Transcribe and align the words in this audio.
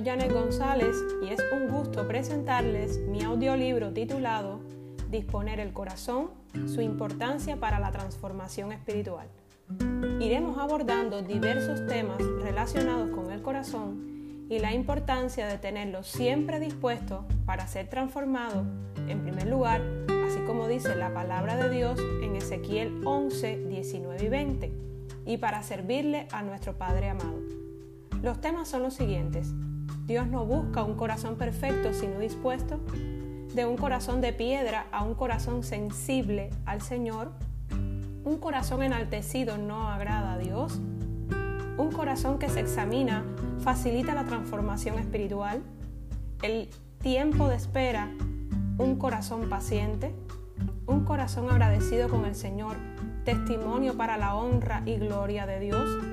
soy 0.00 0.06
Janet 0.06 0.32
González 0.32 0.96
y 1.22 1.28
es 1.28 1.40
un 1.52 1.68
gusto 1.68 2.08
presentarles 2.08 2.98
mi 3.08 3.22
audiolibro 3.22 3.92
titulado 3.92 4.60
Disponer 5.10 5.60
el 5.60 5.74
corazón, 5.74 6.30
su 6.66 6.80
importancia 6.80 7.56
para 7.56 7.78
la 7.78 7.90
transformación 7.90 8.72
espiritual. 8.72 9.28
Iremos 10.20 10.56
abordando 10.58 11.20
diversos 11.20 11.86
temas 11.86 12.18
relacionados 12.42 13.10
con 13.10 13.30
el 13.30 13.42
corazón 13.42 14.46
y 14.48 14.58
la 14.58 14.72
importancia 14.72 15.46
de 15.46 15.58
tenerlo 15.58 16.02
siempre 16.02 16.60
dispuesto 16.60 17.26
para 17.44 17.66
ser 17.66 17.88
transformado, 17.88 18.64
en 19.06 19.20
primer 19.20 19.48
lugar, 19.48 19.82
así 20.26 20.38
como 20.46 20.66
dice 20.66 20.96
la 20.96 21.12
palabra 21.12 21.56
de 21.56 21.68
Dios 21.68 22.00
en 22.22 22.36
Ezequiel 22.36 23.02
11, 23.04 23.66
19 23.66 24.24
y 24.24 24.28
20, 24.28 24.72
y 25.26 25.36
para 25.36 25.62
servirle 25.62 26.26
a 26.32 26.42
nuestro 26.42 26.78
Padre 26.78 27.10
amado. 27.10 27.40
Los 28.22 28.40
temas 28.40 28.68
son 28.68 28.82
los 28.82 28.94
siguientes. 28.94 29.52
Dios 30.10 30.26
no 30.26 30.44
busca 30.44 30.82
un 30.82 30.96
corazón 30.96 31.36
perfecto, 31.36 31.94
sino 31.94 32.18
dispuesto. 32.18 32.80
De 33.54 33.64
un 33.64 33.76
corazón 33.76 34.20
de 34.20 34.32
piedra 34.32 34.86
a 34.90 35.04
un 35.04 35.14
corazón 35.14 35.62
sensible 35.62 36.50
al 36.66 36.82
Señor. 36.82 37.30
Un 38.24 38.38
corazón 38.38 38.82
enaltecido 38.82 39.56
no 39.56 39.88
agrada 39.88 40.32
a 40.32 40.38
Dios. 40.38 40.80
Un 41.78 41.92
corazón 41.92 42.40
que 42.40 42.48
se 42.48 42.58
examina 42.58 43.22
facilita 43.60 44.12
la 44.16 44.24
transformación 44.24 44.98
espiritual. 44.98 45.62
El 46.42 46.70
tiempo 47.00 47.46
de 47.46 47.54
espera. 47.54 48.10
Un 48.78 48.96
corazón 48.96 49.48
paciente. 49.48 50.12
Un 50.86 51.04
corazón 51.04 51.48
agradecido 51.48 52.08
con 52.08 52.24
el 52.24 52.34
Señor. 52.34 52.74
Testimonio 53.24 53.96
para 53.96 54.16
la 54.16 54.34
honra 54.34 54.82
y 54.86 54.96
gloria 54.96 55.46
de 55.46 55.60
Dios 55.60 56.09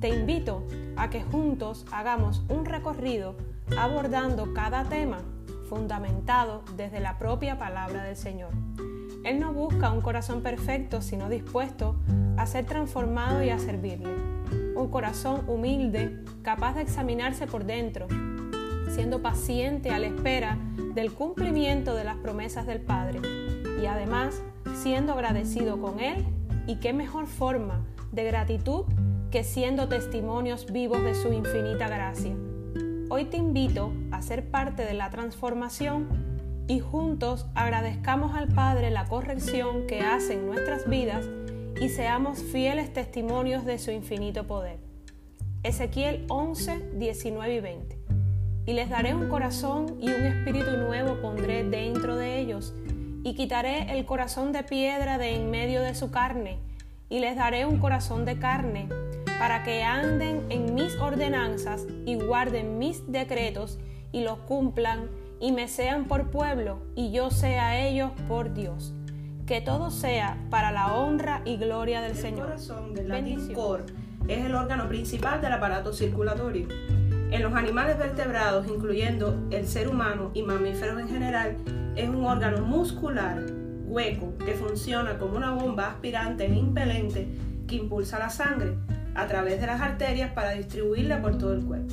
te 0.00 0.08
invito 0.08 0.64
a 0.96 1.10
que 1.10 1.22
juntos 1.22 1.84
hagamos 1.92 2.42
un 2.48 2.64
recorrido 2.64 3.36
abordando 3.76 4.54
cada 4.54 4.84
tema 4.84 5.18
fundamentado 5.68 6.62
desde 6.76 7.00
la 7.00 7.18
propia 7.18 7.58
palabra 7.58 8.04
del 8.04 8.16
Señor. 8.16 8.50
Él 9.24 9.40
no 9.40 9.52
busca 9.52 9.90
un 9.90 10.00
corazón 10.00 10.42
perfecto, 10.42 11.02
sino 11.02 11.28
dispuesto 11.28 11.96
a 12.36 12.46
ser 12.46 12.64
transformado 12.64 13.42
y 13.42 13.50
a 13.50 13.58
servirle. 13.58 14.08
Un 14.76 14.88
corazón 14.90 15.42
humilde, 15.48 16.24
capaz 16.42 16.74
de 16.74 16.82
examinarse 16.82 17.46
por 17.46 17.64
dentro, 17.64 18.06
siendo 18.94 19.20
paciente 19.20 19.90
a 19.90 19.98
la 19.98 20.06
espera 20.06 20.56
del 20.94 21.12
cumplimiento 21.12 21.94
de 21.94 22.04
las 22.04 22.16
promesas 22.16 22.66
del 22.66 22.80
Padre 22.80 23.20
y 23.82 23.86
además 23.86 24.40
siendo 24.74 25.12
agradecido 25.12 25.80
con 25.80 26.00
Él 26.00 26.24
y 26.66 26.76
qué 26.76 26.92
mejor 26.92 27.26
forma 27.26 27.84
de 28.12 28.24
gratitud 28.24 28.84
que 29.30 29.44
siendo 29.44 29.88
testimonios 29.88 30.72
vivos 30.72 31.02
de 31.02 31.14
su 31.14 31.32
infinita 31.32 31.86
gracia. 31.88 32.34
Hoy 33.10 33.26
te 33.26 33.36
invito 33.36 33.92
a 34.10 34.22
ser 34.22 34.50
parte 34.50 34.84
de 34.84 34.94
la 34.94 35.10
transformación 35.10 36.64
y 36.66 36.80
juntos 36.80 37.46
agradezcamos 37.54 38.34
al 38.34 38.48
Padre 38.48 38.90
la 38.90 39.04
corrección 39.04 39.86
que 39.86 40.00
hace 40.00 40.34
en 40.34 40.46
nuestras 40.46 40.88
vidas 40.88 41.26
y 41.80 41.90
seamos 41.90 42.42
fieles 42.42 42.92
testimonios 42.92 43.66
de 43.66 43.78
su 43.78 43.90
infinito 43.90 44.46
poder. 44.46 44.78
Ezequiel 45.62 46.24
11, 46.28 46.92
19 46.94 47.54
y 47.54 47.60
20. 47.60 47.98
Y 48.64 48.72
les 48.72 48.88
daré 48.88 49.14
un 49.14 49.28
corazón 49.28 49.96
y 50.00 50.08
un 50.08 50.24
espíritu 50.24 50.70
nuevo 50.78 51.20
pondré 51.20 51.64
dentro 51.64 52.16
de 52.16 52.38
ellos, 52.38 52.74
y 53.24 53.34
quitaré 53.34 53.98
el 53.98 54.04
corazón 54.04 54.52
de 54.52 54.62
piedra 54.62 55.18
de 55.18 55.34
en 55.34 55.50
medio 55.50 55.82
de 55.82 55.94
su 55.94 56.10
carne, 56.10 56.58
y 57.08 57.20
les 57.20 57.36
daré 57.36 57.66
un 57.66 57.78
corazón 57.78 58.24
de 58.24 58.38
carne, 58.38 58.88
para 59.38 59.62
que 59.62 59.84
anden 59.84 60.44
en 60.50 60.74
mis 60.74 60.96
ordenanzas 60.96 61.86
y 62.04 62.16
guarden 62.16 62.78
mis 62.78 63.10
decretos 63.10 63.78
y 64.10 64.24
los 64.24 64.38
cumplan 64.40 65.08
y 65.40 65.52
me 65.52 65.68
sean 65.68 66.06
por 66.06 66.30
pueblo 66.30 66.80
y 66.96 67.12
yo 67.12 67.30
sea 67.30 67.86
ellos 67.86 68.10
por 68.26 68.52
Dios. 68.52 68.94
Que 69.46 69.60
todo 69.60 69.90
sea 69.90 70.36
para 70.50 70.72
la 70.72 70.94
honra 70.94 71.40
y 71.44 71.56
gloria 71.56 72.00
del 72.02 72.16
Señor. 72.16 72.40
El 72.40 72.46
corazón 72.46 72.94
del 72.94 73.08
latín 73.08 73.54
cor 73.54 73.86
es 74.26 74.44
el 74.44 74.54
órgano 74.54 74.88
principal 74.88 75.40
del 75.40 75.52
aparato 75.52 75.92
circulatorio. 75.92 76.68
En 77.30 77.42
los 77.42 77.54
animales 77.54 77.98
vertebrados, 77.98 78.66
incluyendo 78.66 79.46
el 79.50 79.66
ser 79.66 79.88
humano 79.88 80.30
y 80.34 80.42
mamíferos 80.42 81.00
en 81.00 81.08
general, 81.08 81.56
es 81.94 82.08
un 82.08 82.24
órgano 82.24 82.62
muscular 82.62 83.38
hueco 83.86 84.36
que 84.38 84.52
funciona 84.54 85.18
como 85.18 85.36
una 85.36 85.52
bomba 85.52 85.88
aspirante 85.88 86.44
e 86.44 86.54
impelente 86.54 87.28
que 87.66 87.76
impulsa 87.76 88.18
la 88.18 88.30
sangre 88.30 88.76
a 89.18 89.26
través 89.26 89.60
de 89.60 89.66
las 89.66 89.80
arterias 89.80 90.30
para 90.32 90.52
distribuirla 90.52 91.20
por 91.20 91.36
todo 91.38 91.52
el 91.52 91.64
cuerpo. 91.64 91.92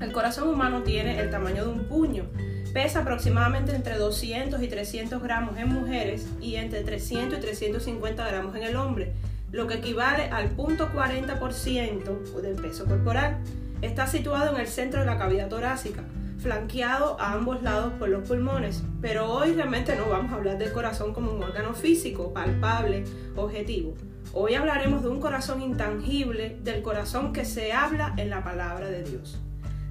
El 0.00 0.10
corazón 0.10 0.48
humano 0.48 0.82
tiene 0.82 1.20
el 1.20 1.30
tamaño 1.30 1.64
de 1.64 1.70
un 1.70 1.84
puño, 1.84 2.24
pesa 2.72 3.00
aproximadamente 3.00 3.74
entre 3.74 3.96
200 3.96 4.60
y 4.60 4.66
300 4.66 5.22
gramos 5.22 5.56
en 5.56 5.68
mujeres 5.68 6.26
y 6.40 6.56
entre 6.56 6.82
300 6.82 7.38
y 7.38 7.40
350 7.40 8.26
gramos 8.26 8.56
en 8.56 8.64
el 8.64 8.74
hombre, 8.74 9.12
lo 9.52 9.68
que 9.68 9.74
equivale 9.74 10.24
al 10.24 10.56
0.40% 10.56 12.40
del 12.42 12.56
peso 12.56 12.84
corporal. 12.84 13.38
Está 13.80 14.08
situado 14.08 14.54
en 14.54 14.60
el 14.60 14.66
centro 14.66 15.00
de 15.00 15.06
la 15.06 15.18
cavidad 15.18 15.48
torácica, 15.48 16.02
flanqueado 16.38 17.16
a 17.20 17.32
ambos 17.32 17.62
lados 17.62 17.92
por 17.96 18.08
los 18.08 18.26
pulmones. 18.26 18.82
Pero 19.00 19.32
hoy 19.32 19.52
realmente 19.52 19.94
no 19.94 20.10
vamos 20.10 20.32
a 20.32 20.36
hablar 20.36 20.58
del 20.58 20.72
corazón 20.72 21.14
como 21.14 21.30
un 21.30 21.44
órgano 21.44 21.74
físico, 21.74 22.32
palpable, 22.32 23.04
objetivo. 23.36 23.94
Hoy 24.36 24.54
hablaremos 24.54 25.04
de 25.04 25.10
un 25.10 25.20
corazón 25.20 25.62
intangible, 25.62 26.58
del 26.64 26.82
corazón 26.82 27.32
que 27.32 27.44
se 27.44 27.72
habla 27.72 28.14
en 28.16 28.30
la 28.30 28.42
palabra 28.42 28.88
de 28.88 29.04
Dios. 29.04 29.38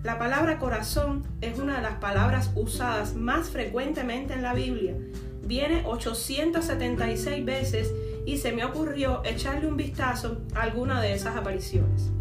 La 0.04 0.20
palabra 0.20 0.60
corazón 0.60 1.24
es 1.40 1.60
una 1.60 1.78
de 1.78 1.82
las 1.82 1.96
palabras 2.00 2.52
usadas 2.54 3.16
más 3.16 3.48
frecuentemente 3.48 4.34
en 4.34 4.42
la 4.42 4.54
Biblia. 4.54 4.98
Viene 5.46 5.84
876 5.86 7.46
veces 7.46 7.94
y 8.26 8.38
se 8.38 8.52
me 8.52 8.66
ocurrió 8.66 9.22
echarle 9.24 9.66
un 9.66 9.78
vistazo 9.78 10.42
a 10.56 10.64
alguna 10.64 11.00
de 11.00 11.14
esas 11.14 11.38
apariciones. 11.38 12.12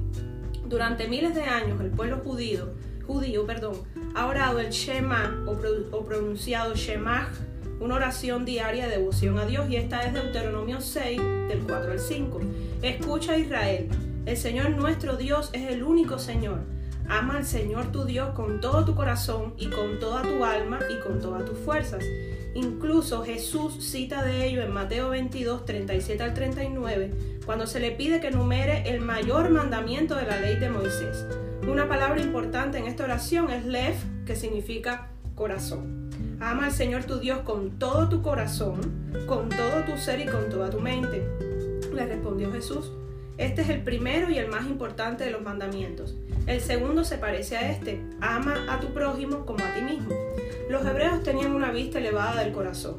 Durante 0.64 1.08
miles 1.08 1.34
de 1.34 1.42
años 1.42 1.80
el 1.80 1.90
pueblo 1.90 2.18
judío, 2.18 2.74
judío 3.04 3.46
perdón, 3.46 3.74
ha 4.14 4.26
orado 4.26 4.60
el 4.60 4.70
Shema 4.70 5.42
o, 5.44 6.04
pronunciado 6.04 6.76
Shemach 6.76 7.32
una 7.82 7.96
oración 7.96 8.44
diaria 8.44 8.86
de 8.86 8.98
devoción 8.98 9.38
a 9.38 9.44
Dios 9.44 9.68
y 9.68 9.74
esta 9.74 10.02
es 10.02 10.14
Deuteronomio 10.14 10.80
6 10.80 11.20
del 11.48 11.64
4 11.66 11.92
al 11.92 11.98
5. 11.98 12.40
Escucha 12.80 13.36
Israel, 13.36 13.88
el 14.24 14.36
Señor 14.36 14.70
nuestro 14.70 15.16
Dios 15.16 15.50
es 15.52 15.68
el 15.68 15.82
único 15.82 16.20
Señor. 16.20 16.60
Ama 17.08 17.38
al 17.38 17.44
Señor 17.44 17.90
tu 17.90 18.04
Dios 18.04 18.30
con 18.34 18.60
todo 18.60 18.84
tu 18.84 18.94
corazón 18.94 19.54
y 19.58 19.66
con 19.66 19.98
toda 19.98 20.22
tu 20.22 20.44
alma 20.44 20.78
y 20.88 21.02
con 21.02 21.20
todas 21.20 21.44
tus 21.44 21.58
fuerzas. 21.58 22.04
Incluso 22.54 23.24
Jesús 23.24 23.84
cita 23.84 24.22
de 24.22 24.46
ello 24.46 24.62
en 24.62 24.72
Mateo 24.72 25.08
22, 25.08 25.64
37 25.64 26.22
al 26.22 26.34
39, 26.34 27.10
cuando 27.44 27.66
se 27.66 27.80
le 27.80 27.90
pide 27.90 28.20
que 28.20 28.30
numere 28.30 28.88
el 28.90 29.00
mayor 29.00 29.50
mandamiento 29.50 30.14
de 30.14 30.26
la 30.26 30.40
ley 30.40 30.54
de 30.56 30.70
Moisés. 30.70 31.26
Una 31.68 31.88
palabra 31.88 32.20
importante 32.20 32.78
en 32.78 32.86
esta 32.86 33.04
oración 33.04 33.50
es 33.50 33.64
lev, 33.64 33.94
que 34.24 34.36
significa 34.36 35.10
corazón. 35.34 36.01
Ama 36.42 36.66
al 36.66 36.72
Señor 36.72 37.04
tu 37.04 37.20
Dios 37.20 37.42
con 37.42 37.78
todo 37.78 38.08
tu 38.08 38.20
corazón, 38.20 38.80
con 39.28 39.48
todo 39.48 39.84
tu 39.86 39.96
ser 39.96 40.18
y 40.18 40.26
con 40.26 40.48
toda 40.50 40.70
tu 40.70 40.80
mente. 40.80 41.22
Le 41.94 42.04
respondió 42.04 42.50
Jesús. 42.50 42.90
Este 43.38 43.62
es 43.62 43.68
el 43.68 43.82
primero 43.84 44.28
y 44.28 44.38
el 44.38 44.48
más 44.48 44.66
importante 44.66 45.22
de 45.22 45.30
los 45.30 45.40
mandamientos. 45.40 46.16
El 46.48 46.60
segundo 46.60 47.04
se 47.04 47.18
parece 47.18 47.56
a 47.56 47.70
este. 47.70 48.02
Ama 48.20 48.56
a 48.68 48.80
tu 48.80 48.88
prójimo 48.88 49.46
como 49.46 49.64
a 49.64 49.72
ti 49.72 49.82
mismo. 49.82 50.16
Los 50.68 50.84
hebreos 50.84 51.22
tenían 51.22 51.52
una 51.52 51.70
vista 51.70 52.00
elevada 52.00 52.42
del 52.42 52.52
corazón. 52.52 52.96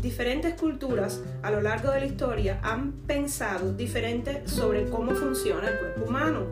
Diferentes 0.00 0.54
culturas 0.54 1.20
a 1.42 1.50
lo 1.50 1.60
largo 1.60 1.90
de 1.90 2.00
la 2.00 2.06
historia 2.06 2.58
han 2.62 2.92
pensado 3.06 3.74
diferente 3.74 4.48
sobre 4.48 4.88
cómo 4.88 5.14
funciona 5.14 5.68
el 5.68 5.78
cuerpo 5.78 6.04
humano. 6.06 6.46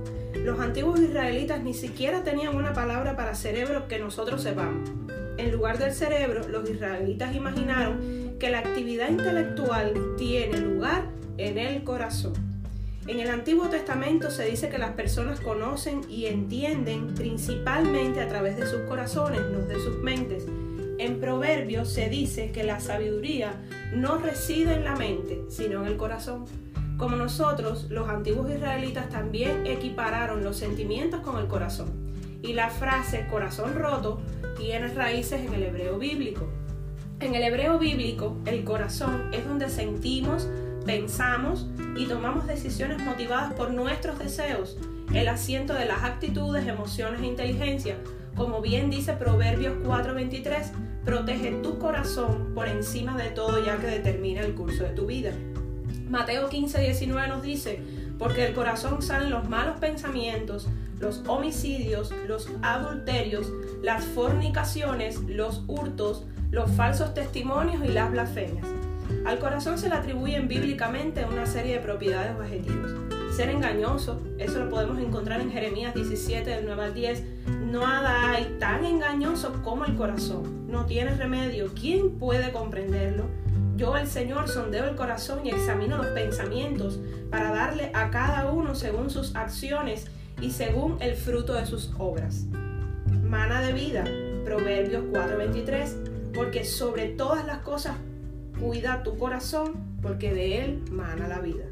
Los 0.44 0.60
antiguos 0.60 1.00
israelitas 1.00 1.62
ni 1.62 1.74
siquiera 1.74 2.22
tenían 2.22 2.54
una 2.54 2.72
palabra 2.72 3.16
para 3.16 3.34
cerebro 3.34 3.88
que 3.88 3.98
nosotros 3.98 4.42
sepamos. 4.42 4.90
En 5.38 5.52
lugar 5.52 5.78
del 5.78 5.92
cerebro, 5.92 6.48
los 6.48 6.68
israelitas 6.68 7.34
imaginaron 7.34 8.36
que 8.38 8.50
la 8.50 8.60
actividad 8.60 9.10
intelectual 9.10 9.92
tiene 10.16 10.58
lugar 10.58 11.04
en 11.36 11.58
el 11.58 11.84
corazón. 11.84 12.34
En 13.06 13.20
el 13.20 13.28
Antiguo 13.28 13.68
Testamento 13.68 14.30
se 14.30 14.46
dice 14.46 14.68
que 14.68 14.78
las 14.78 14.92
personas 14.92 15.40
conocen 15.40 16.00
y 16.08 16.26
entienden 16.26 17.14
principalmente 17.14 18.20
a 18.20 18.28
través 18.28 18.56
de 18.56 18.66
sus 18.66 18.80
corazones, 18.80 19.40
no 19.52 19.60
de 19.60 19.78
sus 19.78 19.98
mentes. 19.98 20.44
En 20.98 21.20
Proverbios 21.20 21.92
se 21.92 22.08
dice 22.08 22.50
que 22.50 22.64
la 22.64 22.80
sabiduría 22.80 23.60
no 23.94 24.18
reside 24.18 24.74
en 24.74 24.84
la 24.84 24.96
mente, 24.96 25.42
sino 25.50 25.82
en 25.82 25.88
el 25.88 25.96
corazón. 25.96 26.46
Como 26.96 27.16
nosotros, 27.16 27.86
los 27.90 28.08
antiguos 28.08 28.50
israelitas 28.50 29.10
también 29.10 29.66
equipararon 29.66 30.42
los 30.42 30.56
sentimientos 30.56 31.20
con 31.20 31.38
el 31.38 31.46
corazón. 31.46 31.92
Y 32.42 32.54
la 32.54 32.70
frase 32.70 33.26
corazón 33.30 33.74
roto 33.74 34.22
tiene 34.56 34.88
raíces 34.88 35.40
en 35.40 35.52
el 35.52 35.64
hebreo 35.64 35.98
bíblico. 35.98 36.48
En 37.20 37.34
el 37.34 37.42
hebreo 37.42 37.78
bíblico, 37.78 38.38
el 38.46 38.64
corazón 38.64 39.28
es 39.32 39.46
donde 39.46 39.68
sentimos, 39.68 40.48
pensamos 40.86 41.66
y 41.96 42.06
tomamos 42.06 42.46
decisiones 42.46 43.02
motivadas 43.02 43.52
por 43.54 43.72
nuestros 43.72 44.18
deseos. 44.18 44.78
el 45.14 45.28
asiento 45.28 45.72
de 45.72 45.84
las 45.84 46.02
actitudes, 46.02 46.66
emociones 46.66 47.20
e 47.20 47.26
inteligencia. 47.26 47.96
Como 48.34 48.60
bien 48.60 48.90
dice 48.90 49.12
Proverbios 49.12 49.74
4:23, 49.84 50.72
protege 51.04 51.52
tu 51.62 51.78
corazón 51.78 52.52
por 52.54 52.66
encima 52.66 53.16
de 53.16 53.30
todo 53.30 53.64
ya 53.64 53.78
que 53.78 53.86
determina 53.86 54.40
el 54.40 54.54
curso 54.54 54.82
de 54.82 54.90
tu 54.90 55.06
vida. 55.06 55.30
Mateo 56.08 56.48
15:19 56.48 57.28
nos 57.28 57.42
dice, 57.42 57.80
porque 58.18 58.42
del 58.42 58.54
corazón 58.54 59.02
salen 59.02 59.30
los 59.30 59.48
malos 59.48 59.78
pensamientos, 59.80 60.68
los 61.00 61.22
homicidios, 61.26 62.12
los 62.26 62.48
adulterios, 62.62 63.52
las 63.82 64.04
fornicaciones, 64.04 65.20
los 65.28 65.64
hurtos, 65.66 66.24
los 66.50 66.70
falsos 66.70 67.12
testimonios 67.12 67.84
y 67.84 67.88
las 67.88 68.10
blasfemias. 68.10 68.66
Al 69.24 69.38
corazón 69.38 69.78
se 69.78 69.88
le 69.88 69.96
atribuyen 69.96 70.48
bíblicamente 70.48 71.24
una 71.24 71.46
serie 71.46 71.74
de 71.74 71.80
propiedades 71.80 72.36
o 72.38 72.42
adjetivos. 72.42 72.92
Ser 73.34 73.50
engañoso, 73.50 74.22
eso 74.38 74.64
lo 74.64 74.70
podemos 74.70 74.98
encontrar 74.98 75.40
en 75.40 75.50
Jeremías 75.50 75.94
17, 75.94 76.48
del 76.48 76.64
9 76.64 76.84
al 76.84 76.94
10. 76.94 77.24
Nada 77.70 78.30
hay 78.30 78.56
tan 78.58 78.84
engañoso 78.84 79.60
como 79.62 79.84
el 79.84 79.96
corazón. 79.96 80.66
No 80.68 80.86
tiene 80.86 81.14
remedio. 81.14 81.70
¿Quién 81.74 82.18
puede 82.18 82.52
comprenderlo? 82.52 83.24
Yo, 83.76 83.94
el 83.96 84.06
Señor, 84.06 84.48
sondeo 84.48 84.88
el 84.88 84.96
corazón 84.96 85.44
y 85.44 85.50
examino 85.50 85.98
los 85.98 86.06
pensamientos 86.06 86.98
para 87.30 87.50
darle 87.50 87.90
a 87.92 88.10
cada 88.10 88.50
uno 88.50 88.74
según 88.74 89.10
sus 89.10 89.36
acciones 89.36 90.06
y 90.40 90.50
según 90.50 90.96
el 91.00 91.14
fruto 91.14 91.52
de 91.52 91.66
sus 91.66 91.92
obras. 91.98 92.46
Mana 93.22 93.60
de 93.60 93.74
vida, 93.74 94.04
Proverbios 94.46 95.04
4:23, 95.12 95.94
porque 96.34 96.64
sobre 96.64 97.08
todas 97.08 97.44
las 97.44 97.58
cosas 97.58 97.96
cuida 98.58 99.02
tu 99.02 99.18
corazón, 99.18 99.74
porque 100.00 100.32
de 100.32 100.64
él 100.64 100.82
mana 100.90 101.28
la 101.28 101.40
vida. 101.40 101.66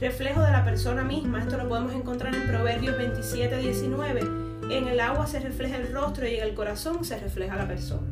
Reflejo 0.00 0.40
de 0.40 0.50
la 0.50 0.64
persona 0.64 1.04
misma, 1.04 1.42
esto 1.42 1.58
lo 1.58 1.68
podemos 1.68 1.92
encontrar 1.92 2.34
en 2.34 2.46
Proverbios 2.46 2.96
27:19. 2.96 4.22
En 4.70 4.88
el 4.88 4.98
agua 4.98 5.26
se 5.26 5.40
refleja 5.40 5.76
el 5.76 5.92
rostro 5.92 6.26
y 6.26 6.36
en 6.36 6.42
el 6.44 6.54
corazón 6.54 7.04
se 7.04 7.18
refleja 7.18 7.54
la 7.56 7.68
persona. 7.68 8.10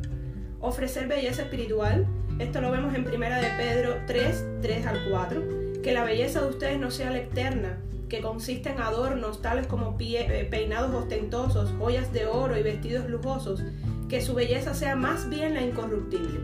Ofrecer 0.61 1.07
belleza 1.07 1.41
espiritual, 1.41 2.05
esto 2.39 2.61
lo 2.61 2.71
vemos 2.71 2.95
en 2.95 3.03
Primera 3.03 3.39
de 3.39 3.49
Pedro 3.57 3.97
3, 4.07 4.45
3 4.61 4.85
al 4.87 4.99
4. 5.09 5.41
Que 5.83 5.93
la 5.93 6.03
belleza 6.03 6.41
de 6.41 6.47
ustedes 6.47 6.79
no 6.79 6.89
sea 6.91 7.11
la 7.11 7.19
eterna, 7.19 7.77
que 8.09 8.21
consiste 8.21 8.69
en 8.69 8.79
adornos 8.79 9.41
tales 9.41 9.67
como 9.67 9.95
eh, 9.99 10.47
peinados 10.49 10.93
ostentosos, 10.93 11.73
joyas 11.77 12.11
de 12.13 12.25
oro 12.25 12.57
y 12.57 12.63
vestidos 12.63 13.09
lujosos, 13.09 13.63
que 14.09 14.21
su 14.21 14.33
belleza 14.33 14.73
sea 14.73 14.95
más 14.95 15.29
bien 15.29 15.53
la 15.53 15.61
incorruptible, 15.61 16.39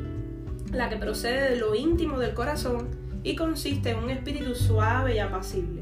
la 0.71 0.89
que 0.89 0.97
procede 0.97 1.51
de 1.51 1.55
lo 1.55 1.75
íntimo 1.75 2.19
del 2.19 2.33
corazón 2.33 2.89
y 3.23 3.35
consiste 3.35 3.91
en 3.91 3.97
un 3.97 4.09
espíritu 4.09 4.55
suave 4.55 5.15
y 5.15 5.19
apacible. 5.19 5.81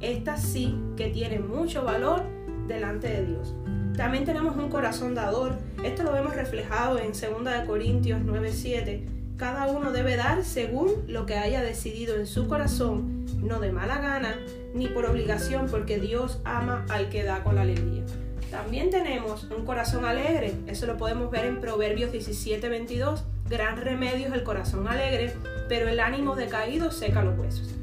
Esta 0.00 0.36
sí 0.36 0.76
que 0.96 1.08
tiene 1.08 1.38
mucho 1.38 1.84
valor 1.84 2.22
delante 2.66 3.08
de 3.08 3.24
Dios. 3.24 3.54
También 3.96 4.24
tenemos 4.24 4.56
un 4.56 4.68
corazón 4.68 5.14
dador. 5.14 5.54
Esto 5.82 6.02
lo 6.02 6.12
vemos 6.12 6.34
reflejado 6.34 6.98
en 6.98 7.12
2 7.12 7.66
Corintios 7.66 8.20
9:7 8.20 9.15
cada 9.36 9.66
uno 9.66 9.92
debe 9.92 10.16
dar 10.16 10.44
según 10.44 11.04
lo 11.08 11.26
que 11.26 11.36
haya 11.36 11.62
decidido 11.62 12.16
en 12.16 12.26
su 12.26 12.48
corazón, 12.48 13.26
no 13.42 13.60
de 13.60 13.70
mala 13.70 13.98
gana 13.98 14.38
ni 14.74 14.88
por 14.88 15.04
obligación, 15.04 15.68
porque 15.70 15.98
Dios 15.98 16.40
ama 16.44 16.86
al 16.88 17.08
que 17.10 17.22
da 17.22 17.42
con 17.44 17.58
alegría. 17.58 18.02
También 18.50 18.90
tenemos 18.90 19.44
un 19.44 19.66
corazón 19.66 20.04
alegre, 20.04 20.54
eso 20.66 20.86
lo 20.86 20.96
podemos 20.96 21.30
ver 21.30 21.44
en 21.44 21.60
Proverbios 21.60 22.12
17:22. 22.12 23.24
Gran 23.48 23.76
remedio 23.76 24.28
es 24.28 24.32
el 24.32 24.42
corazón 24.42 24.88
alegre, 24.88 25.34
pero 25.68 25.88
el 25.88 26.00
ánimo 26.00 26.34
decaído 26.34 26.90
seca 26.90 27.22
los 27.22 27.38
huesos. 27.38 27.74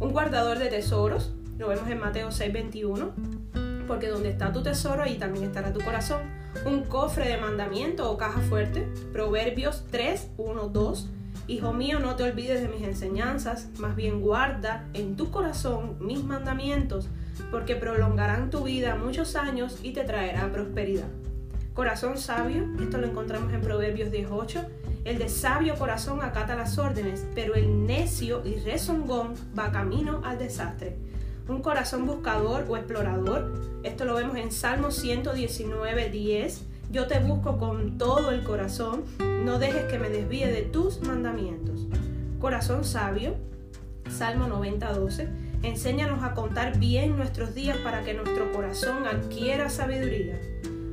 Un 0.00 0.12
guardador 0.12 0.58
de 0.58 0.68
tesoros, 0.68 1.34
lo 1.58 1.68
vemos 1.68 1.88
en 1.90 1.98
Mateo 2.00 2.30
6:21 2.30 3.12
porque 3.86 4.08
donde 4.08 4.30
está 4.30 4.52
tu 4.52 4.62
tesoro, 4.62 5.02
ahí 5.02 5.16
también 5.16 5.44
estará 5.44 5.72
tu 5.72 5.80
corazón. 5.80 6.22
Un 6.64 6.84
cofre 6.84 7.28
de 7.28 7.36
mandamiento 7.36 8.10
o 8.10 8.16
caja 8.16 8.40
fuerte, 8.40 8.88
Proverbios 9.12 9.84
3, 9.90 10.30
1, 10.36 10.68
2. 10.68 11.10
Hijo 11.46 11.72
mío, 11.72 12.00
no 12.00 12.16
te 12.16 12.22
olvides 12.22 12.62
de 12.62 12.68
mis 12.68 12.82
enseñanzas, 12.82 13.68
más 13.78 13.96
bien 13.96 14.20
guarda 14.20 14.86
en 14.94 15.16
tu 15.16 15.30
corazón 15.30 15.96
mis 16.00 16.24
mandamientos, 16.24 17.08
porque 17.50 17.76
prolongarán 17.76 18.50
tu 18.50 18.64
vida 18.64 18.94
muchos 18.94 19.36
años 19.36 19.78
y 19.82 19.92
te 19.92 20.04
traerá 20.04 20.50
prosperidad. 20.50 21.08
Corazón 21.74 22.18
sabio, 22.18 22.66
esto 22.80 22.98
lo 22.98 23.08
encontramos 23.08 23.52
en 23.52 23.60
Proverbios 23.60 24.10
18. 24.10 24.64
El 25.04 25.18
de 25.18 25.28
sabio 25.28 25.74
corazón 25.74 26.22
acata 26.22 26.54
las 26.54 26.78
órdenes, 26.78 27.26
pero 27.34 27.54
el 27.54 27.84
necio 27.86 28.42
y 28.44 28.54
rezongón 28.60 29.34
va 29.58 29.70
camino 29.70 30.22
al 30.24 30.38
desastre 30.38 30.96
un 31.48 31.60
corazón 31.60 32.06
buscador 32.06 32.66
o 32.68 32.76
explorador. 32.76 33.52
Esto 33.82 34.04
lo 34.04 34.14
vemos 34.14 34.36
en 34.36 34.50
Salmo 34.50 34.90
119, 34.90 36.10
10. 36.10 36.62
Yo 36.90 37.06
te 37.06 37.18
busco 37.18 37.58
con 37.58 37.98
todo 37.98 38.30
el 38.30 38.44
corazón, 38.44 39.04
no 39.44 39.58
dejes 39.58 39.84
que 39.84 39.98
me 39.98 40.08
desvíe 40.08 40.46
de 40.46 40.62
tus 40.62 41.02
mandamientos. 41.02 41.86
Corazón 42.40 42.84
sabio, 42.84 43.34
Salmo 44.10 44.46
90, 44.46 44.92
12. 44.92 45.28
Enséñanos 45.62 46.22
a 46.22 46.34
contar 46.34 46.78
bien 46.78 47.16
nuestros 47.16 47.54
días 47.54 47.78
para 47.78 48.04
que 48.04 48.14
nuestro 48.14 48.52
corazón 48.52 49.06
adquiera 49.06 49.70
sabiduría. 49.70 50.38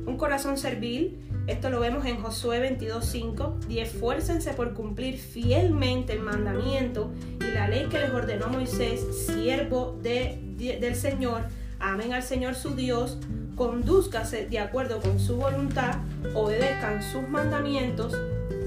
Un 0.06 0.16
corazón 0.16 0.56
servil, 0.56 1.18
esto 1.46 1.70
lo 1.70 1.80
vemos 1.80 2.06
en 2.06 2.20
Josué 2.20 2.60
22.5, 2.78 3.68
y 3.68 3.78
esfuércense 3.80 4.52
por 4.54 4.74
cumplir 4.74 5.18
fielmente 5.18 6.12
el 6.12 6.20
mandamiento 6.20 7.10
y 7.40 7.52
la 7.52 7.68
ley 7.68 7.86
que 7.88 7.98
les 7.98 8.10
ordenó 8.10 8.48
Moisés, 8.48 9.26
siervo 9.26 9.98
de, 10.02 10.38
del 10.80 10.94
Señor. 10.94 11.42
Amen 11.80 12.12
al 12.12 12.22
Señor 12.22 12.54
su 12.54 12.76
Dios, 12.76 13.18
conduzcase 13.56 14.46
de 14.46 14.58
acuerdo 14.60 15.00
con 15.00 15.18
su 15.18 15.36
voluntad, 15.36 15.96
obedezcan 16.34 17.02
sus 17.02 17.28
mandamientos, 17.28 18.16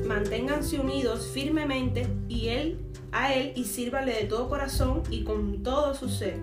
manténganse 0.05 0.79
unidos 0.79 1.31
firmemente 1.33 2.07
y 2.27 2.49
él 2.49 2.79
a 3.11 3.33
él 3.33 3.53
y 3.55 3.63
sírvale 3.63 4.13
de 4.13 4.23
todo 4.25 4.49
corazón 4.49 5.03
y 5.09 5.23
con 5.23 5.63
todo 5.63 5.95
su 5.95 6.09
ser. 6.09 6.35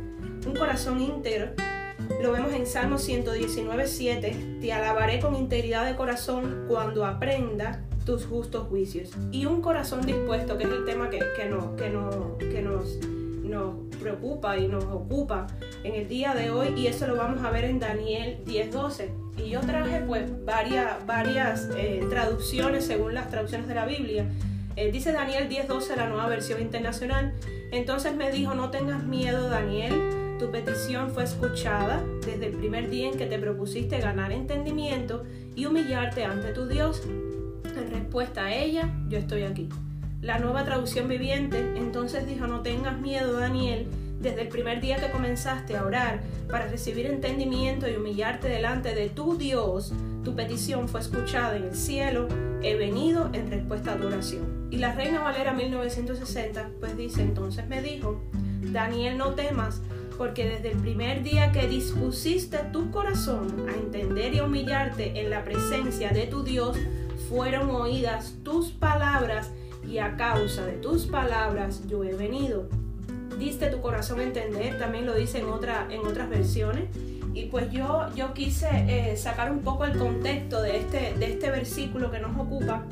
Un 0.46 0.54
corazón 0.56 1.00
íntegro 1.00 1.52
lo 2.22 2.32
vemos 2.32 2.52
en 2.52 2.66
Salmo 2.66 2.98
119, 2.98 3.86
7. 3.86 4.58
Te 4.60 4.72
alabaré 4.72 5.18
con 5.18 5.34
integridad 5.34 5.84
de 5.84 5.96
corazón 5.96 6.66
cuando 6.68 7.04
aprenda 7.04 7.82
tus 8.06 8.26
justos 8.26 8.68
juicios. 8.68 9.10
Y 9.32 9.46
un 9.46 9.60
corazón 9.60 10.06
dispuesto, 10.06 10.56
que 10.56 10.64
es 10.64 10.70
el 10.70 10.84
tema 10.84 11.10
que, 11.10 11.18
que, 11.36 11.48
no, 11.48 11.74
que, 11.74 11.90
no, 11.90 12.38
que 12.38 12.62
nos, 12.62 12.98
nos 13.42 13.74
preocupa 14.00 14.56
y 14.56 14.68
nos 14.68 14.84
ocupa 14.84 15.48
en 15.82 15.94
el 15.96 16.08
día 16.08 16.34
de 16.34 16.50
hoy. 16.50 16.68
Y 16.76 16.86
eso 16.86 17.08
lo 17.08 17.16
vamos 17.16 17.44
a 17.44 17.50
ver 17.50 17.64
en 17.64 17.80
Daniel 17.80 18.38
10.12. 18.46 19.08
Y 19.38 19.50
yo 19.50 19.60
traje 19.60 20.00
pues 20.06 20.44
varias, 20.44 21.04
varias 21.06 21.70
eh, 21.76 22.06
traducciones 22.08 22.86
según 22.86 23.14
las 23.14 23.30
traducciones 23.30 23.66
de 23.66 23.74
la 23.74 23.84
Biblia. 23.84 24.26
Eh, 24.76 24.92
dice 24.92 25.10
Daniel 25.12 25.48
10.12, 25.48 25.96
la 25.96 26.08
nueva 26.08 26.28
versión 26.28 26.60
internacional. 26.62 27.34
Entonces 27.72 28.14
me 28.14 28.30
dijo, 28.30 28.54
no 28.54 28.70
tengas 28.70 29.02
miedo, 29.02 29.48
Daniel 29.48 30.21
tu 30.38 30.50
petición 30.50 31.10
fue 31.10 31.24
escuchada 31.24 32.02
desde 32.24 32.46
el 32.46 32.52
primer 32.56 32.90
día 32.90 33.08
en 33.08 33.16
que 33.16 33.26
te 33.26 33.38
propusiste 33.38 33.98
ganar 33.98 34.32
entendimiento 34.32 35.24
y 35.54 35.66
humillarte 35.66 36.24
ante 36.24 36.52
tu 36.52 36.66
Dios. 36.66 37.02
En 37.64 37.90
respuesta 37.90 38.46
a 38.46 38.54
ella, 38.54 38.90
yo 39.08 39.18
estoy 39.18 39.44
aquí. 39.44 39.68
La 40.20 40.38
nueva 40.38 40.64
traducción 40.64 41.08
viviente 41.08 41.58
entonces 41.76 42.26
dijo, 42.26 42.46
no 42.46 42.60
tengas 42.60 43.00
miedo, 43.00 43.38
Daniel, 43.38 43.88
desde 44.20 44.42
el 44.42 44.48
primer 44.48 44.80
día 44.80 44.96
que 44.96 45.10
comenzaste 45.10 45.76
a 45.76 45.84
orar 45.84 46.20
para 46.48 46.68
recibir 46.68 47.06
entendimiento 47.06 47.88
y 47.90 47.96
humillarte 47.96 48.48
delante 48.48 48.94
de 48.94 49.08
tu 49.08 49.36
Dios, 49.36 49.92
tu 50.22 50.36
petición 50.36 50.88
fue 50.88 51.00
escuchada 51.00 51.56
en 51.56 51.64
el 51.64 51.74
cielo, 51.74 52.28
he 52.62 52.76
venido 52.76 53.30
en 53.32 53.50
respuesta 53.50 53.94
a 53.94 53.96
tu 53.96 54.06
oración. 54.06 54.68
Y 54.70 54.78
la 54.78 54.94
Reina 54.94 55.20
Valera 55.20 55.52
1960 55.52 56.70
pues 56.78 56.96
dice, 56.96 57.22
entonces 57.22 57.66
me 57.66 57.82
dijo, 57.82 58.22
Daniel, 58.62 59.18
no 59.18 59.34
temas, 59.34 59.82
porque 60.16 60.48
desde 60.48 60.72
el 60.72 60.78
primer 60.78 61.22
día 61.22 61.52
que 61.52 61.66
dispusiste 61.68 62.58
tu 62.72 62.90
corazón 62.90 63.68
a 63.68 63.74
entender 63.74 64.34
y 64.34 64.40
humillarte 64.40 65.20
en 65.20 65.30
la 65.30 65.44
presencia 65.44 66.10
de 66.10 66.26
tu 66.26 66.42
Dios, 66.42 66.76
fueron 67.28 67.70
oídas 67.70 68.34
tus 68.42 68.70
palabras 68.70 69.50
y 69.88 69.98
a 69.98 70.16
causa 70.16 70.66
de 70.66 70.74
tus 70.74 71.06
palabras 71.06 71.82
yo 71.88 72.04
he 72.04 72.14
venido. 72.14 72.68
Diste 73.38 73.68
tu 73.68 73.80
corazón 73.80 74.20
a 74.20 74.24
entender, 74.24 74.78
también 74.78 75.06
lo 75.06 75.14
dice 75.14 75.38
en, 75.38 75.46
otra, 75.46 75.86
en 75.90 76.00
otras 76.00 76.28
versiones. 76.28 76.84
Y 77.34 77.46
pues 77.46 77.70
yo, 77.72 78.08
yo 78.14 78.34
quise 78.34 78.68
eh, 78.88 79.16
sacar 79.16 79.50
un 79.50 79.60
poco 79.60 79.86
el 79.86 79.96
contexto 79.96 80.60
de 80.60 80.76
este, 80.76 81.14
de 81.18 81.32
este 81.32 81.50
versículo 81.50 82.10
que 82.10 82.18
nos 82.18 82.38
ocupa 82.38 82.84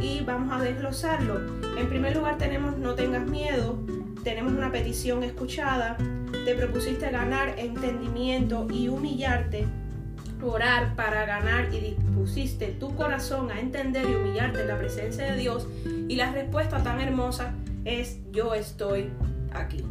y 0.00 0.20
vamos 0.24 0.52
a 0.52 0.62
desglosarlo. 0.62 1.40
En 1.78 1.88
primer 1.88 2.16
lugar 2.16 2.38
tenemos 2.38 2.76
no 2.76 2.94
tengas 2.94 3.26
miedo, 3.26 3.78
tenemos 4.24 4.52
una 4.52 4.72
petición 4.72 5.22
escuchada, 5.22 5.96
te 6.48 6.54
propusiste 6.54 7.10
ganar 7.10 7.58
entendimiento 7.58 8.66
y 8.70 8.88
humillarte, 8.88 9.66
orar 10.42 10.96
para 10.96 11.26
ganar 11.26 11.68
y 11.74 11.78
dispusiste 11.78 12.68
tu 12.68 12.96
corazón 12.96 13.50
a 13.50 13.60
entender 13.60 14.08
y 14.08 14.14
humillarte 14.14 14.62
en 14.62 14.68
la 14.68 14.78
presencia 14.78 15.30
de 15.30 15.36
Dios 15.36 15.68
y 15.84 16.16
la 16.16 16.32
respuesta 16.32 16.82
tan 16.82 17.02
hermosa 17.02 17.52
es 17.84 18.20
yo 18.32 18.54
estoy 18.54 19.10
aquí. 19.52 19.84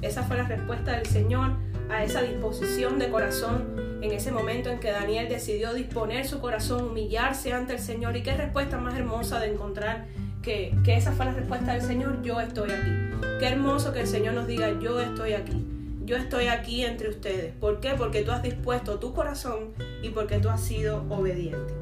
Esa 0.00 0.22
fue 0.22 0.38
la 0.38 0.44
respuesta 0.44 0.92
del 0.92 1.04
Señor 1.04 1.50
a 1.90 2.02
esa 2.02 2.22
disposición 2.22 2.98
de 2.98 3.10
corazón 3.10 3.98
en 4.00 4.12
ese 4.12 4.32
momento 4.32 4.70
en 4.70 4.80
que 4.80 4.92
Daniel 4.92 5.28
decidió 5.28 5.74
disponer 5.74 6.26
su 6.26 6.40
corazón, 6.40 6.82
humillarse 6.92 7.52
ante 7.52 7.74
el 7.74 7.78
Señor. 7.78 8.16
Y 8.16 8.22
qué 8.22 8.34
respuesta 8.34 8.78
más 8.78 8.96
hermosa 8.96 9.38
de 9.38 9.52
encontrar 9.52 10.06
que, 10.40 10.74
que 10.82 10.96
esa 10.96 11.12
fue 11.12 11.26
la 11.26 11.32
respuesta 11.32 11.74
del 11.74 11.82
Señor, 11.82 12.22
yo 12.22 12.40
estoy 12.40 12.70
aquí. 12.70 12.90
Qué 13.38 13.48
hermoso 13.48 13.92
que 13.92 14.00
el 14.00 14.06
Señor 14.06 14.32
nos 14.32 14.46
diga, 14.46 14.80
yo 14.80 14.98
estoy 14.98 15.34
aquí. 15.34 15.76
Yo 16.10 16.16
estoy 16.16 16.48
aquí 16.48 16.84
entre 16.84 17.08
ustedes. 17.08 17.54
¿Por 17.54 17.78
qué? 17.78 17.90
Porque 17.96 18.22
tú 18.22 18.32
has 18.32 18.42
dispuesto 18.42 18.98
tu 18.98 19.14
corazón 19.14 19.74
y 20.02 20.08
porque 20.08 20.40
tú 20.40 20.48
has 20.48 20.60
sido 20.60 21.04
obediente. 21.08 21.72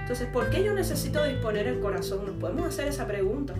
Entonces, 0.00 0.26
¿por 0.26 0.50
qué 0.50 0.64
yo 0.64 0.74
necesito 0.74 1.22
disponer 1.22 1.68
el 1.68 1.78
corazón? 1.78 2.26
Nos 2.26 2.34
podemos 2.34 2.66
hacer 2.66 2.88
esa 2.88 3.06
pregunta. 3.06 3.54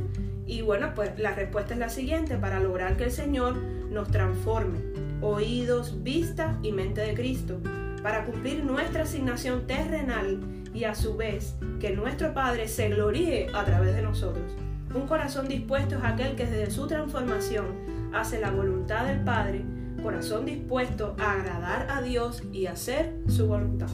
Y 0.45 0.63
bueno, 0.63 0.95
pues 0.97 1.17
la 1.17 1.33
respuesta 1.33 1.75
es 1.75 1.79
la 1.79 1.91
siguiente, 1.91 2.39
para 2.39 2.59
lograr 2.59 2.97
que 2.97 3.05
el 3.05 3.13
Señor 3.13 3.57
nos 3.57 4.11
transforme, 4.11 4.81
oídos, 5.21 6.03
vista 6.03 6.59
y 6.61 6.73
mente 6.73 7.03
de 7.03 7.15
Cristo, 7.15 7.61
para 8.03 8.25
cumplir 8.25 8.65
nuestra 8.65 9.05
asignación 9.05 9.69
terrenal 9.69 10.41
y 10.75 10.83
a 10.83 10.97
su 10.97 11.17
vez 11.17 11.55
que 11.79 11.91
nuestro 11.91 12.35
Padre 12.35 12.67
se 12.67 12.89
gloríe 12.89 13.47
a 13.55 13.65
través 13.65 13.95
de 13.95 14.03
nosotros. 14.03 14.57
Un 14.93 15.07
corazón 15.07 15.47
dispuesto 15.47 15.95
es 15.95 16.03
aquel 16.03 16.35
que 16.35 16.47
desde 16.47 16.73
su 16.73 16.89
transformación 16.89 17.67
hace 18.13 18.41
la 18.41 18.51
voluntad 18.51 19.07
del 19.07 19.23
Padre, 19.23 19.65
corazón 20.07 20.47
dispuesto 20.47 21.17
a 21.19 21.33
agradar 21.33 21.89
a 21.91 22.01
Dios 22.01 22.41
y 22.53 22.67
hacer 22.67 23.13
su 23.27 23.49
voluntad. 23.49 23.89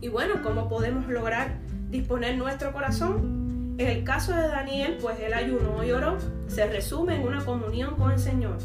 Y 0.00 0.06
bueno, 0.06 0.34
¿cómo 0.44 0.68
podemos 0.68 1.08
lograr 1.08 1.58
disponer 1.90 2.38
nuestro 2.38 2.72
corazón? 2.72 3.74
En 3.78 3.88
el 3.88 4.04
caso 4.04 4.32
de 4.32 4.46
Daniel, 4.46 4.96
pues 5.02 5.18
él 5.18 5.34
ayunó 5.34 5.82
y 5.82 5.90
oró, 5.90 6.18
se 6.46 6.68
resume 6.68 7.16
en 7.16 7.22
una 7.22 7.44
comunión 7.44 7.96
con 7.96 8.12
el 8.12 8.20
Señor. 8.20 8.58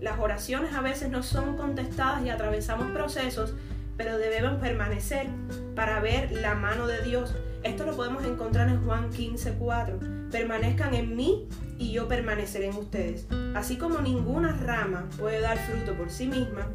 Las 0.00 0.18
oraciones 0.18 0.74
a 0.74 0.80
veces 0.80 1.10
no 1.10 1.22
son 1.22 1.56
contestadas 1.56 2.24
y 2.26 2.30
atravesamos 2.30 2.90
procesos, 2.90 3.54
pero 3.96 4.18
debemos 4.18 4.60
permanecer 4.60 5.28
para 5.76 6.00
ver 6.00 6.32
la 6.32 6.56
mano 6.56 6.88
de 6.88 7.02
Dios. 7.02 7.36
Esto 7.62 7.86
lo 7.86 7.94
podemos 7.94 8.24
encontrar 8.24 8.68
en 8.68 8.84
Juan 8.84 9.10
15:4. 9.10 10.19
Permanezcan 10.30 10.94
en 10.94 11.16
mí 11.16 11.48
y 11.78 11.92
yo 11.92 12.08
permaneceré 12.08 12.68
en 12.68 12.76
ustedes. 12.76 13.26
Así 13.54 13.76
como 13.76 14.00
ninguna 14.00 14.52
rama 14.52 15.08
puede 15.18 15.40
dar 15.40 15.58
fruto 15.58 15.94
por 15.96 16.10
sí 16.10 16.26
misma, 16.26 16.68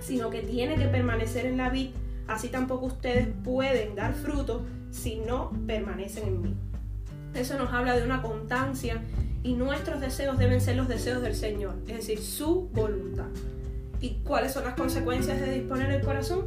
sino 0.00 0.30
que 0.30 0.42
tiene 0.42 0.76
que 0.76 0.86
permanecer 0.86 1.46
en 1.46 1.56
la 1.56 1.70
vid, 1.70 1.90
así 2.28 2.48
tampoco 2.48 2.86
ustedes 2.86 3.28
pueden 3.42 3.94
dar 3.94 4.14
fruto 4.14 4.64
si 4.90 5.16
no 5.16 5.50
permanecen 5.66 6.28
en 6.28 6.42
mí. 6.42 6.54
Eso 7.34 7.58
nos 7.58 7.72
habla 7.72 7.96
de 7.96 8.04
una 8.04 8.22
constancia 8.22 9.02
y 9.42 9.54
nuestros 9.54 10.00
deseos 10.00 10.38
deben 10.38 10.60
ser 10.60 10.76
los 10.76 10.88
deseos 10.88 11.20
del 11.20 11.34
Señor, 11.34 11.74
es 11.88 11.96
decir, 11.96 12.20
su 12.20 12.68
voluntad. 12.68 13.26
¿Y 14.00 14.20
cuáles 14.24 14.52
son 14.52 14.64
las 14.64 14.74
consecuencias 14.74 15.40
de 15.40 15.52
disponer 15.52 15.90
el 15.90 16.02
corazón? 16.02 16.46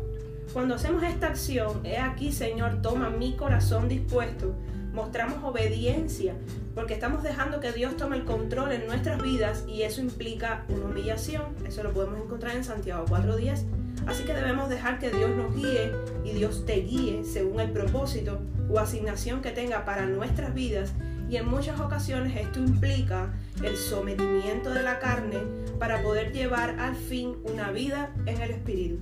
Cuando 0.53 0.75
hacemos 0.75 1.03
esta 1.03 1.27
acción, 1.27 1.85
he 1.85 1.97
aquí, 1.97 2.31
Señor, 2.31 2.81
toma 2.81 3.09
mi 3.09 3.35
corazón 3.35 3.89
dispuesto, 3.89 4.55
mostramos 4.97 5.43
obediencia, 5.43 6.33
porque 6.73 6.95
estamos 6.95 7.21
dejando 7.21 7.59
que 7.59 7.71
Dios 7.71 7.95
tome 7.97 8.17
el 8.17 8.25
control 8.25 8.71
en 8.71 8.87
nuestras 8.87 9.21
vidas 9.21 9.63
y 9.67 9.83
eso 9.83 10.01
implica 10.01 10.65
una 10.69 10.85
humillación. 10.85 11.43
Eso 11.67 11.83
lo 11.83 11.93
podemos 11.93 12.19
encontrar 12.19 12.55
en 12.55 12.63
Santiago 12.63 13.05
4.10. 13.05 13.63
Así 14.07 14.23
que 14.23 14.33
debemos 14.33 14.69
dejar 14.69 14.97
que 14.97 15.11
Dios 15.11 15.29
nos 15.35 15.55
guíe 15.55 15.91
y 16.25 16.31
Dios 16.31 16.65
te 16.65 16.77
guíe 16.77 17.23
según 17.23 17.59
el 17.59 17.69
propósito 17.69 18.39
o 18.71 18.79
asignación 18.79 19.41
que 19.41 19.51
tenga 19.51 19.85
para 19.85 20.07
nuestras 20.07 20.55
vidas. 20.55 20.93
Y 21.29 21.35
en 21.35 21.47
muchas 21.47 21.79
ocasiones 21.79 22.35
esto 22.35 22.59
implica 22.59 23.33
el 23.63 23.77
sometimiento 23.77 24.71
de 24.71 24.81
la 24.81 24.97
carne 24.97 25.37
para 25.77 26.01
poder 26.01 26.31
llevar 26.31 26.79
al 26.79 26.95
fin 26.95 27.35
una 27.43 27.69
vida 27.69 28.09
en 28.25 28.41
el 28.41 28.49
Espíritu. 28.49 28.97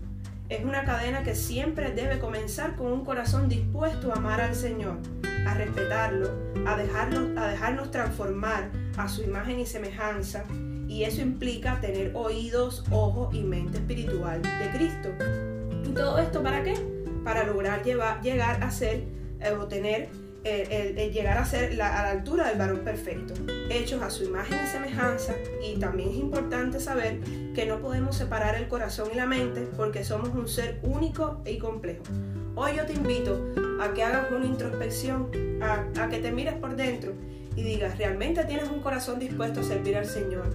Es 0.50 0.64
una 0.64 0.84
cadena 0.84 1.24
que 1.24 1.36
siempre 1.36 1.92
debe 1.92 2.20
comenzar 2.20 2.76
con 2.76 2.92
un 2.92 3.06
corazón 3.06 3.48
dispuesto 3.48 4.12
a 4.12 4.18
amar 4.18 4.42
al 4.42 4.56
Señor, 4.56 4.98
a 5.46 5.54
respetarlo, 5.54 6.32
a 6.66 6.78
dejarnos, 6.78 7.38
a 7.38 7.48
dejarnos 7.48 7.92
transformar 7.92 8.70
a 8.98 9.08
su 9.08 9.24
imagen 9.24 9.60
y 9.60 9.66
semejanza 9.66 10.46
y 10.88 11.04
eso 11.04 11.22
implica 11.22 11.80
tener 11.82 12.12
oídos, 12.16 12.84
ojos 12.92 13.34
y 13.34 13.42
mente 13.42 13.78
espiritual 13.78 14.42
de 14.42 14.70
Cristo. 14.74 15.10
¿Y 15.84 15.90
todo 15.94 16.20
esto 16.20 16.44
para 16.44 16.64
qué? 16.64 16.76
Para 17.24 17.44
lograr 17.44 17.84
llegar 17.84 18.64
a 18.64 18.72
ser 18.72 19.04
eh, 19.42 19.52
o 19.52 19.66
tener 19.68 20.10
el, 20.46 21.12
llegar 21.12 21.38
a 21.38 21.46
ser 21.46 21.74
a 21.74 22.04
la 22.04 22.10
altura 22.12 22.50
del 22.50 22.60
varón 22.60 22.80
perfecto, 22.80 23.34
hechos 23.70 24.02
a 24.04 24.10
su 24.12 24.24
imagen 24.26 24.60
y 24.64 24.68
semejanza, 24.68 25.34
y 25.64 25.78
también 25.80 26.10
es 26.10 26.18
importante 26.18 26.80
saber 26.80 27.20
que 27.56 27.66
no 27.66 27.80
podemos 27.80 28.16
separar 28.16 28.56
el 28.56 28.68
corazón 28.68 29.10
y 29.12 29.16
la 29.16 29.26
mente 29.26 29.68
porque 29.76 30.04
somos 30.04 30.30
un 30.30 30.48
ser 30.48 30.80
único 30.84 31.42
y 31.46 31.58
complejo. 31.58 32.04
Hoy 32.56 32.76
yo 32.78 32.86
te 32.86 32.94
invito 32.94 33.65
a 33.80 33.94
que 33.94 34.04
hagas 34.04 34.32
una 34.32 34.46
introspección, 34.46 35.30
a, 35.62 36.10
que 36.10 36.20
te 36.20 36.32
mires 36.32 36.56
por 36.56 36.76
dentro 36.76 37.14
y 37.56 37.64
digas, 37.64 37.98
¿realmente 37.98 38.44
tienes 38.46 38.70
un 38.70 38.82
corazón 38.82 39.20
dispuesto 39.20 39.62
a 39.62 39.64
servir 39.64 39.98
al 39.98 40.06
Señor? 40.06 40.46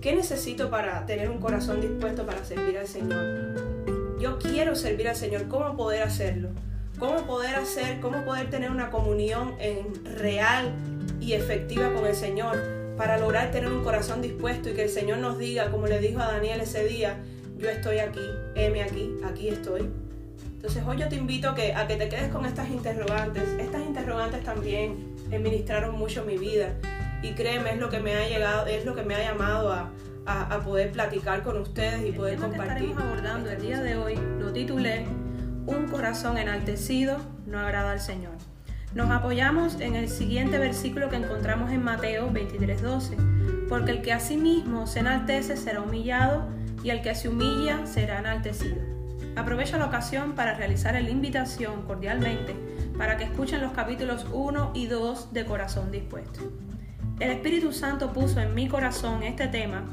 ¿Qué 0.00 0.14
necesito 0.14 0.70
para 0.70 1.04
tener 1.06 1.28
un 1.30 1.38
corazón 1.38 1.80
dispuesto 1.80 2.24
para 2.24 2.44
servir 2.44 2.78
al 2.78 2.86
Señor? 2.86 4.16
Yo 4.20 4.38
quiero 4.38 4.74
servir 4.74 5.08
al 5.08 5.16
Señor, 5.16 5.48
¿cómo 5.48 5.76
poder 5.76 6.02
hacerlo? 6.02 6.50
¿Cómo 6.98 7.26
poder 7.26 7.54
hacer, 7.54 8.00
cómo 8.00 8.24
poder 8.24 8.50
tener 8.50 8.70
una 8.70 8.90
comunión 8.90 9.54
en 9.60 10.04
real 10.04 10.74
y 11.20 11.34
efectiva 11.34 11.92
con 11.92 12.06
el 12.06 12.14
Señor 12.14 12.58
para 12.96 13.18
lograr 13.18 13.52
tener 13.52 13.70
un 13.70 13.84
corazón 13.84 14.20
dispuesto 14.20 14.70
y 14.70 14.74
que 14.74 14.82
el 14.82 14.88
Señor 14.88 15.18
nos 15.18 15.38
diga, 15.38 15.70
como 15.70 15.86
le 15.86 16.00
dijo 16.00 16.20
a 16.20 16.32
Daniel 16.32 16.60
ese 16.60 16.84
día, 16.84 17.16
yo 17.56 17.68
estoy 17.68 17.98
aquí, 17.98 18.20
heme 18.56 18.82
aquí, 18.82 19.14
aquí 19.24 19.48
estoy. 19.48 19.88
Entonces 20.58 20.82
hoy 20.84 20.96
yo 20.96 21.08
te 21.08 21.14
invito 21.14 21.54
que, 21.54 21.72
a 21.72 21.86
que 21.86 21.94
te 21.94 22.08
quedes 22.08 22.32
con 22.32 22.44
estas 22.44 22.68
interrogantes. 22.68 23.44
Estas 23.60 23.80
interrogantes 23.80 24.42
también 24.42 25.14
administraron 25.32 25.96
mucho 25.96 26.24
mi 26.24 26.36
vida 26.36 26.74
y 27.22 27.34
créeme, 27.34 27.74
es 27.74 27.78
lo 27.78 27.88
que 27.88 28.00
me 28.00 28.16
ha 28.16 28.28
llegado, 28.28 28.66
es 28.66 28.84
lo 28.84 28.96
que 28.96 29.04
me 29.04 29.14
ha 29.14 29.22
llamado 29.22 29.72
a, 29.72 29.88
poder 30.64 30.90
platicar 30.90 31.44
con 31.44 31.58
ustedes 31.58 32.04
y 32.04 32.10
poder 32.10 32.40
compartir. 32.40 32.66
Que 32.66 32.84
estaremos 32.90 33.02
abordando 33.04 33.50
el 33.50 33.62
día 33.62 33.80
de 33.80 33.96
hoy 33.96 34.18
lo 34.40 34.52
titulé 34.52 35.06
Un 35.66 35.86
corazón 35.86 36.36
enaltecido 36.38 37.18
no 37.46 37.60
agrada 37.60 37.92
al 37.92 38.00
Señor. 38.00 38.32
Nos 38.94 39.10
apoyamos 39.10 39.80
en 39.80 39.94
el 39.94 40.08
siguiente 40.08 40.58
versículo 40.58 41.08
que 41.08 41.16
encontramos 41.16 41.70
en 41.70 41.84
Mateo 41.84 42.32
23:12, 42.32 43.68
porque 43.68 43.92
el 43.92 44.02
que 44.02 44.12
a 44.12 44.18
sí 44.18 44.36
mismo 44.36 44.88
se 44.88 44.98
enaltece 44.98 45.56
será 45.56 45.82
humillado 45.82 46.48
y 46.82 46.90
el 46.90 47.00
que 47.00 47.14
se 47.14 47.28
humilla 47.28 47.86
será 47.86 48.18
enaltecido. 48.18 48.97
Aprovecho 49.38 49.78
la 49.78 49.86
ocasión 49.86 50.32
para 50.32 50.54
realizar 50.54 50.94
la 50.94 51.10
invitación 51.10 51.82
cordialmente 51.82 52.56
para 52.98 53.16
que 53.16 53.22
escuchen 53.22 53.60
los 53.60 53.70
capítulos 53.70 54.26
1 54.32 54.72
y 54.74 54.86
2 54.86 55.32
de 55.32 55.44
Corazón 55.44 55.92
Dispuesto. 55.92 56.40
El 57.20 57.30
Espíritu 57.30 57.72
Santo 57.72 58.12
puso 58.12 58.40
en 58.40 58.52
mi 58.52 58.66
corazón 58.66 59.22
este 59.22 59.46
tema 59.46 59.84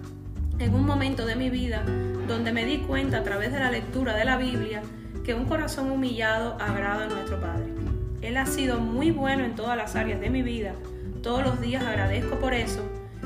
en 0.58 0.74
un 0.74 0.84
momento 0.84 1.28
de 1.28 1.36
mi 1.36 1.52
vida 1.52 1.84
donde 2.28 2.52
me 2.52 2.66
di 2.66 2.80
cuenta 2.80 3.20
a 3.20 3.24
través 3.24 3.54
de 3.54 3.60
la 3.60 3.70
lectura 3.70 4.16
de 4.16 4.26
la 4.26 4.38
Biblia 4.38 4.82
que 5.24 5.36
un 5.36 5.46
corazón 5.46 5.92
humillado 5.92 6.58
agrada 6.60 7.06
a 7.06 7.10
nuestro 7.10 7.40
Padre. 7.40 7.72
Él 8.24 8.38
ha 8.38 8.48
sido 8.48 8.80
muy 8.80 9.12
bueno 9.12 9.46
en 9.46 9.54
todas 9.54 9.78
las 9.78 9.96
áreas 9.96 10.22
de 10.22 10.32
mi 10.32 10.42
vida, 10.42 10.74
todos 11.22 11.44
los 11.44 11.62
días 11.62 11.84
agradezco 11.84 12.40
por 12.40 12.56
eso, 12.56 12.82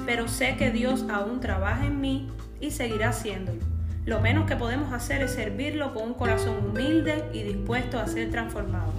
pero 0.06 0.28
sé 0.28 0.58
que 0.58 0.70
Dios 0.70 1.06
aún 1.10 1.40
trabaja 1.40 1.86
en 1.86 2.02
mí 2.02 2.30
y 2.60 2.72
seguirá 2.72 3.10
haciéndolo. 3.10 3.69
Lo 4.10 4.20
menos 4.20 4.48
que 4.48 4.56
podemos 4.56 4.92
hacer 4.92 5.22
es 5.22 5.34
servirlo 5.34 5.94
con 5.94 6.02
un 6.02 6.14
corazón 6.16 6.66
humilde 6.66 7.26
y 7.32 7.44
dispuesto 7.44 8.00
a 8.00 8.08
ser 8.08 8.32
transformado. 8.32 8.92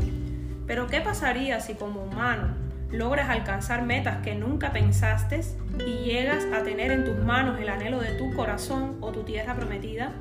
Pero 0.69 0.87
¿qué 0.87 1.01
pasaría 1.01 1.59
si 1.59 1.75
como 1.75 2.05
humano 2.05 2.55
logras 2.93 3.29
alcanzar 3.29 3.83
metas 3.83 4.19
que 4.23 4.37
nunca 4.37 4.71
pensaste 4.71 5.41
y 5.85 6.05
llegas 6.05 6.45
a 6.55 6.63
tener 6.63 6.93
en 6.93 7.05
tus 7.05 7.19
manos 7.25 7.59
el 7.59 7.71
anhelo 7.71 7.99
de 7.99 8.13
tu 8.13 8.33
corazón 8.37 8.99
o 9.01 9.11
tu 9.11 9.25
tierra 9.25 9.57
prometida, 9.57 10.13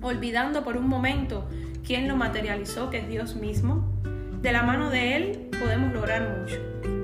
olvidando 0.00 0.64
por 0.64 0.78
un 0.78 0.88
momento 0.88 1.46
quién 1.86 2.08
lo 2.08 2.16
materializó, 2.16 2.88
que 2.88 3.00
es 3.00 3.08
Dios 3.08 3.36
mismo. 3.36 3.92
De 4.40 4.52
la 4.52 4.62
mano 4.62 4.88
de 4.88 5.16
Él 5.16 5.50
podemos 5.60 5.92
lograr 5.92 6.38
mucho. 6.40 6.56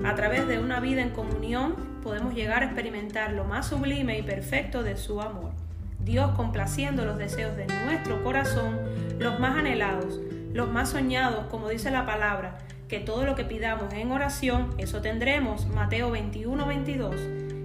A 0.06 0.14
través 0.14 0.48
de 0.48 0.58
una 0.58 0.80
vida 0.80 1.02
en 1.02 1.10
comunión 1.10 1.74
podemos 2.02 2.34
llegar 2.34 2.62
a 2.62 2.66
experimentar 2.66 3.34
lo 3.34 3.44
más 3.44 3.68
sublime 3.68 4.18
y 4.18 4.22
perfecto 4.22 4.82
de 4.82 4.96
su 4.96 5.20
amor. 5.20 5.49
Dios 6.04 6.32
complaciendo 6.36 7.04
los 7.04 7.18
deseos 7.18 7.56
de 7.56 7.66
nuestro 7.66 8.22
corazón, 8.22 8.78
los 9.18 9.38
más 9.38 9.56
anhelados, 9.56 10.20
los 10.52 10.70
más 10.70 10.90
soñados, 10.90 11.46
como 11.46 11.68
dice 11.68 11.90
la 11.90 12.06
palabra, 12.06 12.58
que 12.88 12.98
todo 12.98 13.24
lo 13.24 13.36
que 13.36 13.44
pidamos 13.44 13.92
en 13.94 14.10
oración, 14.10 14.74
eso 14.78 15.00
tendremos. 15.00 15.66
Mateo 15.68 16.10
21, 16.10 16.66
22. 16.66 17.16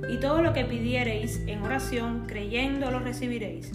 Y 0.09 0.19
todo 0.19 0.43
lo 0.43 0.53
que 0.53 0.65
pidiereis 0.65 1.41
en 1.47 1.63
oración, 1.63 2.25
creyendo, 2.27 2.91
lo 2.91 2.99
recibiréis. 2.99 3.71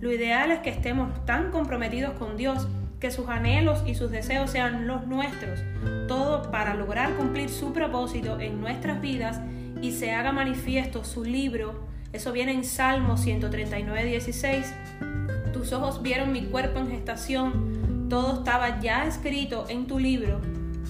Lo 0.00 0.10
ideal 0.10 0.50
es 0.50 0.60
que 0.60 0.70
estemos 0.70 1.24
tan 1.26 1.50
comprometidos 1.50 2.14
con 2.14 2.36
Dios 2.36 2.68
que 3.00 3.10
sus 3.10 3.28
anhelos 3.28 3.82
y 3.86 3.94
sus 3.94 4.10
deseos 4.10 4.50
sean 4.50 4.86
los 4.86 5.06
nuestros, 5.06 5.60
todo 6.08 6.50
para 6.50 6.74
lograr 6.74 7.14
cumplir 7.16 7.50
su 7.50 7.74
propósito 7.74 8.40
en 8.40 8.62
nuestras 8.62 9.02
vidas 9.02 9.40
y 9.82 9.92
se 9.92 10.12
haga 10.12 10.32
manifiesto 10.32 11.04
su 11.04 11.22
libro. 11.22 11.86
Eso 12.14 12.32
viene 12.32 12.52
en 12.52 12.64
Salmo 12.64 13.18
139, 13.18 14.04
16 14.04 14.74
tus 15.54 15.72
ojos 15.72 16.02
vieron 16.02 16.32
mi 16.32 16.42
cuerpo 16.42 16.80
en 16.80 16.90
gestación, 16.90 18.08
todo 18.10 18.40
estaba 18.40 18.80
ya 18.80 19.06
escrito 19.06 19.66
en 19.68 19.86
tu 19.86 19.98
libro, 19.98 20.40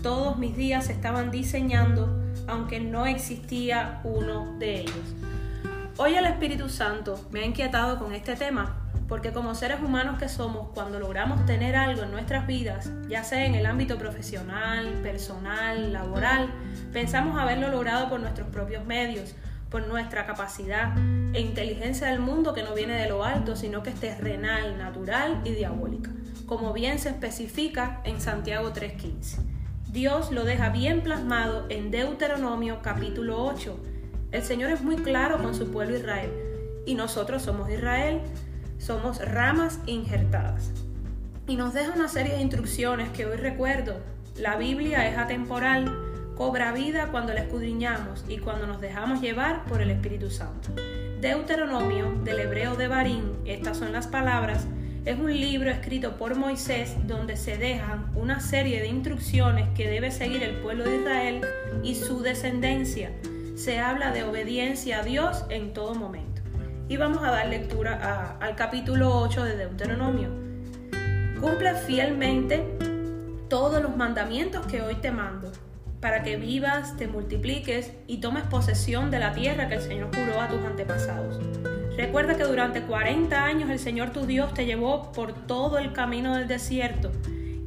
todos 0.03 0.39
mis 0.39 0.57
días 0.57 0.89
estaban 0.89 1.31
diseñando, 1.31 2.21
aunque 2.49 2.81
no 2.81 3.07
existía 3.07 4.01
uno 4.05 4.57
de 4.59 4.81
ellos. 4.81 5.15
Hoy 5.99 6.15
el 6.15 6.25
Espíritu 6.25 6.69
Santo 6.71 7.29
me 7.31 7.41
ha 7.41 7.47
inquietado 7.47 7.99
con 7.99 8.15
este 8.15 8.37
tema, 8.37 8.75
porque 9.07 9.33
como 9.33 9.55
seres 9.55 9.81
humanos 9.81 10.19
que 10.19 10.29
somos, 10.29 10.71
cuando 10.75 10.99
logramos 10.99 11.47
tener 11.47 11.77
algo 11.77 12.03
en 12.03 12.11
nuestras 12.11 12.47
vidas, 12.47 12.91
ya 13.09 13.23
sea 13.23 13.45
en 13.45 13.55
el 13.55 13.67
ámbito 13.67 13.97
profesional, 13.99 14.89
personal, 15.03 15.93
laboral, 15.93 16.49
pensamos 16.93 17.39
haberlo 17.39 17.69
logrado 17.69 18.09
por 18.09 18.19
nuestros 18.19 18.49
propios 18.49 18.85
medios, 18.87 19.37
por 19.75 19.89
nuestra 19.89 20.25
capacidad 20.25 20.97
e 21.33 21.41
inteligencia 21.41 22.07
del 22.07 22.21
mundo 22.21 22.55
que 22.55 22.63
no 22.63 22.75
viene 22.75 22.95
de 22.95 23.09
lo 23.09 23.25
alto, 23.25 23.57
sino 23.57 23.83
que 23.83 23.91
es 23.91 23.99
terrenal, 23.99 24.79
natural 24.79 25.41
y 25.43 25.51
diabólica, 25.51 26.13
como 26.47 26.73
bien 26.73 27.01
se 27.01 27.09
especifica 27.09 28.01
en 28.05 28.21
Santiago 28.21 28.73
3.15. 28.73 29.39
Dios 29.91 30.31
lo 30.31 30.45
deja 30.45 30.69
bien 30.69 31.01
plasmado 31.03 31.67
en 31.71 31.91
Deuteronomio 31.91 32.83
capítulo 32.83 33.45
8. 33.47 33.77
El 34.31 34.45
Señor 34.45 34.71
es 34.71 34.81
muy 34.81 34.95
claro 34.95 35.43
con 35.43 35.57
su 35.57 35.69
pueblo 35.73 35.97
Israel 35.97 36.31
y 36.87 36.95
nosotros 36.95 37.43
somos 37.43 37.69
Israel, 37.69 38.21
somos 38.79 39.19
ramas 39.29 39.81
injertadas. 39.87 40.71
Y 41.49 41.57
nos 41.57 41.75
deja 41.75 41.95
una 41.97 42.07
serie 42.07 42.35
de 42.35 42.43
instrucciones 42.43 43.09
que 43.09 43.27
hoy 43.27 43.39
recuerdo. 43.39 43.97
La 44.37 44.57
Biblia 44.57 45.09
es 45.09 45.19
atemporal, 45.19 46.14
cobra 46.37 46.73
vida 46.73 47.09
cuando 47.11 47.33
la 47.33 47.41
escudriñamos 47.41 48.25
y 48.29 48.39
cuando 48.39 48.67
nos 48.67 48.81
dejamos 48.81 49.21
llevar 49.21 49.65
por 49.67 49.81
el 49.81 49.91
Espíritu 49.91 50.31
Santo. 50.31 50.71
Deuteronomio, 51.21 52.13
del 52.25 52.41
hebreo 52.41 52.77
de 52.77 52.89
Barín, 52.89 53.33
estas 53.45 53.79
son 53.79 53.93
las 53.93 54.07
palabras, 54.07 54.67
es 55.05 55.19
un 55.19 55.33
libro 55.33 55.71
escrito 55.71 56.17
por 56.17 56.35
Moisés 56.35 56.97
donde 57.07 57.37
se 57.37 57.59
dejan 57.59 58.11
una 58.15 58.41
serie 58.41 58.81
de 58.81 58.89
instrucciones 58.89 59.69
que 59.77 59.89
debe 59.89 60.11
seguir 60.11 60.43
el 60.43 60.57
pueblo 60.57 60.85
de 60.85 60.97
Israel 60.97 61.41
y 61.83 61.95
su 61.95 62.23
descendencia. 62.23 63.13
Se 63.55 63.81
habla 63.81 64.13
de 64.13 64.25
obediencia 64.25 65.01
a 65.01 65.03
Dios 65.03 65.45
en 65.51 65.75
todo 65.75 65.95
momento 65.95 66.43
y 66.89 66.97
vamos 66.97 67.23
a 67.23 67.31
dar 67.31 67.49
lectura 67.49 68.39
al 68.41 68.57
capítulo 68.57 69.19
8 69.21 69.45
de 69.45 69.57
Deuteronomio. 69.57 70.31
Cumple 71.41 71.75
fielmente 71.75 72.65
todos 73.49 73.83
los 73.83 73.97
mandamientos 73.97 74.67
que 74.67 74.83
hoy 74.83 74.95
te 74.97 75.11
mando, 75.11 75.53
para 76.05 76.23
que 76.23 76.37
vivas, 76.37 76.99
te 76.99 77.09
multipliques 77.09 77.91
y 78.07 78.19
tomes 78.19 78.43
posesión 78.43 79.11
de 79.11 79.19
la 79.19 79.33
tierra 79.33 79.69
que 79.69 79.77
el 79.77 79.81
Señor 79.81 80.11
juró 80.15 80.39
a 80.39 80.49
tus 80.49 80.63
antepasados. 80.63 81.41
Recuerda 81.97 82.37
que 82.37 82.45
durante 82.45 82.83
40 82.83 83.43
años 83.43 83.71
el 83.71 83.79
Señor 83.79 84.11
tu 84.11 84.27
Dios 84.27 84.53
te 84.53 84.67
llevó 84.67 85.13
por 85.13 85.47
todo 85.47 85.79
el 85.79 85.95
camino 85.95 86.37
del 86.37 86.47
desierto 86.47 87.11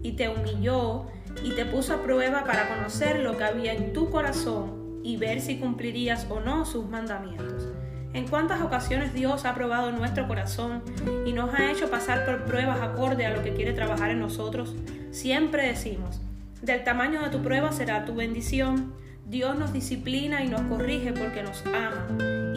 y 0.03 0.11
te 0.11 0.29
humilló 0.29 1.07
y 1.43 1.55
te 1.55 1.65
puso 1.65 1.95
a 1.95 2.03
prueba 2.03 2.43
para 2.43 2.69
conocer 2.69 3.21
lo 3.21 3.35
que 3.35 3.43
había 3.43 3.73
en 3.73 3.91
tu 3.91 4.11
corazón 4.11 4.99
y 5.03 5.17
ver 5.17 5.41
si 5.41 5.57
cumplirías 5.57 6.27
o 6.29 6.39
no 6.39 6.63
sus 6.63 6.87
mandamientos. 6.87 7.69
En 8.13 8.27
cuántas 8.27 8.61
ocasiones 8.61 9.15
Dios 9.15 9.45
ha 9.45 9.55
probado 9.55 9.91
nuestro 9.91 10.27
corazón 10.27 10.83
y 11.25 11.33
nos 11.33 11.55
ha 11.55 11.71
hecho 11.71 11.89
pasar 11.89 12.23
por 12.23 12.45
pruebas 12.45 12.81
acorde 12.81 13.25
a 13.25 13.35
lo 13.35 13.41
que 13.41 13.55
quiere 13.55 13.73
trabajar 13.73 14.11
en 14.11 14.19
nosotros. 14.19 14.75
Siempre 15.09 15.65
decimos, 15.65 16.21
del 16.61 16.83
tamaño 16.83 17.21
de 17.21 17.29
tu 17.29 17.41
prueba 17.41 17.71
será 17.71 18.05
tu 18.05 18.15
bendición. 18.15 18.93
Dios 19.25 19.57
nos 19.57 19.73
disciplina 19.73 20.43
y 20.43 20.47
nos 20.47 20.61
corrige 20.61 21.11
porque 21.11 21.43
nos 21.43 21.63
ama 21.65 22.07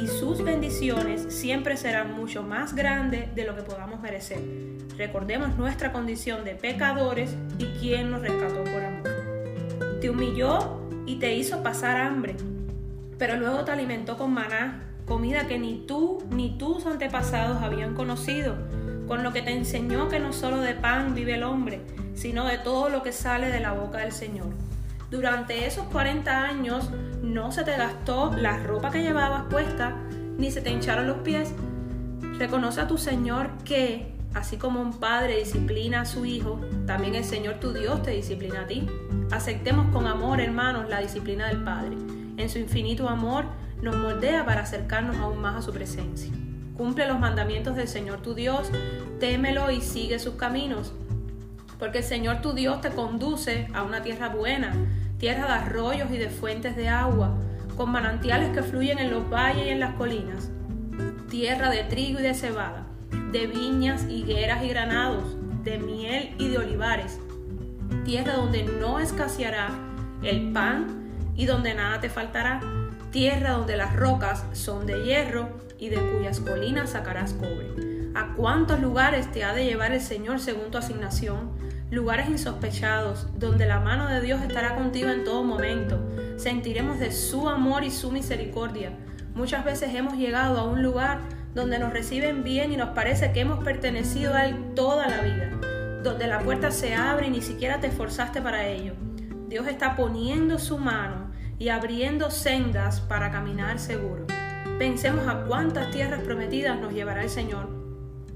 y 0.01 0.07
sus 0.07 0.43
bendiciones 0.43 1.27
siempre 1.29 1.77
serán 1.77 2.15
mucho 2.15 2.43
más 2.43 2.75
grandes 2.75 3.35
de 3.35 3.45
lo 3.45 3.55
que 3.55 3.63
podamos 3.63 4.01
merecer. 4.01 4.39
Recordemos 4.97 5.57
nuestra 5.57 5.93
condición 5.93 6.45
de 6.45 6.55
pecadores 6.55 7.35
y 7.59 7.67
quién 7.79 8.11
nos 8.11 8.23
rescató 8.23 8.65
por 8.65 8.83
amor. 8.83 9.99
Te 10.01 10.09
humilló 10.09 10.81
y 11.07 11.17
te 11.17 11.35
hizo 11.35 11.63
pasar 11.63 12.01
hambre, 12.01 12.37
pero 13.19 13.37
luego 13.37 13.65
te 13.65 13.73
alimentó 13.73 14.17
con 14.17 14.33
maná 14.33 14.87
comida 15.05 15.49
que 15.49 15.59
ni 15.59 15.85
tú 15.87 16.23
ni 16.31 16.57
tus 16.57 16.87
antepasados 16.87 17.63
habían 17.63 17.95
conocido, 17.95 18.57
con 19.07 19.23
lo 19.23 19.33
que 19.33 19.43
te 19.43 19.51
enseñó 19.51 20.09
que 20.09 20.21
no 20.21 20.33
solo 20.33 20.61
de 20.61 20.75
pan 20.75 21.15
vive 21.15 21.35
el 21.35 21.43
hombre, 21.43 21.81
sino 22.21 22.45
de 22.45 22.59
todo 22.59 22.91
lo 22.91 23.03
que 23.03 23.13
sale 23.13 23.49
de 23.49 23.61
la 23.61 23.73
boca 23.73 24.01
del 24.01 24.13
Señor. 24.13 24.49
Durante 25.11 25.67
esos 25.67 25.87
40 25.87 26.45
años 26.45 26.91
no 27.23 27.51
se 27.51 27.65
te 27.65 27.75
gastó 27.79 28.31
la 28.37 28.59
ropa 28.59 28.91
que 28.91 29.03
llevabas 29.03 29.45
puesta, 29.45 29.97
ni 30.37 30.51
se 30.51 30.61
te 30.61 30.71
hincharon 30.71 31.07
los 31.07 31.17
pies. 31.19 31.55
Reconoce 32.39 32.83
a 32.83 32.87
tu 32.87 32.99
Señor 32.99 33.49
que, 33.65 34.15
así 34.35 34.59
como 34.59 34.83
un 34.83 35.01
padre 35.01 35.39
disciplina 35.39 36.03
a 36.03 36.05
su 36.05 36.27
hijo, 36.27 36.61
también 36.87 37.15
el 37.15 37.25
Señor 37.25 37.55
tu 37.55 37.73
Dios 37.73 38.03
te 38.03 38.11
disciplina 38.11 38.63
a 38.63 38.67
ti. 38.67 38.87
Aceptemos 39.31 39.91
con 39.91 40.07
amor, 40.07 40.43
hermanos, 40.43 40.91
la 40.91 41.01
disciplina 41.01 41.49
del 41.49 41.65
Padre. 41.65 41.97
En 42.37 42.51
su 42.51 42.59
infinito 42.59 43.09
amor, 43.09 43.47
nos 43.81 43.97
moldea 43.97 44.45
para 44.45 44.61
acercarnos 44.61 45.17
aún 45.17 45.41
más 45.41 45.57
a 45.57 45.63
su 45.63 45.73
presencia. 45.73 46.31
Cumple 46.77 47.07
los 47.07 47.19
mandamientos 47.19 47.77
del 47.77 47.89
Señor 47.89 48.21
tu 48.21 48.35
Dios, 48.35 48.71
témelo 49.21 49.71
y 49.71 49.81
sigue 49.81 50.19
sus 50.19 50.35
caminos, 50.35 50.93
porque 51.81 51.99
el 51.99 52.05
Señor 52.05 52.43
tu 52.43 52.53
Dios 52.53 52.81
te 52.83 52.91
conduce 52.91 53.67
a 53.75 53.83
una 53.83 54.03
tierra 54.03 54.29
buena, 54.29 54.73
tierra 55.19 55.47
de 55.47 55.53
arroyos 55.53 56.13
y 56.13 56.19
de 56.19 56.29
fuentes 56.29 56.77
de 56.77 56.89
agua, 56.89 57.37
con 57.77 57.91
manantiales 57.91 58.51
que 58.51 58.63
fluyen 58.63 58.99
en 58.99 59.11
los 59.11 59.29
valles 59.29 59.67
y 59.67 59.71
en 59.71 59.81
las 59.81 59.95
colinas, 59.95 60.51
tierra 61.31 61.71
de 61.71 61.83
trigo 61.85 62.21
y 62.21 62.23
de 62.23 62.35
cebada, 62.35 62.87
de 63.33 63.47
viñas, 63.47 64.05
higueras 64.09 64.63
y 64.63 64.69
granados, 64.69 65.37
de 65.65 65.79
miel 65.79 66.35
y 66.39 66.49
de 66.49 66.59
olivares, 66.59 67.19
tierra 68.05 68.35
donde 68.35 68.63
no 68.63 69.01
escaseará 69.01 69.71
el 70.23 70.53
pan 70.53 71.11
y 71.35 71.47
donde 71.47 71.75
nada 71.75 72.01
te 72.01 72.11
faltará 72.11 72.61
tierra 73.11 73.53
donde 73.53 73.77
las 73.77 73.97
rocas 73.97 74.45
son 74.53 74.87
de 74.87 75.03
hierro 75.05 75.49
y 75.79 75.89
de 75.89 75.97
cuyas 75.97 76.41
colinas 76.41 76.91
sacarás 76.91 77.33
cobre. 77.33 77.69
¿A 78.15 78.35
cuántos 78.35 78.81
lugares 78.81 79.31
te 79.33 79.45
ha 79.45 79.53
de 79.53 79.65
llevar 79.65 79.93
el 79.93 80.01
Señor 80.01 80.41
según 80.41 80.71
tu 80.71 80.79
asignación? 80.79 81.51
Lugares 81.91 82.29
insospechados, 82.29 83.27
donde 83.37 83.67
la 83.67 83.81
mano 83.81 84.07
de 84.07 84.21
Dios 84.21 84.41
estará 84.43 84.77
contigo 84.77 85.09
en 85.09 85.25
todo 85.25 85.43
momento. 85.43 85.99
Sentiremos 86.37 87.01
de 87.01 87.11
su 87.11 87.49
amor 87.49 87.83
y 87.83 87.91
su 87.91 88.13
misericordia. 88.13 88.93
Muchas 89.35 89.65
veces 89.65 89.93
hemos 89.97 90.17
llegado 90.17 90.61
a 90.61 90.69
un 90.69 90.85
lugar 90.85 91.19
donde 91.53 91.81
nos 91.81 91.93
reciben 91.93 92.45
bien 92.45 92.71
y 92.73 92.77
nos 92.77 92.91
parece 92.91 93.33
que 93.33 93.41
hemos 93.41 93.65
pertenecido 93.65 94.35
a 94.35 94.47
Él 94.47 94.73
toda 94.77 95.09
la 95.09 95.21
vida, 95.21 95.51
donde 96.05 96.29
la 96.29 96.39
puerta 96.39 96.71
se 96.71 96.95
abre 96.95 97.27
y 97.27 97.31
ni 97.31 97.43
siquiera 97.43 97.81
te 97.81 97.89
esforzaste 97.89 98.41
para 98.41 98.69
ello. 98.69 98.95
Dios 99.49 99.67
está 99.67 99.97
poniendo 99.97 100.61
su 100.61 100.79
mano 100.79 101.33
y 101.59 101.71
abriendo 101.71 102.31
sendas 102.31 103.01
para 103.01 103.33
caminar 103.33 103.81
seguro. 103.81 104.29
Pensemos 104.79 105.27
a 105.27 105.43
cuántas 105.43 105.91
tierras 105.91 106.21
prometidas 106.21 106.79
nos 106.79 106.95
llevará 106.95 107.25
el 107.25 107.31
Señor, 107.31 107.69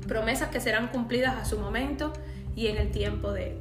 promesas 0.09 0.49
que 0.49 0.59
serán 0.59 0.88
cumplidas 0.88 1.37
a 1.37 1.45
su 1.45 1.57
momento 1.61 2.12
y 2.55 2.69
en 2.69 2.77
el 2.77 2.90
tiempo 2.90 3.33
de 3.33 3.53
Él. 3.53 3.59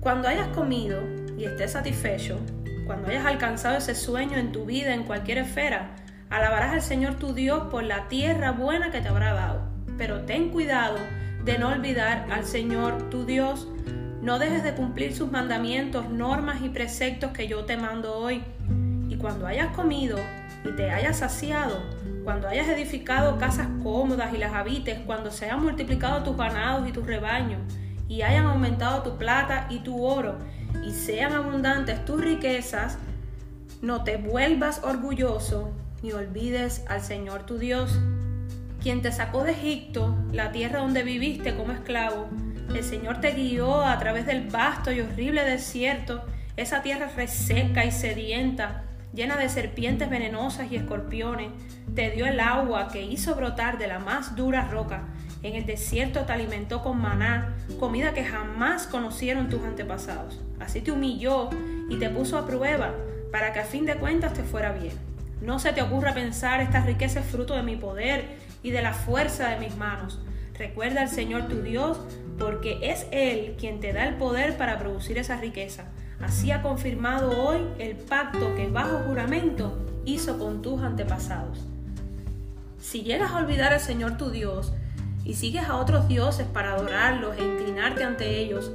Cuando 0.00 0.28
hayas 0.28 0.48
comido 0.48 1.00
y 1.36 1.44
estés 1.44 1.72
satisfecho, 1.72 2.38
cuando 2.86 3.08
hayas 3.08 3.26
alcanzado 3.26 3.76
ese 3.76 3.94
sueño 3.94 4.36
en 4.36 4.52
tu 4.52 4.64
vida, 4.64 4.94
en 4.94 5.04
cualquier 5.04 5.38
esfera, 5.38 5.96
alabarás 6.30 6.72
al 6.72 6.82
Señor 6.82 7.14
tu 7.16 7.34
Dios 7.34 7.64
por 7.70 7.84
la 7.84 8.08
tierra 8.08 8.52
buena 8.52 8.90
que 8.90 9.00
te 9.00 9.08
habrá 9.08 9.32
dado. 9.34 9.62
Pero 9.96 10.22
ten 10.22 10.50
cuidado 10.50 10.98
de 11.44 11.58
no 11.58 11.68
olvidar 11.68 12.26
al 12.30 12.44
Señor 12.44 13.10
tu 13.10 13.24
Dios. 13.26 13.68
No 14.22 14.38
dejes 14.38 14.62
de 14.62 14.74
cumplir 14.74 15.14
sus 15.14 15.30
mandamientos, 15.30 16.08
normas 16.10 16.62
y 16.62 16.68
preceptos 16.68 17.32
que 17.32 17.48
yo 17.48 17.64
te 17.64 17.76
mando 17.76 18.16
hoy 18.16 18.42
cuando 19.18 19.46
hayas 19.46 19.74
comido 19.74 20.18
y 20.64 20.72
te 20.72 20.90
hayas 20.90 21.18
saciado, 21.18 21.82
cuando 22.24 22.48
hayas 22.48 22.68
edificado 22.68 23.38
casas 23.38 23.68
cómodas 23.82 24.32
y 24.32 24.38
las 24.38 24.54
habites, 24.54 24.98
cuando 25.00 25.30
se 25.30 25.46
hayan 25.46 25.62
multiplicado 25.62 26.22
tus 26.22 26.36
ganados 26.36 26.88
y 26.88 26.92
tus 26.92 27.06
rebaños, 27.06 27.60
y 28.08 28.22
hayan 28.22 28.46
aumentado 28.46 29.02
tu 29.02 29.18
plata 29.18 29.66
y 29.70 29.80
tu 29.80 30.04
oro, 30.04 30.38
y 30.84 30.92
sean 30.92 31.32
abundantes 31.32 32.04
tus 32.04 32.20
riquezas, 32.20 32.98
no 33.82 34.02
te 34.02 34.16
vuelvas 34.16 34.82
orgulloso 34.82 35.72
ni 36.02 36.12
olvides 36.12 36.84
al 36.88 37.02
Señor 37.02 37.44
tu 37.44 37.58
Dios, 37.58 37.98
quien 38.80 39.02
te 39.02 39.12
sacó 39.12 39.44
de 39.44 39.52
Egipto, 39.52 40.16
la 40.32 40.52
tierra 40.52 40.80
donde 40.80 41.02
viviste 41.02 41.56
como 41.56 41.72
esclavo. 41.72 42.28
El 42.74 42.84
Señor 42.84 43.20
te 43.20 43.32
guió 43.32 43.82
a 43.82 43.98
través 43.98 44.26
del 44.26 44.48
vasto 44.48 44.92
y 44.92 45.00
horrible 45.00 45.44
desierto, 45.44 46.24
esa 46.56 46.82
tierra 46.82 47.10
reseca 47.16 47.84
y 47.84 47.90
sedienta, 47.90 48.84
llena 49.12 49.36
de 49.36 49.48
serpientes 49.48 50.10
venenosas 50.10 50.70
y 50.70 50.76
escorpiones, 50.76 51.50
te 51.94 52.10
dio 52.10 52.26
el 52.26 52.40
agua 52.40 52.88
que 52.88 53.02
hizo 53.02 53.34
brotar 53.34 53.78
de 53.78 53.88
la 53.88 53.98
más 53.98 54.36
dura 54.36 54.68
roca. 54.68 55.04
En 55.42 55.54
el 55.54 55.66
desierto 55.66 56.22
te 56.22 56.32
alimentó 56.32 56.82
con 56.82 57.00
maná, 57.00 57.54
comida 57.78 58.12
que 58.12 58.24
jamás 58.24 58.86
conocieron 58.86 59.48
tus 59.48 59.62
antepasados. 59.62 60.40
Así 60.58 60.80
te 60.80 60.90
humilló 60.90 61.50
y 61.88 61.98
te 61.98 62.10
puso 62.10 62.38
a 62.38 62.46
prueba 62.46 62.94
para 63.30 63.52
que 63.52 63.60
a 63.60 63.64
fin 63.64 63.86
de 63.86 63.94
cuentas 63.96 64.32
te 64.32 64.42
fuera 64.42 64.72
bien. 64.72 64.94
No 65.40 65.60
se 65.60 65.72
te 65.72 65.82
ocurra 65.82 66.14
pensar 66.14 66.60
esta 66.60 66.80
riqueza 66.80 67.20
es 67.20 67.26
fruto 67.26 67.54
de 67.54 67.62
mi 67.62 67.76
poder 67.76 68.24
y 68.62 68.70
de 68.70 68.82
la 68.82 68.92
fuerza 68.92 69.48
de 69.48 69.58
mis 69.58 69.76
manos. 69.76 70.20
Recuerda 70.58 71.02
al 71.02 71.08
Señor 71.08 71.46
tu 71.46 71.62
Dios, 71.62 72.00
porque 72.36 72.78
es 72.82 73.06
Él 73.12 73.54
quien 73.58 73.78
te 73.78 73.92
da 73.92 74.08
el 74.08 74.16
poder 74.16 74.56
para 74.56 74.78
producir 74.78 75.18
esa 75.18 75.36
riqueza. 75.36 75.84
Así 76.20 76.50
ha 76.50 76.62
confirmado 76.62 77.30
hoy 77.46 77.64
el 77.78 77.94
pacto 77.94 78.56
que 78.56 78.66
bajo 78.66 78.98
juramento 79.06 79.86
hizo 80.04 80.38
con 80.38 80.62
tus 80.62 80.82
antepasados. 80.82 81.64
Si 82.80 83.02
llegas 83.02 83.30
a 83.30 83.38
olvidar 83.38 83.72
al 83.72 83.80
Señor 83.80 84.16
tu 84.16 84.30
Dios 84.30 84.72
y 85.28 85.34
sigues 85.34 85.68
a 85.68 85.76
otros 85.76 86.08
dioses 86.08 86.46
para 86.46 86.72
adorarlos 86.72 87.36
e 87.36 87.44
inclinarte 87.44 88.02
ante 88.02 88.38
ellos, 88.38 88.72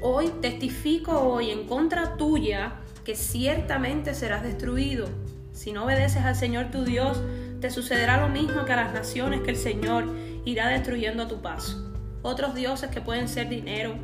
hoy 0.00 0.30
testifico 0.40 1.20
hoy 1.20 1.50
en 1.50 1.66
contra 1.66 2.16
tuya 2.16 2.76
que 3.04 3.14
ciertamente 3.14 4.14
serás 4.14 4.42
destruido. 4.42 5.06
Si 5.52 5.72
no 5.72 5.84
obedeces 5.84 6.24
al 6.24 6.34
Señor 6.34 6.70
tu 6.70 6.84
Dios, 6.84 7.22
te 7.60 7.70
sucederá 7.70 8.16
lo 8.16 8.28
mismo 8.28 8.64
que 8.64 8.72
a 8.72 8.76
las 8.76 8.94
naciones 8.94 9.42
que 9.42 9.50
el 9.50 9.56
Señor 9.56 10.06
irá 10.46 10.68
destruyendo 10.68 11.24
a 11.24 11.28
tu 11.28 11.42
paso. 11.42 11.92
Otros 12.22 12.54
dioses 12.54 12.88
que 12.88 13.02
pueden 13.02 13.28
ser 13.28 13.50
dinero, 13.50 13.96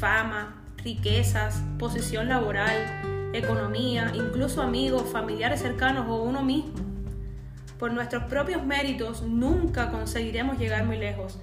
fama, 0.00 0.64
riquezas, 0.78 1.62
posición 1.78 2.30
laboral, 2.30 3.30
economía, 3.34 4.12
incluso 4.14 4.62
amigos, 4.62 5.04
familiares 5.12 5.60
cercanos 5.60 6.06
o 6.08 6.22
uno 6.22 6.42
mismo. 6.42 6.87
Por 7.78 7.92
nuestros 7.92 8.24
propios 8.24 8.64
méritos 8.64 9.22
nunca 9.22 9.90
conseguiremos 9.90 10.58
llegar 10.58 10.84
muy 10.84 10.96
lejos. 10.96 11.38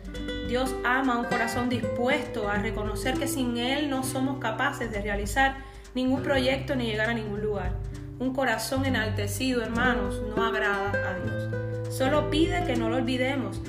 Dios 0.49 0.75
ama 0.83 1.17
un 1.17 1.25
corazón 1.25 1.69
dispuesto 1.69 2.49
a 2.49 2.57
reconocer 2.57 3.17
que 3.17 3.27
sin 3.27 3.57
Él 3.57 3.89
no 3.89 4.03
somos 4.03 4.39
capaces 4.39 4.91
de 4.91 5.01
realizar 5.01 5.55
ningún 5.93 6.23
proyecto 6.23 6.75
ni 6.75 6.87
llegar 6.87 7.09
a 7.09 7.13
ningún 7.13 7.41
lugar. 7.41 7.71
Un 8.19 8.33
corazón 8.33 8.85
enaltecido, 8.85 9.63
hermanos, 9.63 10.21
no 10.35 10.45
agrada 10.45 10.91
a 10.91 11.19
Dios. 11.19 11.95
Solo 11.95 12.29
pide 12.29 12.65
que 12.65 12.75
no 12.75 12.89
lo 12.89 12.97
olvidemos. 12.97 13.61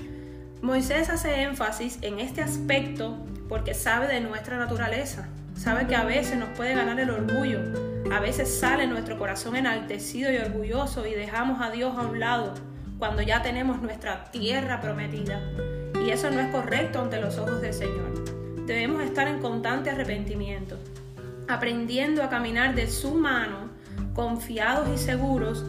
Moisés 0.61 1.09
hace 1.09 1.43
énfasis 1.43 1.99
en 2.03 2.19
este 2.19 2.43
aspecto 2.43 3.17
porque 3.49 3.75
sabe 3.75 4.09
de 4.09 4.21
nuestra 4.21 4.59
naturaleza. 4.59 5.29
Sabe 5.57 5.87
que 5.87 5.97
a 5.97 6.05
veces 6.05 6.37
nos 6.37 6.51
puede 6.51 6.75
ganar 6.75 7.01
el 7.01 7.11
orgullo. 7.11 7.61
A 8.13 8.21
veces 8.21 8.59
sale 8.59 8.87
nuestro 8.87 9.19
corazón 9.19 9.57
enaltecido 9.57 10.33
y 10.33 10.37
orgulloso 10.37 11.07
y 11.07 11.15
dejamos 11.15 11.61
a 11.61 11.71
Dios 11.71 11.97
a 11.97 12.03
un 12.03 12.21
lado 12.21 12.55
cuando 12.99 13.23
ya 13.23 13.43
tenemos 13.43 13.81
nuestra 13.83 14.31
tierra 14.31 14.81
prometida. 14.81 15.41
Y 16.05 16.11
eso 16.11 16.31
no 16.31 16.41
es 16.41 16.49
correcto 16.53 17.01
ante 17.01 17.21
los 17.21 17.39
ojos 17.39 17.61
del 17.61 17.75
Señor. 17.75 18.67
Debemos 18.67 19.03
estar 19.03 19.27
en 19.29 19.41
constante 19.41 19.91
arrepentimiento, 19.91 20.79
aprendiendo 21.49 22.23
a 22.23 22.29
caminar 22.29 22.75
de 22.75 22.89
su 22.89 23.15
mano 23.15 23.71
confiados 24.15 24.89
y 24.95 24.99
seguros, 24.99 25.65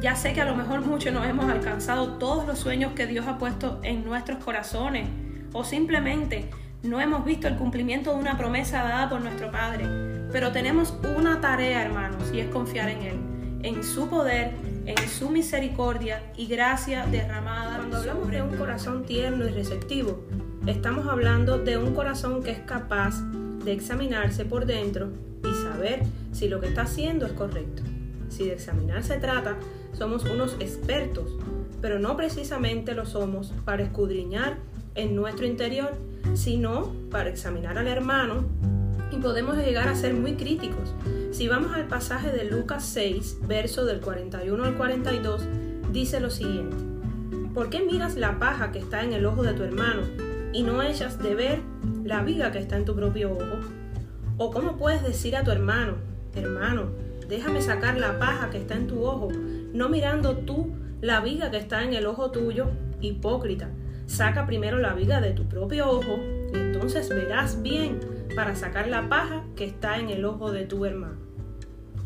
ya 0.00 0.16
sé 0.16 0.32
que 0.32 0.40
a 0.40 0.44
lo 0.44 0.56
mejor 0.56 0.80
muchos 0.80 1.12
no 1.12 1.24
hemos 1.24 1.48
alcanzado 1.48 2.14
todos 2.14 2.46
los 2.46 2.58
sueños 2.58 2.92
que 2.94 3.06
Dios 3.06 3.26
ha 3.28 3.38
puesto 3.38 3.80
en 3.84 4.04
nuestros 4.04 4.42
corazones 4.42 5.08
o 5.52 5.62
simplemente 5.62 6.50
no 6.82 7.00
hemos 7.00 7.24
visto 7.24 7.46
el 7.46 7.56
cumplimiento 7.56 8.12
de 8.12 8.20
una 8.20 8.36
promesa 8.36 8.82
dada 8.82 9.08
por 9.08 9.20
nuestro 9.20 9.50
Padre, 9.50 9.86
pero 10.32 10.50
tenemos 10.50 10.94
una 11.16 11.40
tarea, 11.40 11.82
hermanos, 11.82 12.30
y 12.32 12.40
es 12.40 12.48
confiar 12.48 12.88
en 12.88 13.02
Él, 13.02 13.16
en 13.62 13.84
su 13.84 14.08
poder, 14.08 14.52
en 14.86 15.08
su 15.08 15.30
misericordia 15.30 16.22
y 16.36 16.46
gracia 16.46 17.06
derramada. 17.06 17.76
Cuando 17.76 17.98
hablamos 17.98 18.30
de 18.30 18.42
un 18.42 18.56
corazón 18.56 19.04
tierno 19.04 19.46
y 19.46 19.50
receptivo, 19.50 20.24
estamos 20.66 21.06
hablando 21.06 21.58
de 21.58 21.76
un 21.76 21.94
corazón 21.94 22.42
que 22.42 22.50
es 22.50 22.60
capaz 22.60 23.22
de 23.64 23.72
examinarse 23.72 24.44
por 24.44 24.66
dentro 24.66 25.12
y 25.44 25.54
saber 25.62 26.02
si 26.32 26.48
lo 26.48 26.60
que 26.60 26.68
está 26.68 26.82
haciendo 26.82 27.26
es 27.26 27.32
correcto. 27.32 27.82
Si 28.28 28.46
de 28.46 28.54
examinar 28.54 29.04
se 29.04 29.18
trata, 29.18 29.56
somos 29.92 30.24
unos 30.24 30.56
expertos, 30.58 31.30
pero 31.80 32.00
no 32.00 32.16
precisamente 32.16 32.94
lo 32.94 33.06
somos 33.06 33.52
para 33.64 33.84
escudriñar 33.84 34.56
en 34.94 35.16
nuestro 35.16 35.46
interior, 35.46 35.92
sino 36.34 36.92
para 37.10 37.28
examinar 37.28 37.78
al 37.78 37.88
hermano 37.88 38.44
y 39.10 39.16
podemos 39.16 39.56
llegar 39.56 39.88
a 39.88 39.94
ser 39.94 40.14
muy 40.14 40.34
críticos. 40.34 40.94
Si 41.32 41.48
vamos 41.48 41.72
al 41.72 41.86
pasaje 41.86 42.30
de 42.30 42.44
Lucas 42.44 42.84
6, 42.86 43.38
verso 43.46 43.84
del 43.84 44.00
41 44.00 44.64
al 44.64 44.76
42, 44.76 45.42
dice 45.92 46.20
lo 46.20 46.30
siguiente. 46.30 46.76
¿Por 47.54 47.68
qué 47.68 47.80
miras 47.80 48.16
la 48.16 48.38
paja 48.38 48.72
que 48.72 48.78
está 48.78 49.02
en 49.02 49.12
el 49.12 49.26
ojo 49.26 49.42
de 49.42 49.52
tu 49.52 49.62
hermano 49.62 50.02
y 50.52 50.62
no 50.62 50.82
echas 50.82 51.18
de 51.22 51.34
ver 51.34 51.60
la 52.04 52.22
viga 52.22 52.50
que 52.50 52.58
está 52.58 52.76
en 52.76 52.86
tu 52.86 52.96
propio 52.96 53.32
ojo? 53.32 53.60
¿O 54.38 54.50
cómo 54.50 54.78
puedes 54.78 55.02
decir 55.02 55.36
a 55.36 55.44
tu 55.44 55.50
hermano, 55.50 55.96
hermano, 56.34 56.86
déjame 57.28 57.60
sacar 57.60 57.98
la 57.98 58.18
paja 58.18 58.48
que 58.48 58.58
está 58.58 58.74
en 58.74 58.86
tu 58.86 59.04
ojo, 59.04 59.28
no 59.74 59.90
mirando 59.90 60.38
tú 60.38 60.72
la 61.02 61.20
viga 61.20 61.50
que 61.50 61.58
está 61.58 61.84
en 61.84 61.92
el 61.92 62.06
ojo 62.06 62.30
tuyo, 62.30 62.68
hipócrita? 63.02 63.68
Saca 64.06 64.46
primero 64.46 64.78
la 64.78 64.94
viga 64.94 65.20
de 65.20 65.32
tu 65.32 65.48
propio 65.48 65.88
ojo 65.88 66.18
y 66.52 66.56
entonces 66.56 67.08
verás 67.08 67.62
bien 67.62 68.00
para 68.34 68.54
sacar 68.54 68.88
la 68.88 69.08
paja 69.08 69.44
que 69.56 69.64
está 69.64 69.98
en 69.98 70.10
el 70.10 70.24
ojo 70.24 70.52
de 70.52 70.66
tu 70.66 70.84
hermano. 70.84 71.16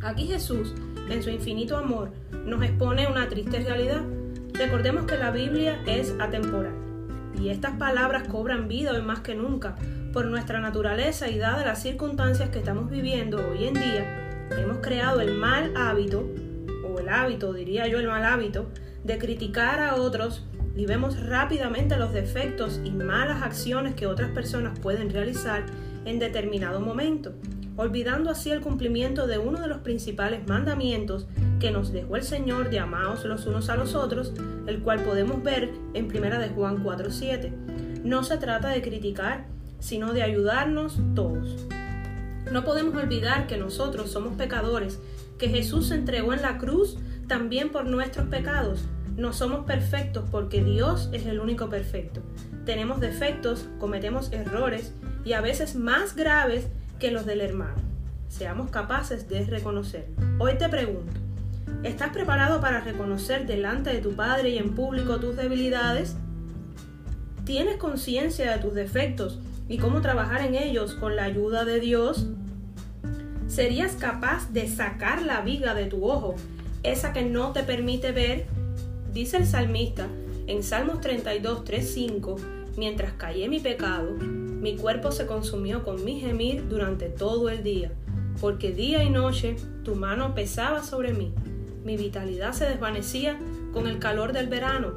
Aquí 0.02 0.26
Jesús, 0.26 0.74
en 1.08 1.22
su 1.22 1.30
infinito 1.30 1.76
amor, 1.76 2.10
nos 2.44 2.62
expone 2.62 3.06
una 3.06 3.28
triste 3.28 3.60
realidad. 3.60 4.02
Recordemos 4.54 5.04
que 5.04 5.16
la 5.16 5.30
Biblia 5.30 5.80
es 5.86 6.14
atemporal 6.18 6.74
y 7.40 7.50
estas 7.50 7.72
palabras 7.72 8.28
cobran 8.28 8.68
vida 8.68 8.92
hoy 8.92 9.02
más 9.02 9.20
que 9.20 9.34
nunca 9.34 9.76
por 10.12 10.26
nuestra 10.26 10.60
naturaleza 10.60 11.28
y 11.28 11.38
dadas 11.38 11.66
las 11.66 11.82
circunstancias 11.82 12.48
que 12.50 12.58
estamos 12.58 12.90
viviendo 12.90 13.46
hoy 13.50 13.66
en 13.66 13.74
día, 13.74 14.48
hemos 14.56 14.78
creado 14.78 15.20
el 15.20 15.34
mal 15.34 15.74
hábito, 15.76 16.26
o 16.88 16.98
el 16.98 17.08
hábito, 17.08 17.52
diría 17.52 17.86
yo 17.86 17.98
el 17.98 18.06
mal 18.06 18.24
hábito, 18.24 18.66
de 19.04 19.18
criticar 19.18 19.80
a 19.80 19.96
otros 19.96 20.46
y 20.76 20.86
vemos 20.86 21.20
rápidamente 21.26 21.96
los 21.96 22.12
defectos 22.12 22.80
y 22.84 22.90
malas 22.90 23.42
acciones 23.42 23.94
que 23.94 24.06
otras 24.06 24.30
personas 24.30 24.78
pueden 24.78 25.10
realizar 25.10 25.64
en 26.04 26.18
determinado 26.18 26.80
momento, 26.80 27.32
olvidando 27.76 28.30
así 28.30 28.50
el 28.50 28.60
cumplimiento 28.60 29.26
de 29.26 29.38
uno 29.38 29.60
de 29.60 29.68
los 29.68 29.78
principales 29.78 30.46
mandamientos 30.46 31.26
que 31.58 31.70
nos 31.70 31.92
dejó 31.92 32.16
el 32.16 32.22
Señor 32.22 32.70
de 32.70 32.78
amaos 32.78 33.24
los 33.24 33.46
unos 33.46 33.70
a 33.70 33.76
los 33.76 33.94
otros, 33.94 34.32
el 34.66 34.80
cual 34.80 35.02
podemos 35.02 35.42
ver 35.42 35.70
en 35.94 36.06
1 36.06 36.38
de 36.38 36.48
Juan 36.50 36.84
4:7. 36.84 37.50
No 38.04 38.22
se 38.22 38.36
trata 38.36 38.68
de 38.68 38.82
criticar 38.82 39.46
sino 39.78 40.12
de 40.12 40.22
ayudarnos 40.22 40.98
todos. 41.14 41.66
No 42.52 42.64
podemos 42.64 42.94
olvidar 42.94 43.46
que 43.46 43.56
nosotros 43.56 44.10
somos 44.10 44.36
pecadores, 44.36 45.00
que 45.38 45.48
Jesús 45.48 45.88
se 45.88 45.94
entregó 45.94 46.32
en 46.32 46.42
la 46.42 46.58
cruz 46.58 46.96
también 47.28 47.70
por 47.70 47.86
nuestros 47.86 48.28
pecados. 48.28 48.84
No 49.16 49.32
somos 49.32 49.64
perfectos 49.64 50.24
porque 50.30 50.62
Dios 50.62 51.08
es 51.12 51.24
el 51.24 51.40
único 51.40 51.70
perfecto. 51.70 52.20
Tenemos 52.66 53.00
defectos, 53.00 53.66
cometemos 53.78 54.30
errores 54.30 54.92
y 55.24 55.32
a 55.32 55.40
veces 55.40 55.74
más 55.74 56.14
graves 56.14 56.66
que 56.98 57.10
los 57.10 57.24
del 57.24 57.40
hermano. 57.40 57.76
Seamos 58.28 58.70
capaces 58.70 59.26
de 59.28 59.44
reconocerlo. 59.44 60.14
Hoy 60.38 60.58
te 60.58 60.68
pregunto, 60.68 61.18
¿estás 61.82 62.10
preparado 62.10 62.60
para 62.60 62.80
reconocer 62.80 63.46
delante 63.46 63.90
de 63.90 64.00
tu 64.00 64.14
Padre 64.14 64.50
y 64.50 64.58
en 64.58 64.74
público 64.74 65.18
tus 65.18 65.34
debilidades? 65.34 66.16
¿Tienes 67.46 67.78
conciencia 67.78 68.52
de 68.52 68.58
tus 68.58 68.74
defectos 68.74 69.38
y 69.68 69.78
cómo 69.78 70.02
trabajar 70.02 70.42
en 70.42 70.54
ellos 70.54 70.94
con 70.94 71.16
la 71.16 71.24
ayuda 71.24 71.64
de 71.64 71.80
Dios, 71.80 72.26
serías 73.46 73.92
capaz 73.92 74.52
de 74.52 74.68
sacar 74.68 75.22
la 75.22 75.40
viga 75.40 75.74
de 75.74 75.86
tu 75.86 76.04
ojo, 76.04 76.34
esa 76.82 77.12
que 77.12 77.22
no 77.22 77.52
te 77.52 77.62
permite 77.62 78.12
ver, 78.12 78.46
dice 79.16 79.38
el 79.38 79.46
salmista 79.46 80.08
en 80.46 80.62
Salmos 80.62 81.00
32, 81.00 81.64
3, 81.64 81.90
5, 81.90 82.36
mientras 82.76 83.14
callé 83.14 83.48
mi 83.48 83.60
pecado, 83.60 84.10
mi 84.10 84.76
cuerpo 84.76 85.10
se 85.10 85.24
consumió 85.24 85.82
con 85.82 86.04
mi 86.04 86.20
gemir 86.20 86.68
durante 86.68 87.08
todo 87.08 87.48
el 87.48 87.62
día, 87.62 87.92
porque 88.42 88.74
día 88.74 89.02
y 89.04 89.08
noche 89.08 89.56
tu 89.84 89.94
mano 89.94 90.34
pesaba 90.34 90.82
sobre 90.82 91.14
mí, 91.14 91.32
mi 91.82 91.96
vitalidad 91.96 92.52
se 92.52 92.66
desvanecía 92.66 93.38
con 93.72 93.86
el 93.86 93.98
calor 93.98 94.34
del 94.34 94.48
verano, 94.48 94.92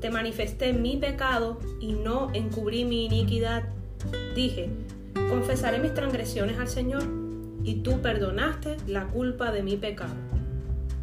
te 0.00 0.10
manifesté 0.10 0.72
mi 0.72 0.96
pecado 0.96 1.60
y 1.78 1.92
no 1.92 2.32
encubrí 2.34 2.84
mi 2.84 3.04
iniquidad. 3.04 3.68
Dije, 4.34 4.68
confesaré 5.28 5.78
mis 5.78 5.94
transgresiones 5.94 6.58
al 6.58 6.66
Señor, 6.66 7.04
y 7.62 7.82
tú 7.82 8.00
perdonaste 8.00 8.78
la 8.88 9.06
culpa 9.06 9.52
de 9.52 9.62
mi 9.62 9.76
pecado. 9.76 10.29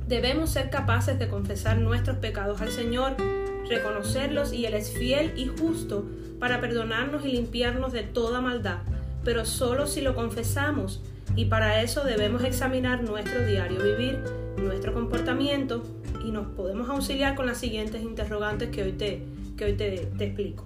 Debemos 0.07 0.51
ser 0.51 0.69
capaces 0.69 1.19
de 1.19 1.27
confesar 1.27 1.79
nuestros 1.79 2.17
pecados 2.17 2.61
al 2.61 2.71
Señor, 2.71 3.17
reconocerlos 3.67 4.53
y 4.53 4.65
Él 4.65 4.73
es 4.73 4.93
fiel 4.97 5.33
y 5.35 5.47
justo 5.47 6.05
para 6.39 6.61
perdonarnos 6.61 7.25
y 7.25 7.29
limpiarnos 7.33 7.91
de 7.91 8.03
toda 8.03 8.39
maldad, 8.39 8.77
pero 9.25 9.43
solo 9.43 9.85
si 9.85 9.99
lo 9.99 10.15
confesamos 10.15 11.01
y 11.35 11.45
para 11.45 11.81
eso 11.81 12.05
debemos 12.05 12.45
examinar 12.45 13.03
nuestro 13.03 13.45
diario 13.45 13.83
vivir, 13.83 14.19
nuestro 14.57 14.93
comportamiento 14.93 15.83
y 16.25 16.31
nos 16.31 16.47
podemos 16.47 16.89
auxiliar 16.89 17.35
con 17.35 17.45
las 17.45 17.57
siguientes 17.57 18.01
interrogantes 18.01 18.69
que 18.69 18.83
hoy 18.83 18.93
te, 18.93 19.23
que 19.57 19.65
hoy 19.65 19.73
te 19.73 20.03
explico. 20.23 20.63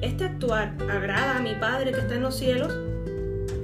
¿Este 0.00 0.24
actuar 0.24 0.76
agrada 0.88 1.38
a 1.38 1.40
mi 1.40 1.54
Padre 1.56 1.90
que 1.90 1.98
está 1.98 2.14
en 2.14 2.22
los 2.22 2.36
cielos? 2.36 2.72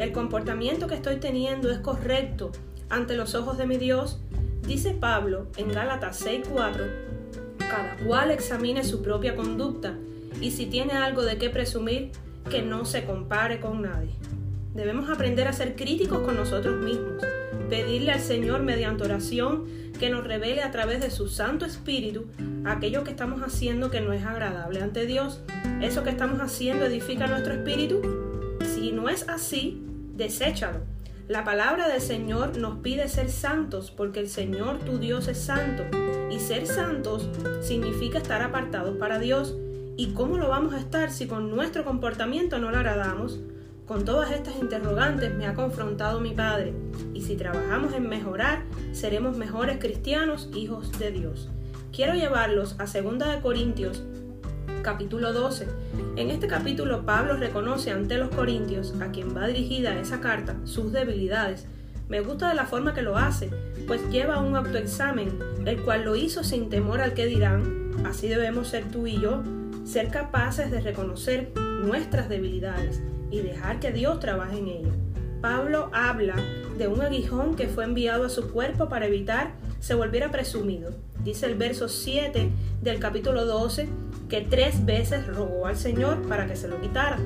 ¿El 0.01 0.11
comportamiento 0.11 0.89
que 0.89 0.97
estoy 0.97 1.17
teniendo 1.17 1.71
es 1.71 1.79
correcto 1.79 2.51
ante 2.91 3.17
los 3.17 3.37
ojos 3.37 3.57
de 3.59 3.67
mi 3.67 3.77
Dios? 3.77 4.21
Dice 4.67 4.93
Pablo 4.93 5.49
en 5.57 5.73
Gálatas 5.73 6.25
6:4, 6.25 6.85
cada 7.59 7.97
cual 8.07 8.31
examine 8.31 8.83
su 8.83 9.03
propia 9.03 9.37
conducta 9.37 9.95
y 10.41 10.53
si 10.53 10.67
tiene 10.67 10.95
algo 10.95 11.23
de 11.23 11.37
qué 11.37 11.51
presumir, 11.51 12.13
que 12.51 12.63
no 12.63 12.85
se 12.85 13.05
compare 13.05 13.61
con 13.61 13.83
nadie. 13.83 14.11
Debemos 14.75 15.09
aprender 15.09 15.49
a 15.49 15.53
ser 15.53 15.77
críticos 15.77 16.21
con 16.21 16.37
nosotros 16.37 16.83
mismos, 16.83 17.23
pedirle 17.69 18.13
al 18.13 18.21
Señor 18.21 18.63
mediante 18.63 19.05
oración 19.05 19.67
que 19.99 20.11
nos 20.11 20.25
revele 20.25 20.63
a 20.63 20.71
través 20.71 21.01
de 21.01 21.11
su 21.11 21.29
Santo 21.29 21.65
Espíritu 21.65 22.27
aquello 22.65 23.05
que 23.05 23.11
estamos 23.11 23.43
haciendo 23.43 23.91
que 23.91 24.01
no 24.01 24.13
es 24.13 24.25
agradable 24.25 24.83
ante 24.83 25.07
Dios. 25.07 25.43
¿Eso 25.81 26.03
que 26.03 26.11
estamos 26.11 26.41
haciendo 26.41 26.87
edifica 26.87 27.27
nuestro 27.27 27.55
espíritu? 27.55 28.01
Si 28.75 28.93
no 28.93 29.09
es 29.09 29.29
así, 29.29 29.83
deséchalo. 30.15 30.94
La 31.27 31.43
palabra 31.43 31.89
del 31.89 32.03
Señor 32.03 32.59
nos 32.59 32.81
pide 32.81 33.09
ser 33.09 33.31
santos 33.31 33.91
porque 33.91 34.21
el 34.21 34.29
Señor 34.29 34.81
tu 34.81 34.99
Dios 34.99 35.27
es 35.27 35.39
santo 35.39 35.85
y 36.31 36.39
ser 36.39 36.67
santos 36.67 37.31
significa 37.63 38.19
estar 38.19 38.43
apartados 38.43 38.99
para 38.99 39.19
Dios. 39.19 39.57
¿Y 39.97 40.13
cómo 40.13 40.37
lo 40.37 40.51
vamos 40.51 40.75
a 40.75 40.79
estar 40.79 41.11
si 41.11 41.27
con 41.27 41.51
nuestro 41.51 41.83
comportamiento 41.83 42.59
no 42.59 42.71
le 42.71 42.77
agradamos? 42.77 43.41
Con 43.87 44.05
todas 44.05 44.33
estas 44.33 44.57
interrogantes 44.57 45.35
me 45.35 45.47
ha 45.47 45.55
confrontado 45.55 46.21
mi 46.21 46.33
Padre, 46.33 46.75
y 47.15 47.23
si 47.23 47.37
trabajamos 47.37 47.95
en 47.95 48.07
mejorar, 48.07 48.65
seremos 48.93 49.39
mejores 49.39 49.79
cristianos, 49.79 50.51
hijos 50.55 50.99
de 50.99 51.11
Dios. 51.11 51.49
Quiero 51.91 52.13
llevarlos 52.13 52.77
a 52.79 52.85
2 52.85 53.37
Corintios 53.41 54.03
capítulo 54.85 55.33
12. 55.33 55.67
En 56.17 56.31
este 56.31 56.47
capítulo 56.47 57.07
Pablo 57.07 57.37
reconoce 57.39 57.91
ante 57.91 58.19
los 58.19 58.29
corintios, 58.29 58.95
a 59.01 59.11
quien 59.11 59.35
va 59.35 59.49
dirigida 59.49 59.99
esa 59.99 60.21
carta, 60.21 60.55
sus 60.65 60.93
debilidades. 60.93 61.67
Me 62.09 62.21
gusta 62.21 62.51
de 62.51 62.55
la 62.55 62.67
forma 62.67 62.93
que 62.93 63.01
lo 63.01 63.17
hace, 63.17 63.51
pues 63.87 64.07
lleva 64.11 64.41
un 64.41 64.55
autoexamen, 64.55 65.39
el 65.65 65.81
cual 65.83 66.05
lo 66.05 66.15
hizo 66.15 66.45
sin 66.45 66.69
temor 66.69 67.01
al 67.01 67.15
que 67.15 67.25
dirán. 67.25 67.93
Así 68.05 68.29
debemos 68.29 68.69
ser 68.69 68.85
tú 68.91 69.07
y 69.07 69.19
yo, 69.19 69.43
ser 69.85 70.09
capaces 70.11 70.71
de 70.71 70.83
reconocer 70.83 71.51
nuestras 71.83 72.29
debilidades 72.29 73.01
y 73.31 73.41
dejar 73.41 73.81
que 73.81 73.91
Dios 73.91 74.21
trabaje 74.21 74.59
en 74.59 74.69
ella. 74.69 74.93
Pablo 75.41 75.91
habla 75.95 76.37
de 76.77 76.89
un 76.89 77.01
aguijón 77.01 77.57
que 77.57 77.69
fue 77.69 77.85
enviado 77.85 78.27
a 78.27 78.31
su 78.31 78.51
cuerpo 78.51 78.91
para 78.91 79.07
evitar 79.07 79.53
se 79.81 79.95
volviera 79.95 80.31
presumido. 80.31 80.93
Dice 81.25 81.47
el 81.47 81.55
verso 81.55 81.89
7 81.89 82.51
del 82.83 82.99
capítulo 82.99 83.47
12 83.47 83.89
que 84.29 84.43
tres 84.43 84.85
veces 84.85 85.27
rogó 85.27 85.67
al 85.67 85.77
Señor 85.77 86.21
para 86.29 86.47
que 86.47 86.55
se 86.55 86.69
lo 86.69 86.81
quitara. 86.83 87.19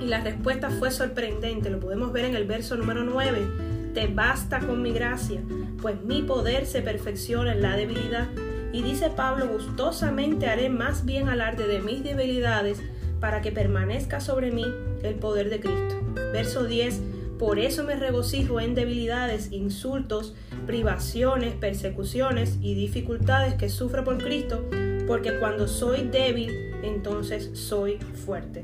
Y 0.00 0.06
la 0.06 0.20
respuesta 0.20 0.68
fue 0.68 0.90
sorprendente, 0.90 1.70
lo 1.70 1.78
podemos 1.78 2.12
ver 2.12 2.24
en 2.24 2.34
el 2.34 2.44
verso 2.44 2.76
número 2.76 3.04
9. 3.04 3.92
Te 3.94 4.08
basta 4.08 4.58
con 4.58 4.82
mi 4.82 4.92
gracia, 4.92 5.40
pues 5.80 6.02
mi 6.02 6.22
poder 6.22 6.66
se 6.66 6.82
perfecciona 6.82 7.52
en 7.52 7.62
la 7.62 7.76
debilidad. 7.76 8.28
Y 8.72 8.82
dice 8.82 9.10
Pablo, 9.10 9.46
gustosamente 9.48 10.48
haré 10.48 10.68
más 10.68 11.04
bien 11.04 11.28
alarde 11.28 11.68
de 11.68 11.80
mis 11.80 12.02
debilidades 12.02 12.80
para 13.20 13.42
que 13.42 13.52
permanezca 13.52 14.20
sobre 14.20 14.50
mí 14.50 14.66
el 15.04 15.14
poder 15.14 15.50
de 15.50 15.60
Cristo. 15.60 16.00
Verso 16.32 16.64
10. 16.64 17.00
Por 17.38 17.58
eso 17.58 17.84
me 17.84 17.96
regocijo 17.96 18.60
en 18.60 18.74
debilidades, 18.74 19.52
insultos, 19.52 20.34
privaciones, 20.66 21.54
persecuciones 21.54 22.58
y 22.60 22.74
dificultades 22.74 23.54
que 23.54 23.68
sufro 23.68 24.04
por 24.04 24.18
Cristo, 24.18 24.64
porque 25.06 25.38
cuando 25.38 25.66
soy 25.68 26.08
débil, 26.08 26.50
entonces 26.82 27.50
soy 27.54 27.98
fuerte. 28.24 28.62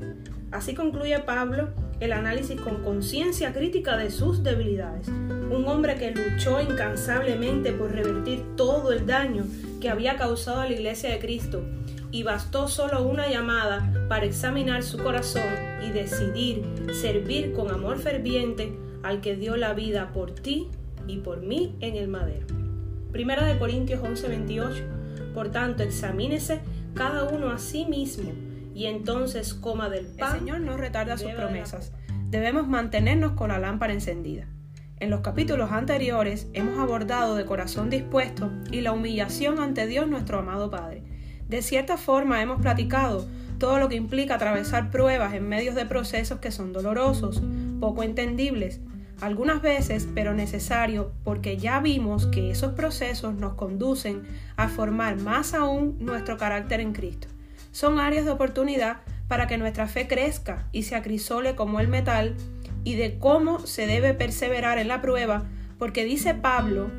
Así 0.51 0.73
concluye 0.73 1.19
Pablo 1.19 1.69
el 1.99 2.13
análisis 2.13 2.59
con 2.61 2.83
conciencia 2.83 3.53
crítica 3.53 3.97
de 3.97 4.11
sus 4.11 4.43
debilidades. 4.43 5.07
Un 5.07 5.65
hombre 5.67 5.95
que 5.95 6.11
luchó 6.11 6.61
incansablemente 6.61 7.73
por 7.73 7.91
revertir 7.91 8.43
todo 8.55 8.91
el 8.91 9.05
daño 9.05 9.45
que 9.81 9.89
había 9.89 10.15
causado 10.15 10.61
a 10.61 10.65
la 10.65 10.73
iglesia 10.73 11.09
de 11.09 11.19
Cristo 11.19 11.63
y 12.11 12.23
bastó 12.23 12.67
solo 12.67 13.03
una 13.03 13.29
llamada 13.29 13.91
para 14.07 14.25
examinar 14.25 14.83
su 14.83 14.97
corazón 14.97 15.43
y 15.85 15.89
decidir 15.89 16.63
servir 16.93 17.53
con 17.53 17.71
amor 17.71 17.97
ferviente 17.97 18.73
al 19.03 19.21
que 19.21 19.35
dio 19.35 19.57
la 19.57 19.73
vida 19.73 20.11
por 20.13 20.31
ti 20.31 20.69
y 21.07 21.17
por 21.17 21.41
mí 21.41 21.75
en 21.79 21.95
el 21.95 22.07
madero. 22.07 22.47
Primera 23.11 23.45
de 23.45 23.57
Corintios 23.57 24.01
11:28. 24.03 25.33
Por 25.33 25.49
tanto, 25.51 25.83
examínese 25.83 26.61
cada 26.93 27.23
uno 27.25 27.49
a 27.49 27.57
sí 27.57 27.85
mismo 27.85 28.31
y 28.73 28.85
entonces 28.85 29.53
coma 29.53 29.89
del 29.89 30.05
pan. 30.05 30.33
El 30.33 30.39
Señor 30.39 30.61
no 30.61 30.77
retarda 30.77 31.17
sus 31.17 31.31
promesas. 31.31 31.93
Debemos 32.29 32.67
mantenernos 32.67 33.31
con 33.33 33.49
la 33.49 33.59
lámpara 33.59 33.93
encendida. 33.93 34.47
En 34.99 35.11
los 35.11 35.21
capítulos 35.21 35.71
anteriores 35.71 36.47
hemos 36.53 36.79
abordado 36.79 37.35
de 37.35 37.45
corazón 37.45 37.89
dispuesto 37.89 38.51
y 38.71 38.81
la 38.81 38.93
humillación 38.93 39.59
ante 39.59 39.85
Dios 39.85 40.07
nuestro 40.07 40.39
amado 40.39 40.71
Padre. 40.71 41.03
De 41.47 41.61
cierta 41.61 41.97
forma 41.97 42.41
hemos 42.41 42.61
platicado 42.61 43.27
todo 43.59 43.79
lo 43.79 43.89
que 43.89 43.95
implica 43.95 44.35
atravesar 44.35 44.91
pruebas 44.91 45.33
en 45.33 45.47
medio 45.47 45.73
de 45.73 45.85
procesos 45.85 46.39
que 46.39 46.51
son 46.51 46.73
dolorosos, 46.73 47.41
poco 47.79 48.03
entendibles, 48.03 48.81
algunas 49.21 49.61
veces, 49.61 50.07
pero 50.13 50.33
necesario 50.33 51.11
porque 51.23 51.57
ya 51.57 51.79
vimos 51.79 52.27
que 52.27 52.51
esos 52.51 52.73
procesos 52.73 53.35
nos 53.35 53.53
conducen 53.53 54.23
a 54.55 54.69
formar 54.69 55.17
más 55.17 55.53
aún 55.53 55.97
nuestro 55.99 56.37
carácter 56.37 56.79
en 56.79 56.93
Cristo. 56.93 57.27
Son 57.71 57.99
áreas 57.99 58.25
de 58.25 58.31
oportunidad 58.31 58.97
para 59.27 59.47
que 59.47 59.57
nuestra 59.57 59.87
fe 59.87 60.07
crezca 60.07 60.67
y 60.71 60.83
se 60.83 60.95
acrisole 60.95 61.55
como 61.55 61.79
el 61.79 61.87
metal 61.87 62.35
y 62.83 62.95
de 62.95 63.17
cómo 63.19 63.59
se 63.59 63.85
debe 63.85 64.13
perseverar 64.13 64.77
en 64.77 64.87
la 64.87 65.01
prueba, 65.01 65.43
porque 65.77 66.05
dice 66.05 66.33
Pablo 66.33 66.89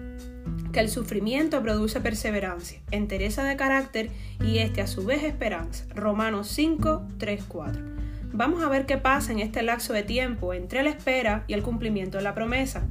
que 0.73 0.81
el 0.81 0.91
sufrimiento 0.91 1.63
produce 1.63 2.01
perseverancia, 2.01 2.81
entereza 2.91 3.45
de 3.45 3.57
carácter 3.57 4.11
y 4.45 4.59
este 4.59 4.83
a 4.83 4.87
su 4.87 5.05
vez 5.05 5.25
esperanza. 5.25 5.87
Romanos 5.95 6.49
5, 6.49 7.07
3, 7.19 7.45
4. 7.49 7.88
Vamos 8.33 8.63
a 8.63 8.69
ver 8.69 8.85
qué 8.85 8.99
pasa 8.99 9.33
en 9.33 9.39
este 9.39 9.63
lapso 9.63 9.93
de 9.93 10.03
tiempo 10.03 10.53
entre 10.53 10.83
la 10.83 10.91
espera 10.91 11.45
y 11.47 11.55
el 11.55 11.63
cumplimiento 11.63 12.19
de 12.19 12.25
la 12.25 12.35
promesa. 12.35 12.87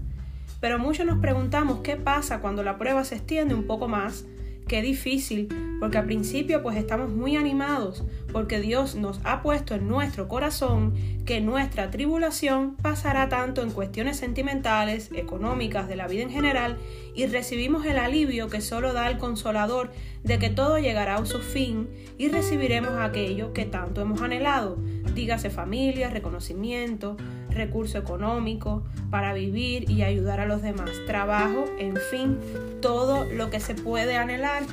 Pero 0.59 0.79
muchos 0.79 1.05
nos 1.05 1.19
preguntamos 1.19 1.81
qué 1.81 1.95
pasa 1.95 2.39
cuando 2.39 2.63
la 2.63 2.77
prueba 2.77 3.03
se 3.03 3.15
extiende 3.15 3.53
un 3.53 3.67
poco 3.67 3.87
más 3.87 4.25
Qué 4.67 4.81
difícil, 4.81 5.47
porque 5.79 5.97
al 5.97 6.05
principio 6.05 6.61
pues 6.61 6.75
estamos 6.75 7.09
muy 7.09 7.37
animados, 7.37 8.03
porque 8.33 8.59
Dios 8.59 8.95
nos 8.95 9.21
ha 9.23 9.41
puesto 9.41 9.75
en 9.75 9.87
nuestro 9.87 10.27
corazón 10.27 10.93
que 11.25 11.39
nuestra 11.39 11.89
tribulación 11.89 12.75
pasará 12.75 13.29
tanto 13.29 13.61
en 13.61 13.71
cuestiones 13.71 14.17
sentimentales, 14.17 15.09
económicas, 15.15 15.87
de 15.87 15.95
la 15.95 16.07
vida 16.07 16.23
en 16.23 16.31
general, 16.31 16.77
y 17.15 17.27
recibimos 17.27 17.85
el 17.85 17.97
alivio 17.97 18.49
que 18.49 18.59
solo 18.59 18.91
da 18.91 19.09
el 19.09 19.17
consolador 19.17 19.91
de 20.25 20.37
que 20.37 20.49
todo 20.49 20.79
llegará 20.79 21.15
a 21.15 21.25
su 21.25 21.39
fin 21.39 21.87
y 22.17 22.27
recibiremos 22.27 22.91
aquello 22.99 23.53
que 23.53 23.63
tanto 23.63 24.01
hemos 24.01 24.21
anhelado, 24.21 24.77
dígase 25.15 25.49
familia, 25.49 26.09
reconocimiento, 26.09 27.15
recurso 27.57 27.97
económico 27.97 28.83
para 29.09 29.33
vivir 29.33 29.89
y 29.89 30.03
ayudar 30.03 30.39
a 30.39 30.45
los 30.45 30.61
demás, 30.61 30.91
trabajo, 31.05 31.65
en 31.77 31.97
fin, 31.97 32.37
todo 32.81 33.25
lo 33.25 33.49
que 33.49 33.59
se 33.59 33.75
puede 33.75 34.15
anhelar. 34.15 34.63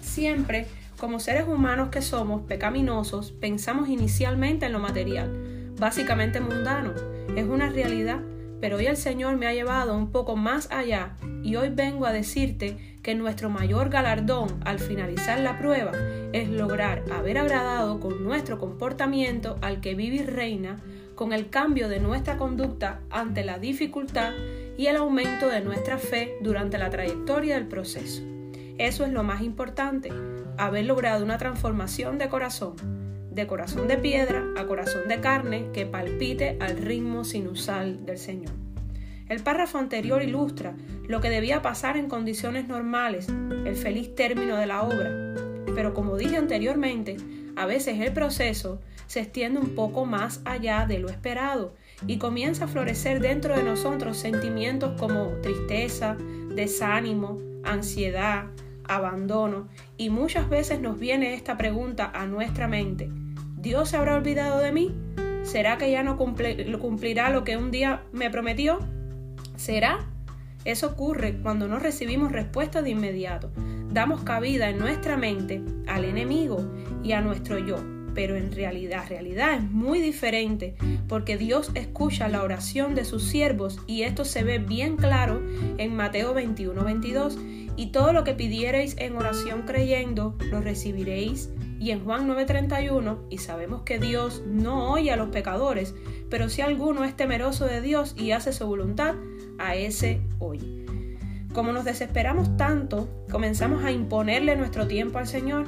Siempre, 0.00 0.66
como 0.98 1.20
seres 1.20 1.46
humanos 1.46 1.90
que 1.90 2.02
somos 2.02 2.42
pecaminosos, 2.42 3.30
pensamos 3.32 3.88
inicialmente 3.88 4.66
en 4.66 4.72
lo 4.72 4.80
material, 4.80 5.30
básicamente 5.78 6.40
mundano. 6.40 6.92
Es 7.36 7.46
una 7.46 7.70
realidad, 7.70 8.20
pero 8.60 8.78
hoy 8.78 8.86
el 8.86 8.96
Señor 8.96 9.36
me 9.36 9.46
ha 9.46 9.54
llevado 9.54 9.96
un 9.96 10.10
poco 10.10 10.34
más 10.34 10.70
allá 10.72 11.14
y 11.44 11.56
hoy 11.56 11.68
vengo 11.70 12.06
a 12.06 12.12
decirte 12.12 12.98
que 13.02 13.14
nuestro 13.14 13.48
mayor 13.48 13.90
galardón 13.90 14.60
al 14.64 14.80
finalizar 14.80 15.38
la 15.40 15.58
prueba 15.58 15.92
es 16.32 16.48
lograr 16.48 17.04
haber 17.12 17.38
agradado 17.38 18.00
con 18.00 18.24
nuestro 18.24 18.58
comportamiento 18.58 19.56
al 19.62 19.80
que 19.80 19.94
vive 19.94 20.16
y 20.16 20.24
reina 20.24 20.78
con 21.18 21.32
el 21.32 21.50
cambio 21.50 21.88
de 21.88 21.98
nuestra 21.98 22.36
conducta 22.36 23.00
ante 23.10 23.44
la 23.44 23.58
dificultad 23.58 24.30
y 24.76 24.86
el 24.86 24.94
aumento 24.94 25.48
de 25.48 25.60
nuestra 25.60 25.98
fe 25.98 26.36
durante 26.42 26.78
la 26.78 26.90
trayectoria 26.90 27.56
del 27.56 27.66
proceso. 27.66 28.22
Eso 28.78 29.04
es 29.04 29.10
lo 29.10 29.24
más 29.24 29.42
importante, 29.42 30.12
haber 30.58 30.84
logrado 30.84 31.24
una 31.24 31.36
transformación 31.36 32.18
de 32.18 32.28
corazón, 32.28 32.76
de 33.32 33.48
corazón 33.48 33.88
de 33.88 33.98
piedra 33.98 34.44
a 34.56 34.68
corazón 34.68 35.08
de 35.08 35.18
carne 35.18 35.70
que 35.72 35.86
palpite 35.86 36.56
al 36.60 36.76
ritmo 36.76 37.24
sinusal 37.24 38.06
del 38.06 38.18
Señor. 38.18 38.52
El 39.28 39.42
párrafo 39.42 39.78
anterior 39.78 40.22
ilustra 40.22 40.76
lo 41.08 41.20
que 41.20 41.30
debía 41.30 41.62
pasar 41.62 41.96
en 41.96 42.08
condiciones 42.08 42.68
normales, 42.68 43.26
el 43.64 43.74
feliz 43.74 44.14
término 44.14 44.56
de 44.56 44.66
la 44.66 44.82
obra. 44.82 45.34
Pero 45.74 45.94
como 45.94 46.16
dije 46.16 46.36
anteriormente, 46.36 47.16
a 47.56 47.66
veces 47.66 47.98
el 47.98 48.12
proceso 48.12 48.80
se 49.08 49.20
extiende 49.20 49.58
un 49.58 49.74
poco 49.74 50.04
más 50.04 50.40
allá 50.44 50.86
de 50.86 50.98
lo 50.98 51.08
esperado 51.08 51.74
y 52.06 52.18
comienza 52.18 52.66
a 52.66 52.68
florecer 52.68 53.20
dentro 53.20 53.56
de 53.56 53.64
nosotros 53.64 54.18
sentimientos 54.18 55.00
como 55.00 55.28
tristeza, 55.42 56.16
desánimo, 56.54 57.38
ansiedad, 57.64 58.44
abandono 58.84 59.68
y 59.96 60.10
muchas 60.10 60.48
veces 60.48 60.80
nos 60.80 60.98
viene 60.98 61.34
esta 61.34 61.56
pregunta 61.56 62.12
a 62.14 62.26
nuestra 62.26 62.68
mente. 62.68 63.08
¿Dios 63.56 63.88
se 63.88 63.96
habrá 63.96 64.14
olvidado 64.14 64.60
de 64.60 64.72
mí? 64.72 64.94
¿Será 65.42 65.78
que 65.78 65.90
ya 65.90 66.02
no 66.02 66.18
cumplirá 66.18 67.30
lo 67.30 67.44
que 67.44 67.56
un 67.56 67.70
día 67.70 68.02
me 68.12 68.30
prometió? 68.30 68.78
¿Será? 69.56 70.06
Eso 70.66 70.88
ocurre 70.88 71.38
cuando 71.40 71.66
no 71.66 71.78
recibimos 71.78 72.30
respuesta 72.30 72.82
de 72.82 72.90
inmediato. 72.90 73.50
Damos 73.90 74.22
cabida 74.22 74.68
en 74.68 74.78
nuestra 74.78 75.16
mente 75.16 75.62
al 75.86 76.04
enemigo 76.04 76.70
y 77.02 77.12
a 77.12 77.22
nuestro 77.22 77.58
yo 77.58 77.97
pero 78.14 78.36
en 78.36 78.52
realidad, 78.52 79.04
realidad 79.08 79.54
es 79.54 79.62
muy 79.62 80.00
diferente 80.00 80.74
porque 81.08 81.36
Dios 81.36 81.70
escucha 81.74 82.28
la 82.28 82.42
oración 82.42 82.94
de 82.94 83.04
sus 83.04 83.24
siervos 83.24 83.80
y 83.86 84.02
esto 84.02 84.24
se 84.24 84.44
ve 84.44 84.58
bien 84.58 84.96
claro 84.96 85.42
en 85.78 85.94
Mateo 85.94 86.34
21, 86.34 86.84
22. 86.84 87.38
Y 87.76 87.86
todo 87.92 88.12
lo 88.12 88.24
que 88.24 88.34
pidiereis 88.34 88.96
en 88.98 89.16
oración 89.16 89.62
creyendo, 89.62 90.36
lo 90.50 90.60
recibiréis. 90.60 91.50
Y 91.78 91.92
en 91.92 92.04
Juan 92.04 92.26
9:31, 92.26 93.18
y 93.30 93.38
sabemos 93.38 93.82
que 93.82 94.00
Dios 94.00 94.42
no 94.44 94.90
oye 94.90 95.12
a 95.12 95.16
los 95.16 95.28
pecadores, 95.28 95.94
pero 96.28 96.48
si 96.48 96.60
alguno 96.60 97.04
es 97.04 97.16
temeroso 97.16 97.66
de 97.66 97.80
Dios 97.80 98.16
y 98.18 98.32
hace 98.32 98.52
su 98.52 98.66
voluntad, 98.66 99.14
a 99.58 99.76
ese 99.76 100.20
oye. 100.40 100.84
Como 101.52 101.72
nos 101.72 101.84
desesperamos 101.84 102.56
tanto, 102.56 103.08
comenzamos 103.30 103.84
a 103.84 103.92
imponerle 103.92 104.56
nuestro 104.56 104.86
tiempo 104.88 105.18
al 105.18 105.26
Señor, 105.26 105.66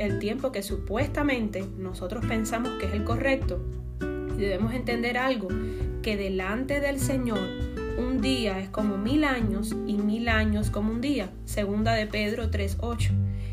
el 0.00 0.18
tiempo 0.18 0.50
que 0.50 0.62
supuestamente 0.62 1.64
nosotros 1.76 2.24
pensamos 2.24 2.72
que 2.80 2.86
es 2.86 2.92
el 2.92 3.04
correcto. 3.04 3.62
Y 4.00 4.40
debemos 4.40 4.72
entender 4.72 5.18
algo, 5.18 5.48
que 6.02 6.16
delante 6.16 6.80
del 6.80 6.98
Señor 6.98 7.38
un 7.98 8.22
día 8.22 8.58
es 8.60 8.70
como 8.70 8.96
mil 8.96 9.24
años 9.24 9.76
y 9.86 9.98
mil 9.98 10.30
años 10.30 10.70
como 10.70 10.90
un 10.90 11.02
día, 11.02 11.30
segunda 11.44 11.92
de 11.92 12.06
Pedro 12.06 12.50
3.8. 12.50 13.10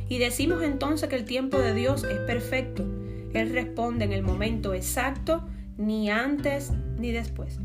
Y 0.08 0.20
decimos 0.20 0.64
entonces 0.64 1.10
que 1.10 1.18
el 1.18 1.26
tiempo 1.26 1.60
de 1.60 1.74
Dios 1.74 2.06
es 2.06 2.20
perfecto. 2.20 2.86
Él 3.34 3.52
responde 3.52 4.06
en 4.06 4.14
el 4.14 4.24
momento 4.24 4.74
exacto, 4.74 5.46
ni 5.78 6.10
antes 6.10 6.72
ni 6.98 7.12
después. 7.12 7.60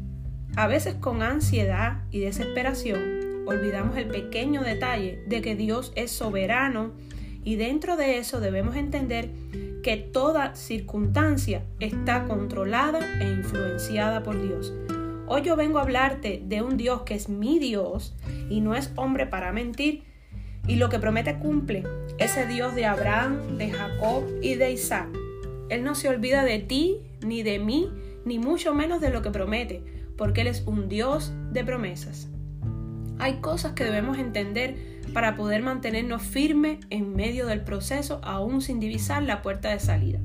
A 0.57 0.67
veces 0.67 0.97
con 0.97 1.23
ansiedad 1.23 2.03
y 2.11 2.19
desesperación 2.19 3.45
olvidamos 3.47 3.97
el 3.97 4.07
pequeño 4.07 4.63
detalle 4.63 5.23
de 5.27 5.41
que 5.41 5.55
Dios 5.55 5.93
es 5.95 6.11
soberano 6.11 6.93
y 7.45 7.57
dentro 7.57 7.97
de 7.97 8.19
eso 8.19 8.41
debemos 8.41 8.77
entender 8.77 9.31
que 9.83 9.97
toda 9.97 10.55
circunstancia 10.55 11.65
está 11.81 12.25
controlada 12.25 13.01
e 13.21 13.33
influenciada 13.33 14.23
por 14.23 14.41
Dios. 14.41 14.73
Hoy 15.27 15.43
yo 15.43 15.57
vengo 15.57 15.79
a 15.79 15.83
hablarte 15.83 16.43
de 16.47 16.63
un 16.63 16.77
Dios 16.77 17.03
que 17.03 17.15
es 17.15 17.29
mi 17.29 17.59
Dios 17.59 18.15
y 18.49 18.61
no 18.61 18.75
es 18.75 18.93
hombre 18.97 19.27
para 19.27 19.53
mentir 19.53 20.05
y 20.67 20.77
lo 20.77 20.89
que 20.89 20.99
promete 20.99 21.39
cumple. 21.39 21.85
Ese 22.19 22.47
Dios 22.47 22.75
de 22.75 22.87
Abraham, 22.87 23.59
de 23.59 23.71
Jacob 23.71 24.25
y 24.41 24.55
de 24.55 24.73
Isaac. 24.73 25.09
Él 25.69 25.85
no 25.85 25.95
se 25.95 26.09
olvida 26.09 26.45
de 26.45 26.59
ti 26.59 26.99
ni 27.25 27.43
de 27.43 27.59
mí, 27.59 27.91
ni 28.25 28.39
mucho 28.39 28.75
menos 28.75 29.01
de 29.01 29.11
lo 29.11 29.23
que 29.23 29.31
promete, 29.31 29.83
porque 30.17 30.43
Él 30.43 30.49
es 30.49 30.63
un 30.67 30.89
Dios 30.89 31.33
de 31.51 31.65
promesas. 31.65 32.29
Hay 33.19 33.37
cosas 33.41 33.73
que 33.73 33.85
debemos 33.85 34.19
entender 34.19 34.92
para 35.13 35.37
poder 35.37 35.63
mantenernos 35.63 36.23
firmes 36.23 36.79
en 36.91 37.15
medio 37.15 37.47
del 37.47 37.61
proceso 37.61 38.21
aún 38.23 38.63
sin 38.63 38.81
divisar 38.81 39.23
la 39.23 39.43
puerta 39.43 39.71
de 39.71 39.81
salida. 39.81 40.19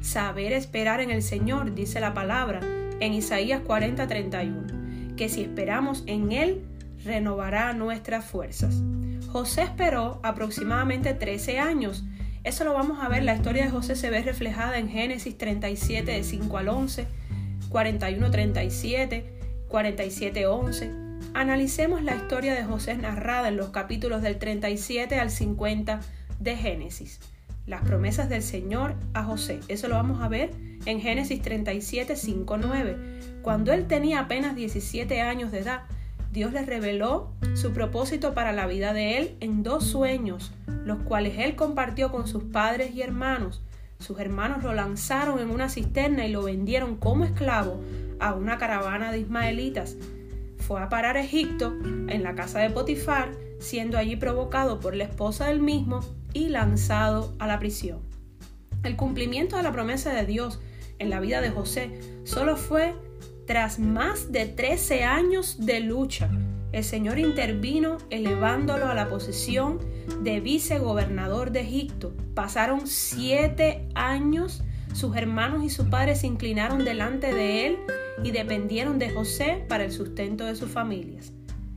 Saber 0.00 0.52
esperar 0.52 1.00
en 1.00 1.10
el 1.10 1.22
Señor, 1.22 1.74
dice 1.74 2.00
la 2.00 2.14
palabra 2.14 2.60
en 3.00 3.12
Isaías 3.12 3.62
40:31, 3.62 5.16
que 5.16 5.28
si 5.28 5.42
esperamos 5.42 6.04
en 6.06 6.32
Él, 6.32 6.62
renovará 7.04 7.72
nuestras 7.72 8.24
fuerzas. 8.24 8.82
José 9.28 9.62
esperó 9.62 10.20
aproximadamente 10.22 11.14
13 11.14 11.58
años. 11.58 12.04
Eso 12.42 12.64
lo 12.64 12.72
vamos 12.72 12.98
a 13.02 13.08
ver, 13.08 13.22
la 13.22 13.34
historia 13.34 13.64
de 13.64 13.70
José 13.70 13.96
se 13.96 14.10
ve 14.10 14.22
reflejada 14.22 14.78
en 14.78 14.88
Génesis 14.88 15.36
37 15.36 16.10
de 16.10 16.22
5 16.22 16.58
al 16.58 16.68
11, 16.68 17.06
41:37, 17.70 19.24
47:11 19.68 21.09
Analicemos 21.32 22.02
la 22.02 22.16
historia 22.16 22.54
de 22.54 22.64
José 22.64 22.96
narrada 22.96 23.48
en 23.48 23.56
los 23.56 23.70
capítulos 23.70 24.20
del 24.20 24.38
37 24.38 25.14
al 25.18 25.30
50 25.30 26.00
de 26.40 26.56
Génesis. 26.56 27.20
Las 27.66 27.82
promesas 27.82 28.28
del 28.28 28.42
Señor 28.42 28.96
a 29.14 29.22
José. 29.22 29.60
Eso 29.68 29.86
lo 29.86 29.94
vamos 29.94 30.20
a 30.22 30.28
ver 30.28 30.50
en 30.86 31.00
Génesis 31.00 31.40
37, 31.40 32.16
5, 32.16 32.56
9. 32.56 32.96
Cuando 33.42 33.72
él 33.72 33.86
tenía 33.86 34.20
apenas 34.20 34.56
17 34.56 35.20
años 35.20 35.52
de 35.52 35.60
edad, 35.60 35.82
Dios 36.32 36.52
le 36.52 36.64
reveló 36.64 37.32
su 37.54 37.72
propósito 37.72 38.34
para 38.34 38.52
la 38.52 38.66
vida 38.66 38.92
de 38.92 39.18
él 39.18 39.36
en 39.38 39.62
dos 39.62 39.86
sueños, 39.86 40.52
los 40.66 40.98
cuales 41.02 41.34
él 41.38 41.54
compartió 41.54 42.10
con 42.10 42.26
sus 42.26 42.42
padres 42.42 42.92
y 42.92 43.02
hermanos. 43.02 43.62
Sus 44.00 44.18
hermanos 44.18 44.64
lo 44.64 44.74
lanzaron 44.74 45.38
en 45.38 45.50
una 45.50 45.68
cisterna 45.68 46.26
y 46.26 46.32
lo 46.32 46.42
vendieron 46.42 46.96
como 46.96 47.24
esclavo 47.24 47.80
a 48.18 48.34
una 48.34 48.58
caravana 48.58 49.12
de 49.12 49.20
ismaelitas 49.20 49.96
fue 50.70 50.80
a 50.80 50.88
parar 50.88 51.16
a 51.16 51.24
Egipto 51.24 51.76
en 51.82 52.22
la 52.22 52.36
casa 52.36 52.60
de 52.60 52.70
Potifar, 52.70 53.32
siendo 53.58 53.98
allí 53.98 54.14
provocado 54.14 54.78
por 54.78 54.94
la 54.94 55.02
esposa 55.02 55.46
del 55.46 55.58
mismo 55.58 55.98
y 56.32 56.48
lanzado 56.48 57.34
a 57.40 57.48
la 57.48 57.58
prisión. 57.58 57.98
El 58.84 58.94
cumplimiento 58.94 59.56
de 59.56 59.64
la 59.64 59.72
promesa 59.72 60.14
de 60.14 60.24
Dios 60.26 60.60
en 61.00 61.10
la 61.10 61.18
vida 61.18 61.40
de 61.40 61.50
José 61.50 61.90
solo 62.22 62.56
fue 62.56 62.94
tras 63.48 63.80
más 63.80 64.30
de 64.30 64.46
13 64.46 65.02
años 65.02 65.66
de 65.66 65.80
lucha. 65.80 66.30
El 66.70 66.84
Señor 66.84 67.18
intervino 67.18 67.98
elevándolo 68.08 68.86
a 68.86 68.94
la 68.94 69.08
posición 69.08 69.80
de 70.22 70.38
vicegobernador 70.38 71.50
de 71.50 71.62
Egipto. 71.62 72.14
Pasaron 72.34 72.86
siete 72.86 73.88
años, 73.96 74.62
sus 74.92 75.16
hermanos 75.16 75.64
y 75.64 75.68
su 75.68 75.90
padre 75.90 76.14
se 76.14 76.28
inclinaron 76.28 76.84
delante 76.84 77.34
de 77.34 77.66
él 77.66 77.78
y 78.22 78.30
dependieron 78.30 78.98
de 78.98 79.10
José 79.10 79.64
para 79.68 79.84
el 79.84 79.92
sustento 79.92 80.44
de 80.44 80.56
sus 80.56 80.70
familias. 80.70 81.32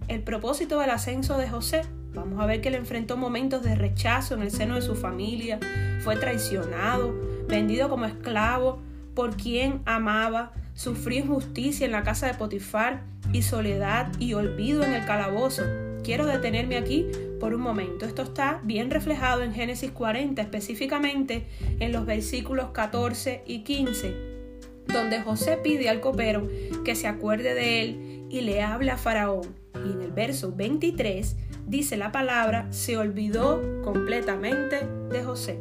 El 0.07 0.21
propósito 0.21 0.79
del 0.79 0.89
ascenso 0.89 1.37
de 1.37 1.47
José, 1.47 1.81
vamos 2.13 2.39
a 2.41 2.45
ver 2.45 2.61
que 2.61 2.69
él 2.69 2.75
enfrentó 2.75 3.17
momentos 3.17 3.63
de 3.63 3.75
rechazo 3.75 4.35
en 4.35 4.41
el 4.41 4.51
seno 4.51 4.75
de 4.75 4.81
su 4.81 4.95
familia, 4.95 5.59
fue 6.03 6.17
traicionado, 6.17 7.13
vendido 7.47 7.89
como 7.89 8.05
esclavo 8.05 8.81
por 9.13 9.35
quien 9.37 9.81
amaba, 9.85 10.51
sufrió 10.73 11.19
injusticia 11.19 11.85
en 11.85 11.91
la 11.91 12.03
casa 12.03 12.27
de 12.27 12.33
Potifar 12.33 13.03
y 13.31 13.43
soledad 13.43 14.11
y 14.19 14.33
olvido 14.33 14.83
en 14.83 14.93
el 14.93 15.05
calabozo. 15.05 15.63
Quiero 16.03 16.25
detenerme 16.25 16.77
aquí 16.77 17.07
por 17.39 17.53
un 17.53 17.61
momento. 17.61 18.05
Esto 18.05 18.23
está 18.23 18.59
bien 18.63 18.89
reflejado 18.91 19.41
en 19.41 19.53
Génesis 19.53 19.91
40, 19.91 20.41
específicamente 20.41 21.47
en 21.79 21.93
los 21.93 22.05
versículos 22.05 22.71
14 22.71 23.43
y 23.45 23.59
15 23.59 24.32
donde 24.87 25.21
José 25.21 25.57
pide 25.63 25.89
al 25.89 25.99
copero 25.99 26.47
que 26.83 26.95
se 26.95 27.07
acuerde 27.07 27.53
de 27.53 27.81
él 27.81 28.25
y 28.29 28.41
le 28.41 28.61
habla 28.61 28.93
a 28.93 28.97
Faraón. 28.97 29.55
Y 29.75 29.91
en 29.91 30.01
el 30.01 30.11
verso 30.11 30.53
23 30.55 31.35
dice 31.67 31.97
la 31.97 32.11
palabra, 32.11 32.67
se 32.71 32.97
olvidó 32.97 33.61
completamente 33.83 34.87
de 35.09 35.23
José. 35.23 35.59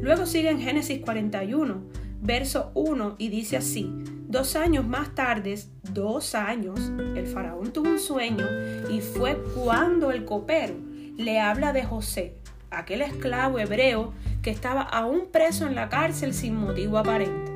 Luego 0.00 0.26
sigue 0.26 0.50
en 0.50 0.60
Génesis 0.60 1.00
41, 1.00 1.82
verso 2.20 2.70
1 2.74 3.16
y 3.18 3.28
dice 3.28 3.56
así, 3.56 3.92
dos 4.28 4.56
años 4.56 4.86
más 4.86 5.14
tarde, 5.14 5.58
dos 5.92 6.34
años, 6.34 6.92
el 7.16 7.26
faraón 7.26 7.72
tuvo 7.72 7.90
un 7.90 7.98
sueño 7.98 8.46
y 8.90 9.00
fue 9.00 9.42
cuando 9.54 10.10
el 10.10 10.24
copero 10.24 10.74
le 11.16 11.40
habla 11.40 11.72
de 11.72 11.84
José, 11.84 12.36
aquel 12.70 13.02
esclavo 13.02 13.58
hebreo 13.58 14.12
que 14.42 14.50
estaba 14.50 14.82
aún 14.82 15.28
preso 15.32 15.66
en 15.66 15.74
la 15.74 15.88
cárcel 15.88 16.34
sin 16.34 16.54
motivo 16.54 16.98
aparente. 16.98 17.55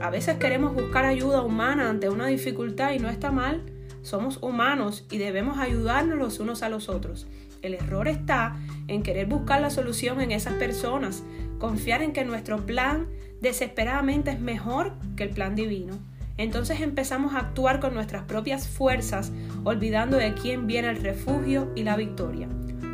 A 0.00 0.08
veces 0.08 0.38
queremos 0.38 0.74
buscar 0.74 1.04
ayuda 1.04 1.42
humana 1.42 1.90
ante 1.90 2.08
una 2.08 2.26
dificultad 2.26 2.92
y 2.92 2.98
no 2.98 3.10
está 3.10 3.30
mal. 3.30 3.62
Somos 4.00 4.38
humanos 4.42 5.06
y 5.10 5.18
debemos 5.18 5.58
ayudarnos 5.58 6.16
los 6.16 6.40
unos 6.40 6.62
a 6.62 6.70
los 6.70 6.88
otros. 6.88 7.26
El 7.60 7.74
error 7.74 8.08
está 8.08 8.56
en 8.88 9.02
querer 9.02 9.26
buscar 9.26 9.60
la 9.60 9.68
solución 9.68 10.22
en 10.22 10.32
esas 10.32 10.54
personas, 10.54 11.22
confiar 11.58 12.00
en 12.00 12.14
que 12.14 12.24
nuestro 12.24 12.64
plan 12.64 13.08
desesperadamente 13.42 14.30
es 14.30 14.40
mejor 14.40 14.94
que 15.16 15.24
el 15.24 15.30
plan 15.30 15.54
divino. 15.54 15.98
Entonces 16.38 16.80
empezamos 16.80 17.34
a 17.34 17.40
actuar 17.40 17.78
con 17.78 17.92
nuestras 17.92 18.22
propias 18.22 18.68
fuerzas, 18.68 19.30
olvidando 19.64 20.16
de 20.16 20.32
quién 20.32 20.66
viene 20.66 20.88
el 20.88 21.02
refugio 21.02 21.70
y 21.76 21.82
la 21.82 21.96
victoria. 21.96 22.48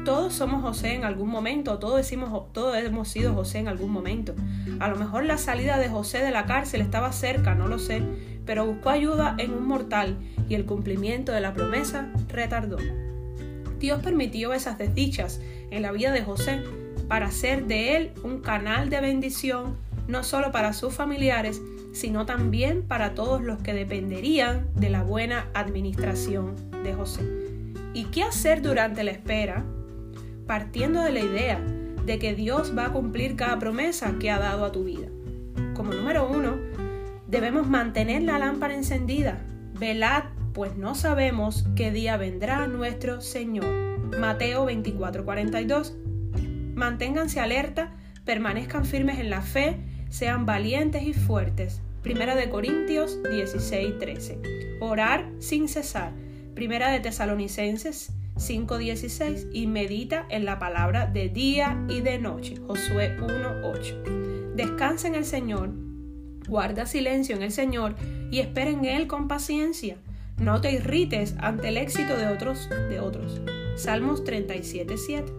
Todos 0.07 0.35
somos 0.35 0.63
José 0.63 0.95
en 0.95 1.05
algún 1.05 1.29
momento, 1.29 1.81
todos, 1.81 1.97
decimos, 1.97 2.53
todos 2.53 2.77
hemos 2.77 3.09
sido 3.09 3.35
José 3.35 3.59
en 3.59 3.67
algún 3.67 3.91
momento. 3.91 4.37
A 4.79 4.87
lo 4.87 4.95
mejor 4.95 5.25
la 5.25 5.37
salida 5.37 5.79
de 5.79 5.89
José 5.89 6.19
de 6.19 6.31
la 6.31 6.47
cárcel 6.47 6.81
estaba 6.81 7.11
cerca, 7.11 7.57
no 7.57 7.67
lo 7.67 7.81
sé, 7.81 8.03
pero 8.45 8.65
buscó 8.65 8.91
ayuda 8.91 9.35
en 9.37 9.53
un 9.53 9.67
mortal 9.67 10.17
y 10.49 10.55
el 10.55 10.65
cumplimiento 10.65 11.33
de 11.33 11.41
la 11.41 11.55
promesa 11.55 12.09
retardó. 12.29 12.77
Dios 13.81 14.01
permitió 14.01 14.53
esas 14.53 14.79
desdichas 14.79 15.41
en 15.73 15.83
la 15.83 15.91
vida 15.91 16.13
de 16.13 16.23
José 16.23 16.63
para 17.09 17.27
hacer 17.27 17.67
de 17.67 17.97
él 17.97 18.13
un 18.23 18.43
canal 18.43 18.91
de 18.91 19.01
bendición, 19.01 19.77
no 20.07 20.23
solo 20.23 20.53
para 20.53 20.73
sus 20.73 20.95
familiares, 20.95 21.61
sino 21.93 22.27
también 22.27 22.83
para 22.83 23.15
todos 23.15 23.43
los 23.43 23.61
que 23.61 23.75
dependerían 23.75 24.69
de 24.77 24.89
la 24.89 25.03
buena 25.03 25.49
administración 25.53 26.55
de 26.85 26.95
José. 26.95 27.25
¿Y 27.93 28.05
qué 28.05 28.23
hacer 28.23 28.63
durante 28.63 29.03
la 29.03 29.11
espera? 29.11 29.65
Partiendo 30.47 31.03
de 31.03 31.13
la 31.13 31.21
idea 31.21 31.61
de 32.05 32.19
que 32.19 32.35
Dios 32.35 32.73
va 32.77 32.87
a 32.87 32.93
cumplir 32.93 33.37
cada 33.37 33.59
promesa 33.59 34.15
que 34.21 34.31
ha 34.31 34.39
dado 34.39 34.65
a 34.65 34.73
tu 34.73 34.85
vida. 34.85 35.09
Como 35.75 35.93
número 35.93 36.29
uno, 36.29 36.57
debemos 37.27 37.67
mantener 37.67 38.23
la 38.23 38.39
lámpara 38.39 38.75
encendida. 38.75 39.43
Velad, 39.79 40.25
pues 40.53 40.77
no 40.77 40.95
sabemos 40.95 41.67
qué 41.75 41.91
día 41.91 42.17
vendrá 42.17 42.67
nuestro 42.67 43.21
Señor. 43.21 43.67
Mateo 44.19 44.65
24:42. 44.67 45.95
Manténganse 46.75 47.41
alerta, 47.41 47.93
permanezcan 48.25 48.85
firmes 48.85 49.19
en 49.19 49.31
la 49.31 49.43
fe, 49.43 49.81
sean 50.09 50.47
valientes 50.47 51.03
y 51.03 51.13
fuertes. 51.13 51.83
Primera 52.03 52.37
de 52.37 52.49
Corintios 52.49 53.21
16, 53.29 53.99
13. 53.99 54.79
Orar 54.81 55.29
sin 55.41 55.69
cesar. 55.69 56.13
Primera 56.55 56.91
de 56.91 57.01
Tesalonicenses 57.01 58.16
5:16 58.37 59.49
y 59.53 59.67
medita 59.67 60.27
en 60.29 60.45
la 60.45 60.59
palabra 60.59 61.07
de 61.07 61.29
día 61.29 61.83
y 61.89 62.01
de 62.01 62.19
noche. 62.19 62.57
Josué 62.67 63.17
1:8. 63.21 64.55
Descansa 64.55 65.09
en 65.09 65.15
el 65.15 65.25
Señor, 65.25 65.73
guarda 66.49 66.87
silencio 66.87 67.37
en 67.37 67.43
el 67.43 67.53
Señor 67.53 67.97
y 68.31 68.41
espera 68.41 68.71
en 68.71 68.85
Él 68.85 69.07
con 69.07 69.29
paciencia. 69.29 69.99
No 70.39 70.61
te 70.61 70.73
irrites 70.73 71.35
ante 71.39 71.69
el 71.69 71.77
éxito 71.77 72.17
de 72.17 72.29
otros 72.29 72.69
de 72.91 73.01
otros. 73.01 73.41
Salmos 73.77 74.25
37:7. 74.25 75.33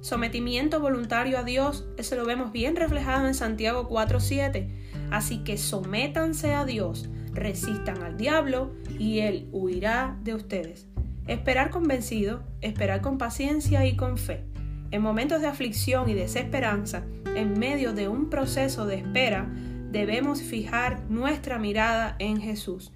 Sometimiento 0.00 0.80
voluntario 0.80 1.38
a 1.38 1.44
Dios, 1.44 1.86
eso 1.96 2.14
lo 2.14 2.26
vemos 2.26 2.52
bien 2.52 2.76
reflejado 2.76 3.26
en 3.26 3.34
Santiago 3.34 3.88
4:7. 3.88 4.68
Así 5.10 5.38
que 5.44 5.56
sométanse 5.56 6.52
a 6.52 6.66
Dios, 6.66 7.08
resistan 7.32 8.02
al 8.02 8.18
diablo 8.18 8.74
y 8.98 9.20
él 9.20 9.48
huirá 9.50 10.18
de 10.22 10.34
ustedes. 10.34 10.93
Esperar 11.26 11.70
convencido, 11.70 12.42
esperar 12.60 13.00
con 13.00 13.18
paciencia 13.18 13.86
y 13.86 13.96
con 13.96 14.18
fe. 14.18 14.44
En 14.90 15.02
momentos 15.02 15.40
de 15.40 15.46
aflicción 15.46 16.08
y 16.08 16.14
desesperanza, 16.14 17.02
en 17.34 17.58
medio 17.58 17.92
de 17.94 18.08
un 18.08 18.30
proceso 18.30 18.86
de 18.86 18.96
espera, 18.96 19.48
debemos 19.90 20.42
fijar 20.42 21.00
nuestra 21.08 21.58
mirada 21.58 22.16
en 22.18 22.40
Jesús, 22.40 22.92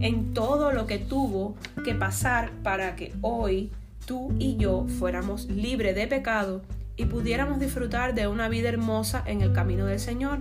en 0.00 0.34
todo 0.34 0.72
lo 0.72 0.86
que 0.86 0.98
tuvo 0.98 1.56
que 1.84 1.94
pasar 1.94 2.50
para 2.62 2.96
que 2.96 3.14
hoy 3.22 3.70
tú 4.04 4.34
y 4.38 4.56
yo 4.56 4.86
fuéramos 4.98 5.48
libres 5.48 5.94
de 5.94 6.06
pecado 6.06 6.62
y 6.96 7.06
pudiéramos 7.06 7.60
disfrutar 7.60 8.14
de 8.14 8.28
una 8.28 8.48
vida 8.48 8.68
hermosa 8.68 9.22
en 9.26 9.40
el 9.40 9.52
camino 9.52 9.86
del 9.86 10.00
Señor. 10.00 10.40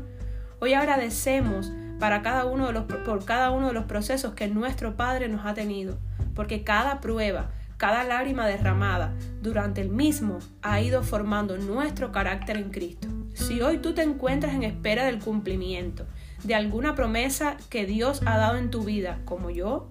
Hoy 0.59 0.73
agradecemos 0.73 1.71
para 1.99 2.21
cada 2.21 2.45
uno 2.45 2.67
de 2.67 2.73
los, 2.73 2.85
por 2.85 3.25
cada 3.25 3.51
uno 3.51 3.67
de 3.67 3.73
los 3.73 3.85
procesos 3.85 4.33
que 4.33 4.47
nuestro 4.47 4.95
Padre 4.95 5.27
nos 5.27 5.45
ha 5.45 5.53
tenido. 5.53 5.97
Porque 6.33 6.63
cada 6.63 7.01
prueba, 7.01 7.51
cada 7.77 8.03
lágrima 8.03 8.47
derramada 8.47 9.13
durante 9.41 9.81
el 9.81 9.89
mismo 9.89 10.39
ha 10.61 10.81
ido 10.81 11.03
formando 11.03 11.57
nuestro 11.57 12.11
carácter 12.11 12.57
en 12.57 12.71
Cristo. 12.71 13.07
Si 13.33 13.61
hoy 13.61 13.77
tú 13.77 13.93
te 13.93 14.01
encuentras 14.03 14.53
en 14.53 14.63
espera 14.63 15.05
del 15.05 15.19
cumplimiento 15.19 16.05
de 16.43 16.55
alguna 16.55 16.95
promesa 16.95 17.57
que 17.69 17.85
Dios 17.85 18.21
ha 18.25 18.37
dado 18.37 18.57
en 18.57 18.69
tu 18.69 18.83
vida, 18.83 19.19
como 19.25 19.49
yo, 19.49 19.89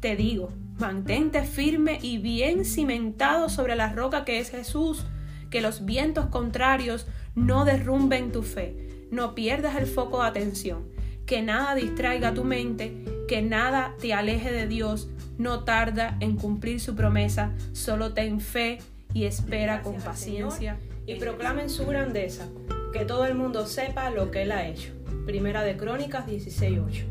te 0.00 0.16
digo, 0.16 0.50
mantente 0.78 1.42
firme 1.42 1.98
y 2.00 2.18
bien 2.18 2.64
cimentado 2.64 3.48
sobre 3.48 3.74
la 3.74 3.92
roca 3.92 4.24
que 4.24 4.38
es 4.38 4.50
Jesús, 4.50 5.04
que 5.50 5.60
los 5.60 5.84
vientos 5.84 6.26
contrarios 6.26 7.06
no 7.34 7.64
derrumben 7.64 8.32
tu 8.32 8.42
fe, 8.42 9.06
no 9.10 9.34
pierdas 9.34 9.76
el 9.76 9.86
foco 9.86 10.22
de 10.22 10.28
atención, 10.28 10.84
que 11.28 11.42
nada 11.42 11.74
distraiga 11.74 12.32
tu 12.32 12.42
mente, 12.42 13.04
que 13.28 13.42
nada 13.42 13.94
te 14.00 14.14
aleje 14.14 14.50
de 14.50 14.66
Dios, 14.66 15.10
no 15.36 15.62
tarda 15.62 16.16
en 16.20 16.36
cumplir 16.36 16.80
su 16.80 16.96
promesa, 16.96 17.52
solo 17.72 18.14
ten 18.14 18.40
fe 18.40 18.78
y 19.12 19.26
espera 19.26 19.82
con 19.82 19.96
paciencia 19.96 20.78
y 21.04 21.16
proclama 21.16 21.60
en 21.60 21.68
su 21.68 21.84
grandeza, 21.84 22.48
que 22.94 23.04
todo 23.04 23.26
el 23.26 23.34
mundo 23.34 23.66
sepa 23.66 24.08
lo 24.08 24.30
que 24.30 24.42
Él 24.42 24.52
ha 24.52 24.66
hecho. 24.66 24.94
Primera 25.26 25.62
de 25.62 25.76
Crónicas 25.76 26.26
16.8. 26.26 27.04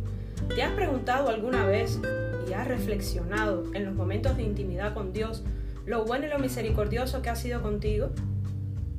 ¿Te 0.55 0.63
has 0.63 0.71
preguntado 0.71 1.29
alguna 1.29 1.67
vez 1.67 1.99
y 2.49 2.53
has 2.53 2.67
reflexionado 2.67 3.65
en 3.75 3.85
los 3.85 3.93
momentos 3.93 4.35
de 4.35 4.41
intimidad 4.41 4.95
con 4.95 5.13
Dios 5.13 5.43
lo 5.85 6.05
bueno 6.05 6.25
y 6.25 6.29
lo 6.29 6.39
misericordioso 6.39 7.21
que 7.21 7.29
ha 7.29 7.35
sido 7.35 7.61
contigo? 7.61 8.09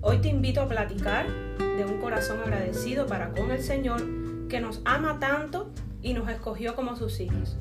Hoy 0.01 0.19
te 0.19 0.29
invito 0.29 0.61
a 0.61 0.69
platicar 0.69 1.27
de 1.59 1.85
un 1.85 2.01
corazón 2.01 2.39
agradecido 2.39 3.07
para 3.07 3.31
con 3.31 3.51
el 3.51 3.65
Señor 3.65 4.28
que 4.49 4.61
nos 4.61 4.81
ama 4.85 5.19
tanto 5.19 5.71
y 6.03 6.15
nos 6.15 6.29
escogió 6.29 6.75
como 6.75 6.97
sus 6.97 7.21
hijos 7.21 7.57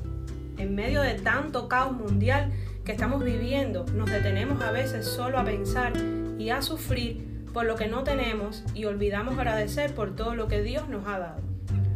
en 0.58 0.74
medio 0.74 1.02
de 1.02 1.14
tanto 1.14 1.68
caos 1.68 1.92
mundial 1.92 2.52
que 2.84 2.92
estamos 2.92 3.22
viviendo, 3.22 3.86
nos 3.94 4.10
detenemos 4.10 4.60
a 4.62 4.72
veces 4.72 5.06
solo 5.06 5.38
a 5.38 5.44
pensar 5.44 5.92
y 6.38 6.50
a 6.50 6.62
sufrir 6.62 7.46
por 7.52 7.64
lo 7.64 7.76
que 7.76 7.86
no 7.86 8.04
tenemos 8.04 8.64
y 8.74 8.84
olvidamos 8.84 9.38
agradecer 9.38 9.94
por 9.94 10.14
todo 10.14 10.34
lo 10.34 10.48
que 10.48 10.62
Dios 10.62 10.88
nos 10.88 11.06
ha 11.06 11.18
dado. 11.18 11.40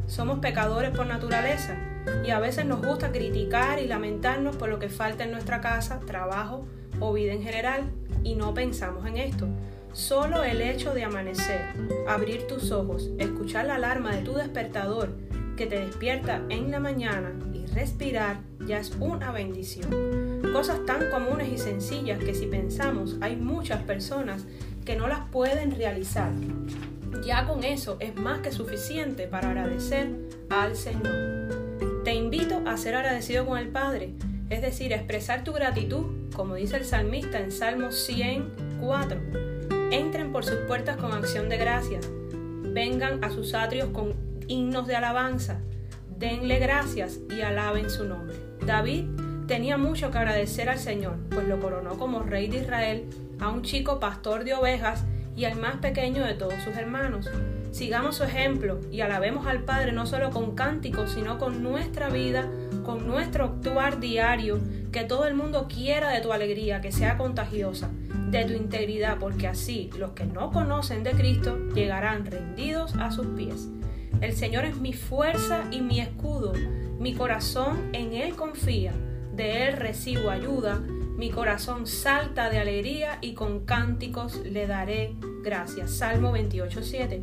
Somos 0.07 0.39
pecadores 0.39 0.91
por 0.91 1.07
naturaleza 1.07 1.77
y 2.27 2.31
a 2.31 2.41
veces 2.41 2.65
nos 2.67 2.85
gusta 2.85 3.13
criticar 3.13 3.79
y 3.79 3.87
lamentarnos 3.87 4.57
por 4.57 4.69
lo 4.69 4.79
que 4.79 4.89
falta 4.89 5.25
en 5.25 5.33
nuestra 5.33 5.61
casa, 5.61 6.01
trabajo 6.01 6.67
o 7.01 7.13
vida 7.13 7.33
en 7.33 7.43
general 7.43 7.91
y 8.23 8.35
no 8.35 8.55
pensamos 8.55 9.07
en 9.07 9.17
esto. 9.17 9.49
Solo 9.93 10.43
el 10.43 10.63
hecho 10.63 10.95
de 10.95 11.05
amanecer, 11.05 11.61
abrir 12.09 12.47
tus 12.47 12.73
ojos, 12.73 13.11
escuchar 13.19 13.67
la 13.67 13.75
alarma 13.75 14.17
de 14.17 14.23
tu 14.23 14.33
despertador 14.33 15.11
que 15.55 15.67
te 15.67 15.81
despierta 15.81 16.41
en 16.49 16.71
la 16.71 16.81
mañana 16.81 17.33
y 17.53 17.67
respirar 17.67 18.41
ya 18.67 18.79
es 18.79 18.97
una 19.01 19.33
bendición. 19.33 20.41
Cosas 20.51 20.87
tan 20.87 21.11
comunes 21.11 21.53
y 21.53 21.59
sencillas 21.59 22.19
que 22.19 22.35
si 22.35 22.47
pensamos 22.47 23.19
hay 23.21 23.37
muchas 23.37 23.83
personas 23.83 24.47
que 24.87 24.97
no 24.97 25.09
las 25.09 25.29
pueden 25.29 25.73
realizar. 25.77 26.33
Ya 27.23 27.47
con 27.47 27.63
eso 27.63 27.99
es 28.01 28.17
más 28.17 28.39
que 28.39 28.51
suficiente 28.51 29.27
para 29.27 29.51
agradecer 29.51 30.09
al 30.49 30.75
Señor. 30.75 31.53
Te 32.03 32.15
invito 32.15 32.63
a 32.67 32.79
ser 32.79 32.95
agradecido 32.95 33.45
con 33.45 33.59
el 33.59 33.69
Padre, 33.69 34.15
es 34.49 34.63
decir, 34.63 34.95
expresar 34.95 35.45
tu 35.45 35.53
gratitud, 35.53 36.31
como 36.35 36.55
dice 36.55 36.79
el 36.79 36.87
salmista 36.87 37.39
en 37.39 37.53
Salmo 37.53 37.93
104. 37.93 39.52
Entren 39.93 40.33
por 40.33 40.43
sus 40.43 40.57
puertas 40.67 40.97
con 40.97 41.13
acción 41.13 41.51
de 41.51 41.59
gracias, 41.59 42.09
vengan 42.63 43.23
a 43.23 43.29
sus 43.29 43.53
atrios 43.53 43.91
con 43.91 44.15
himnos 44.49 44.87
de 44.87 44.97
alabanza, 44.97 45.61
denle 46.17 46.59
gracias 46.59 47.21
y 47.29 47.43
alaben 47.43 47.91
su 47.91 48.07
nombre. 48.07 48.35
David 48.65 49.05
tenía 49.47 49.77
mucho 49.77 50.11
que 50.11 50.17
agradecer 50.17 50.71
al 50.71 50.79
Señor, 50.79 51.19
pues 51.29 51.47
lo 51.47 51.61
coronó 51.61 51.99
como 51.99 52.23
rey 52.23 52.49
de 52.49 52.61
Israel 52.61 53.05
a 53.39 53.51
un 53.51 53.61
chico 53.61 54.01
pastor 54.01 54.45
de 54.45 54.55
ovejas 54.55 55.05
y 55.37 55.45
al 55.45 55.61
más 55.61 55.77
pequeño 55.77 56.25
de 56.25 56.33
todos 56.33 56.55
sus 56.65 56.75
hermanos. 56.75 57.29
Sigamos 57.71 58.17
su 58.17 58.25
ejemplo 58.25 58.81
y 58.91 59.03
alabemos 59.03 59.47
al 59.47 59.63
Padre 59.65 59.93
no 59.93 60.07
solo 60.07 60.31
con 60.31 60.55
cánticos, 60.55 61.13
sino 61.13 61.39
con 61.39 61.63
nuestra 61.63 62.09
vida, 62.09 62.49
con 62.83 63.07
nuestro 63.07 63.45
actuar 63.45 64.01
diario, 64.01 64.59
que 64.91 65.05
todo 65.05 65.27
el 65.27 65.35
mundo 65.35 65.69
quiera 65.69 66.09
de 66.09 66.23
tu 66.23 66.33
alegría, 66.33 66.81
que 66.81 66.93
sea 66.93 67.19
contagiosa, 67.19 67.91
de 68.31 68.45
tu 68.45 68.55
integridad, 68.55 69.19
porque 69.19 69.49
así 69.49 69.91
los 69.99 70.13
que 70.13 70.25
no 70.25 70.51
conocen 70.51 71.03
de 71.03 71.13
Cristo 71.13 71.59
llegarán 71.75 72.27
rendidos 72.27 72.95
a 72.97 73.11
sus 73.11 73.27
pies. 73.29 73.69
El 74.21 74.35
Señor 74.35 74.65
es 74.65 74.77
mi 74.77 74.93
fuerza 74.93 75.65
y 75.71 75.81
mi 75.81 76.01
escudo. 76.01 76.53
Mi 76.99 77.15
corazón 77.15 77.91
en 77.93 78.13
Él 78.13 78.37
confía. 78.37 78.93
De 79.35 79.67
Él 79.67 79.77
recibo 79.77 80.31
ayuda. 80.31 80.79
Mi 81.17 81.31
corazón 81.31 81.87
salta 81.87 82.49
de 82.49 82.59
alegría 82.59 83.19
y 83.21 83.35
con 83.35 83.65
cánticos 83.65 84.41
le 84.45 84.67
daré 84.67 85.15
gracias. 85.43 85.91
Salmo 85.91 86.33
28.7. 86.33 87.21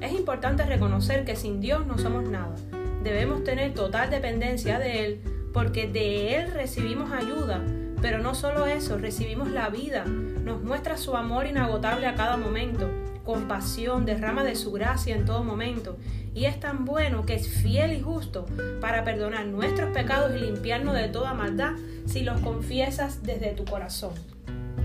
Es 0.00 0.12
importante 0.12 0.64
reconocer 0.64 1.24
que 1.24 1.36
sin 1.36 1.60
Dios 1.60 1.86
no 1.86 1.98
somos 1.98 2.28
nada. 2.28 2.54
Debemos 3.02 3.44
tener 3.44 3.74
total 3.74 4.10
dependencia 4.10 4.78
de 4.78 5.04
Él 5.04 5.20
porque 5.52 5.86
de 5.86 6.36
Él 6.36 6.52
recibimos 6.52 7.10
ayuda. 7.12 7.64
Pero 8.00 8.18
no 8.18 8.34
solo 8.34 8.66
eso, 8.66 8.98
recibimos 8.98 9.50
la 9.50 9.68
vida. 9.68 10.04
Nos 10.04 10.62
muestra 10.62 10.96
su 10.96 11.16
amor 11.16 11.46
inagotable 11.46 12.06
a 12.06 12.14
cada 12.14 12.36
momento 12.36 12.90
compasión, 13.26 14.06
derrama 14.06 14.44
de 14.44 14.54
su 14.54 14.72
gracia 14.72 15.14
en 15.14 15.26
todo 15.26 15.44
momento. 15.44 15.98
Y 16.32 16.46
es 16.46 16.58
tan 16.60 16.86
bueno 16.86 17.26
que 17.26 17.34
es 17.34 17.48
fiel 17.48 17.92
y 17.92 18.00
justo 18.00 18.46
para 18.80 19.04
perdonar 19.04 19.46
nuestros 19.46 19.90
pecados 19.90 20.34
y 20.34 20.38
limpiarnos 20.38 20.94
de 20.94 21.08
toda 21.08 21.34
maldad 21.34 21.72
si 22.06 22.22
los 22.22 22.40
confiesas 22.40 23.22
desde 23.22 23.50
tu 23.50 23.64
corazón. 23.64 24.12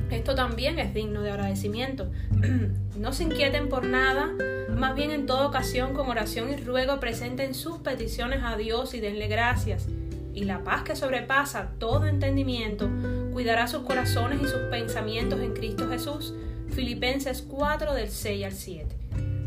Esto 0.09 0.35
también 0.35 0.79
es 0.79 0.93
digno 0.93 1.21
de 1.21 1.31
agradecimiento. 1.31 2.11
no 2.97 3.13
se 3.13 3.23
inquieten 3.23 3.69
por 3.69 3.85
nada, 3.85 4.29
más 4.75 4.95
bien 4.95 5.11
en 5.11 5.25
toda 5.25 5.47
ocasión 5.47 5.93
con 5.93 6.09
oración 6.09 6.51
y 6.51 6.57
ruego 6.57 6.99
presenten 6.99 7.53
sus 7.53 7.77
peticiones 7.77 8.41
a 8.43 8.57
Dios 8.57 8.93
y 8.93 8.99
denle 8.99 9.27
gracias. 9.27 9.87
Y 10.33 10.45
la 10.45 10.63
paz 10.63 10.83
que 10.83 10.95
sobrepasa 10.95 11.71
todo 11.77 12.05
entendimiento 12.05 12.89
cuidará 13.33 13.67
sus 13.67 13.83
corazones 13.83 14.41
y 14.41 14.45
sus 14.45 14.61
pensamientos 14.69 15.39
en 15.41 15.53
Cristo 15.53 15.89
Jesús. 15.89 16.33
Filipenses 16.69 17.41
4 17.41 17.93
del 17.93 18.09
6 18.09 18.45
al 18.45 18.51
7. 18.53 18.95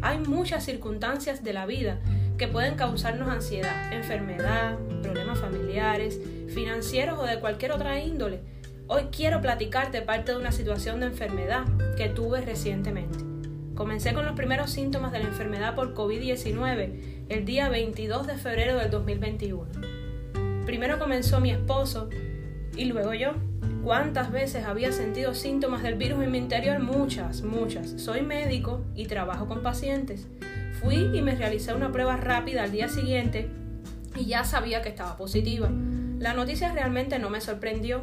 Hay 0.02 0.18
muchas 0.18 0.64
circunstancias 0.64 1.42
de 1.42 1.54
la 1.54 1.64
vida 1.64 2.00
que 2.36 2.48
pueden 2.48 2.74
causarnos 2.74 3.28
ansiedad, 3.28 3.92
enfermedad, 3.92 4.76
problemas 5.02 5.38
familiares, 5.38 6.20
financieros 6.52 7.18
o 7.18 7.24
de 7.24 7.40
cualquier 7.40 7.72
otra 7.72 7.98
índole. 8.00 8.40
Hoy 8.86 9.04
quiero 9.10 9.40
platicarte 9.40 10.02
parte 10.02 10.32
de 10.32 10.38
una 10.38 10.52
situación 10.52 11.00
de 11.00 11.06
enfermedad 11.06 11.64
que 11.96 12.08
tuve 12.10 12.42
recientemente. 12.42 13.18
Comencé 13.74 14.12
con 14.12 14.26
los 14.26 14.36
primeros 14.36 14.70
síntomas 14.70 15.10
de 15.10 15.20
la 15.20 15.28
enfermedad 15.28 15.74
por 15.74 15.94
COVID-19 15.94 17.26
el 17.30 17.44
día 17.44 17.68
22 17.70 18.26
de 18.26 18.36
febrero 18.36 18.76
del 18.76 18.90
2021. 18.90 19.93
Primero 20.66 20.98
comenzó 20.98 21.40
mi 21.40 21.50
esposo 21.50 22.08
y 22.76 22.86
luego 22.86 23.14
yo. 23.14 23.32
¿Cuántas 23.82 24.32
veces 24.32 24.64
había 24.64 24.92
sentido 24.92 25.34
síntomas 25.34 25.82
del 25.82 25.96
virus 25.96 26.22
en 26.22 26.30
mi 26.30 26.38
interior? 26.38 26.80
Muchas, 26.80 27.42
muchas. 27.42 28.00
Soy 28.00 28.22
médico 28.22 28.82
y 28.94 29.06
trabajo 29.06 29.46
con 29.46 29.62
pacientes. 29.62 30.26
Fui 30.80 31.10
y 31.12 31.20
me 31.20 31.34
realicé 31.34 31.74
una 31.74 31.92
prueba 31.92 32.16
rápida 32.16 32.62
al 32.62 32.72
día 32.72 32.88
siguiente 32.88 33.50
y 34.16 34.24
ya 34.24 34.44
sabía 34.44 34.80
que 34.80 34.88
estaba 34.88 35.18
positiva. 35.18 35.68
La 36.18 36.32
noticia 36.32 36.72
realmente 36.72 37.18
no 37.18 37.28
me 37.28 37.42
sorprendió. 37.42 38.00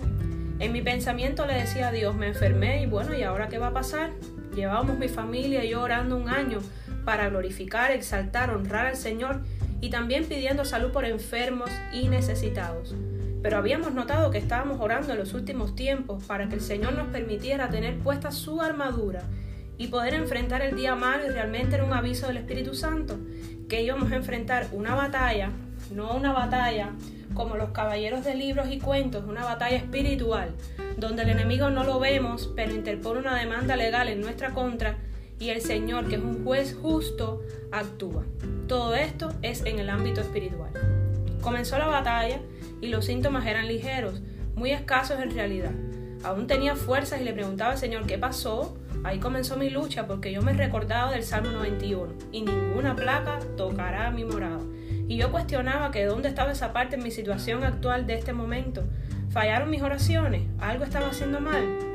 En 0.59 0.71
mi 0.71 0.83
pensamiento 0.83 1.47
le 1.47 1.55
decía 1.55 1.87
a 1.87 1.91
Dios, 1.91 2.15
me 2.15 2.27
enfermé 2.27 2.83
y 2.83 2.85
bueno, 2.85 3.15
¿y 3.15 3.23
ahora 3.23 3.47
qué 3.47 3.57
va 3.57 3.67
a 3.67 3.73
pasar? 3.73 4.11
Llevábamos 4.55 4.99
mi 4.99 5.07
familia 5.07 5.65
y 5.65 5.69
yo 5.69 5.81
orando 5.81 6.15
un 6.15 6.29
año 6.29 6.59
para 7.05 7.29
glorificar, 7.29 7.89
exaltar, 7.89 8.51
honrar 8.51 8.85
al 8.85 8.95
Señor 8.95 9.41
y 9.81 9.89
también 9.89 10.25
pidiendo 10.25 10.63
salud 10.63 10.91
por 10.91 11.05
enfermos 11.05 11.69
y 11.91 12.07
necesitados. 12.07 12.95
Pero 13.41 13.57
habíamos 13.57 13.93
notado 13.93 14.29
que 14.29 14.37
estábamos 14.37 14.79
orando 14.79 15.11
en 15.11 15.17
los 15.17 15.33
últimos 15.33 15.75
tiempos 15.75 16.23
para 16.25 16.47
que 16.47 16.55
el 16.55 16.61
Señor 16.61 16.93
nos 16.93 17.07
permitiera 17.07 17.69
tener 17.69 17.97
puesta 17.97 18.31
su 18.31 18.61
armadura 18.61 19.23
y 19.79 19.87
poder 19.87 20.13
enfrentar 20.13 20.61
el 20.61 20.75
día 20.75 20.95
malo 20.95 21.25
y 21.25 21.29
realmente 21.29 21.75
era 21.75 21.83
un 21.83 21.93
aviso 21.93 22.27
del 22.27 22.37
Espíritu 22.37 22.75
Santo 22.75 23.17
que 23.67 23.81
íbamos 23.81 24.11
a 24.11 24.17
enfrentar 24.17 24.67
una 24.73 24.93
batalla, 24.93 25.49
no 25.91 26.15
una 26.15 26.33
batalla 26.33 26.91
como 27.33 27.55
los 27.55 27.71
caballeros 27.71 28.23
de 28.23 28.35
libros 28.35 28.67
y 28.69 28.79
cuentos, 28.79 29.23
una 29.25 29.43
batalla 29.43 29.77
espiritual, 29.77 30.51
donde 30.97 31.23
el 31.23 31.29
enemigo 31.29 31.69
no 31.69 31.83
lo 31.83 31.99
vemos, 31.99 32.51
pero 32.55 32.75
interpone 32.75 33.21
una 33.21 33.35
demanda 33.35 33.75
legal 33.75 34.09
en 34.09 34.21
nuestra 34.21 34.51
contra 34.51 34.97
y 35.41 35.49
el 35.49 35.59
Señor, 35.59 36.07
que 36.07 36.17
es 36.17 36.21
un 36.21 36.43
juez 36.43 36.77
justo, 36.79 37.41
actúa. 37.71 38.23
Todo 38.67 38.93
esto 38.93 39.33
es 39.41 39.65
en 39.65 39.79
el 39.79 39.89
ámbito 39.89 40.21
espiritual. 40.21 40.69
Comenzó 41.41 41.79
la 41.79 41.87
batalla 41.87 42.39
y 42.79 42.89
los 42.89 43.05
síntomas 43.05 43.47
eran 43.47 43.67
ligeros, 43.67 44.21
muy 44.53 44.69
escasos 44.69 45.19
en 45.19 45.31
realidad. 45.31 45.71
Aún 46.23 46.45
tenía 46.45 46.75
fuerzas 46.75 47.21
y 47.21 47.23
le 47.23 47.33
preguntaba 47.33 47.71
al 47.71 47.79
Señor 47.79 48.05
qué 48.05 48.19
pasó. 48.19 48.77
Ahí 49.03 49.17
comenzó 49.17 49.57
mi 49.57 49.71
lucha 49.71 50.05
porque 50.05 50.31
yo 50.31 50.43
me 50.43 50.53
recordaba 50.53 51.11
del 51.11 51.23
Salmo 51.23 51.49
91 51.49 52.13
y 52.31 52.43
ninguna 52.43 52.95
placa 52.95 53.39
tocará 53.57 54.11
mi 54.11 54.23
morada. 54.23 54.61
Y 55.07 55.17
yo 55.17 55.31
cuestionaba 55.31 55.89
que 55.89 56.05
dónde 56.05 56.29
estaba 56.29 56.51
esa 56.51 56.71
parte 56.71 56.97
en 56.97 57.03
mi 57.03 57.09
situación 57.09 57.63
actual 57.63 58.05
de 58.05 58.13
este 58.13 58.31
momento. 58.31 58.83
¿Fallaron 59.31 59.71
mis 59.71 59.81
oraciones? 59.81 60.43
¿Algo 60.59 60.83
estaba 60.83 61.07
haciendo 61.07 61.39
mal? 61.41 61.90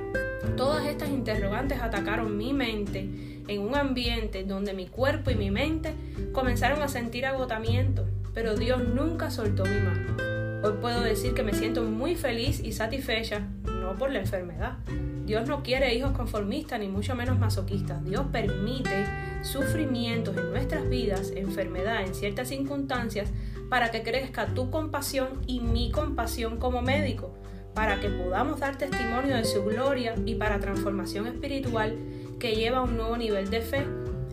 Todas 0.55 0.87
estas 0.87 1.11
interrogantes 1.11 1.81
atacaron 1.81 2.37
mi 2.37 2.53
mente 2.53 3.09
en 3.49 3.61
un 3.61 3.75
ambiente 3.75 4.45
donde 4.45 4.75
mi 4.75 4.87
cuerpo 4.87 5.31
y 5.31 5.35
mi 5.35 5.51
mente 5.51 5.93
comenzaron 6.33 6.83
a 6.83 6.89
sentir 6.89 7.27
agotamiento, 7.27 8.07
pero 8.35 8.55
Dios 8.55 8.87
nunca 8.87 9.31
soltó 9.31 9.65
mi 9.65 9.81
mano. 9.81 10.17
Hoy 10.63 10.75
puedo 10.81 11.01
decir 11.01 11.35
que 11.35 11.43
me 11.43 11.53
siento 11.53 11.83
muy 11.83 12.15
feliz 12.17 12.61
y 12.61 12.73
satisfecha, 12.73 13.47
no 13.65 13.97
por 13.97 14.11
la 14.11 14.21
enfermedad. 14.21 14.79
Dios 15.27 15.49
no 15.49 15.63
quiere 15.63 15.95
hijos 15.95 16.13
conformistas 16.13 16.81
ni 16.81 16.89
mucho 16.89 17.15
menos 17.15 17.39
masoquistas. 17.39 18.05
Dios 18.05 18.27
permite 18.33 19.07
sufrimientos 19.43 20.37
en 20.37 20.51
nuestras 20.51 20.89
vidas, 20.89 21.33
enfermedad 21.35 22.03
en 22.03 22.15
ciertas 22.15 22.49
circunstancias, 22.49 23.31
para 23.69 23.91
que 23.91 24.03
crezca 24.03 24.47
tu 24.47 24.71
compasión 24.71 25.43
y 25.47 25.61
mi 25.61 25.91
compasión 25.91 26.59
como 26.59 26.83
médico, 26.83 27.35
para 27.77 28.01
que 28.01 28.09
podamos 28.09 28.59
dar 28.59 28.79
testimonio 28.79 29.37
de 29.37 29.45
su 29.45 29.63
gloria 29.63 30.15
y 30.25 30.35
para 30.37 30.59
transformación 30.59 31.27
espiritual 31.27 31.95
que 32.41 32.57
lleva 32.57 32.79
a 32.79 32.83
un 32.83 32.97
nuevo 32.97 33.19
nivel 33.19 33.51
de 33.51 33.61
fe. 33.61 33.87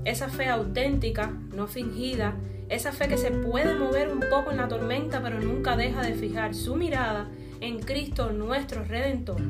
Esa 0.06 0.30
fe 0.30 0.48
auténtica, 0.48 1.34
no 1.54 1.68
fingida, 1.68 2.36
esa 2.70 2.94
fe 2.94 3.10
que 3.10 3.18
se 3.18 3.32
puede 3.32 3.76
mover 3.76 4.14
un 4.14 4.22
poco 4.30 4.52
en 4.52 4.58
la 4.58 4.70
tormenta 4.70 5.22
pero 5.22 5.41
nunca 5.41 5.76
deja 5.76 6.02
de 6.04 6.14
fijar 6.14 6.56
su 6.56 6.76
mirada 6.76 7.28
en 7.60 7.80
Cristo 7.80 8.32
nuestro 8.32 8.86
Redentor. 8.86 9.41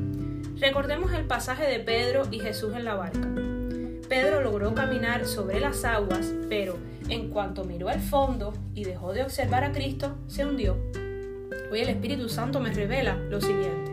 Recordemos 0.58 1.12
el 1.12 1.26
pasaje 1.26 1.64
de 1.64 1.78
Pedro 1.78 2.24
y 2.32 2.40
Jesús 2.40 2.74
en 2.74 2.84
la 2.84 2.96
barca. 2.96 3.28
Pedro 4.08 4.40
logró 4.40 4.74
caminar 4.74 5.24
sobre 5.24 5.60
las 5.60 5.84
aguas, 5.84 6.34
pero 6.48 6.78
en 7.08 7.30
cuanto 7.30 7.64
miró 7.64 7.88
al 7.88 8.00
fondo 8.00 8.54
y 8.74 8.82
dejó 8.82 9.12
de 9.12 9.22
observar 9.22 9.62
a 9.62 9.70
Cristo, 9.70 10.16
se 10.26 10.44
hundió. 10.44 11.03
Hoy 11.70 11.80
el 11.80 11.88
Espíritu 11.88 12.28
Santo 12.28 12.60
me 12.60 12.72
revela 12.72 13.16
lo 13.16 13.40
siguiente. 13.40 13.92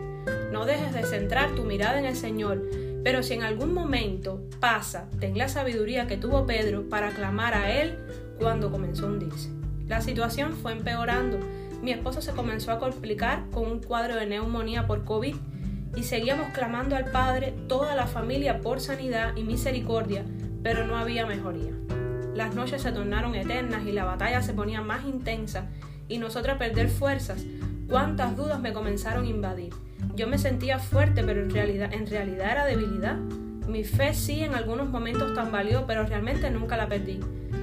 No 0.52 0.64
dejes 0.66 0.92
de 0.92 1.04
centrar 1.04 1.54
tu 1.54 1.64
mirada 1.64 1.98
en 1.98 2.04
el 2.04 2.16
Señor, 2.16 2.62
pero 3.02 3.22
si 3.22 3.34
en 3.34 3.42
algún 3.42 3.74
momento 3.74 4.42
pasa, 4.60 5.08
ten 5.18 5.36
la 5.36 5.48
sabiduría 5.48 6.06
que 6.06 6.16
tuvo 6.16 6.46
Pedro 6.46 6.88
para 6.88 7.10
clamar 7.10 7.54
a 7.54 7.72
Él 7.72 7.98
cuando 8.38 8.70
comenzó 8.70 9.06
a 9.06 9.10
hundirse. 9.10 9.50
La 9.88 10.00
situación 10.00 10.52
fue 10.52 10.72
empeorando. 10.72 11.38
Mi 11.82 11.90
esposo 11.90 12.22
se 12.22 12.32
comenzó 12.32 12.70
a 12.70 12.78
complicar 12.78 13.50
con 13.50 13.70
un 13.70 13.80
cuadro 13.80 14.16
de 14.16 14.26
neumonía 14.26 14.86
por 14.86 15.04
COVID 15.04 15.34
y 15.96 16.02
seguíamos 16.04 16.50
clamando 16.50 16.96
al 16.96 17.10
Padre, 17.10 17.54
toda 17.68 17.94
la 17.94 18.06
familia, 18.06 18.60
por 18.60 18.80
sanidad 18.80 19.36
y 19.36 19.42
misericordia, 19.42 20.24
pero 20.62 20.86
no 20.86 20.96
había 20.96 21.26
mejoría. 21.26 21.72
Las 22.34 22.54
noches 22.54 22.82
se 22.82 22.92
tornaron 22.92 23.34
eternas 23.34 23.84
y 23.84 23.92
la 23.92 24.04
batalla 24.04 24.40
se 24.42 24.54
ponía 24.54 24.80
más 24.80 25.04
intensa 25.04 25.68
y 26.12 26.18
nosotros 26.18 26.58
perder 26.58 26.88
fuerzas. 26.88 27.44
Cuántas 27.88 28.36
dudas 28.36 28.60
me 28.60 28.72
comenzaron 28.72 29.24
a 29.24 29.28
invadir. 29.28 29.72
Yo 30.14 30.26
me 30.26 30.36
sentía 30.36 30.78
fuerte, 30.78 31.22
pero 31.24 31.42
en 31.42 31.50
realidad, 31.50 31.92
en 31.92 32.06
realidad 32.06 32.52
era 32.52 32.66
debilidad. 32.66 33.16
Mi 33.66 33.82
fe 33.82 34.12
sí 34.12 34.42
en 34.42 34.54
algunos 34.54 34.90
momentos 34.90 35.34
tambaleó, 35.34 35.86
pero 35.86 36.04
realmente 36.04 36.50
nunca 36.50 36.76
la 36.76 36.88
perdí. 36.88 37.20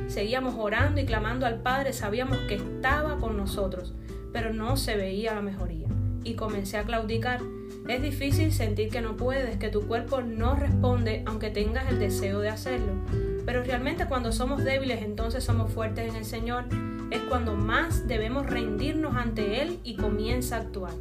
Seguíamos 0.07 0.55
orando 0.57 0.99
y 0.99 1.05
clamando 1.05 1.45
al 1.45 1.61
Padre, 1.61 1.93
sabíamos 1.93 2.37
que 2.47 2.55
estaba 2.55 3.17
con 3.17 3.37
nosotros, 3.37 3.93
pero 4.33 4.51
no 4.51 4.77
se 4.77 4.95
veía 4.95 5.35
la 5.35 5.41
mejoría. 5.41 5.87
Y 6.23 6.33
comencé 6.33 6.77
a 6.77 6.83
claudicar. 6.83 7.41
Es 7.87 8.01
difícil 8.01 8.51
sentir 8.51 8.89
que 8.89 9.01
no 9.01 9.15
puedes, 9.15 9.57
que 9.57 9.69
tu 9.69 9.87
cuerpo 9.87 10.21
no 10.21 10.55
responde 10.55 11.23
aunque 11.27 11.51
tengas 11.51 11.87
el 11.89 11.99
deseo 11.99 12.39
de 12.39 12.49
hacerlo. 12.49 12.93
Pero 13.45 13.63
realmente 13.63 14.07
cuando 14.07 14.31
somos 14.31 14.63
débiles 14.63 15.03
entonces 15.03 15.43
somos 15.43 15.71
fuertes 15.71 16.09
en 16.09 16.15
el 16.15 16.25
Señor. 16.25 16.65
Es 17.11 17.21
cuando 17.23 17.55
más 17.55 18.07
debemos 18.07 18.45
rendirnos 18.45 19.15
ante 19.15 19.61
Él 19.61 19.79
y 19.83 19.95
comienza 19.95 20.57
a 20.57 20.59
actuar. 20.59 20.93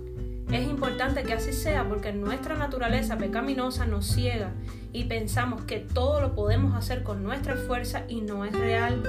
Es 0.50 0.66
importante 0.66 1.22
que 1.24 1.34
así 1.34 1.52
sea 1.52 1.86
porque 1.86 2.12
nuestra 2.12 2.56
naturaleza 2.56 3.18
pecaminosa 3.18 3.84
nos 3.84 4.06
ciega 4.06 4.52
y 4.94 5.04
pensamos 5.04 5.64
que 5.64 5.80
todo 5.80 6.22
lo 6.22 6.34
podemos 6.34 6.74
hacer 6.74 7.02
con 7.02 7.22
nuestra 7.22 7.56
fuerza 7.56 8.04
y 8.08 8.22
no 8.22 8.46
es 8.46 8.52
real. 8.52 9.02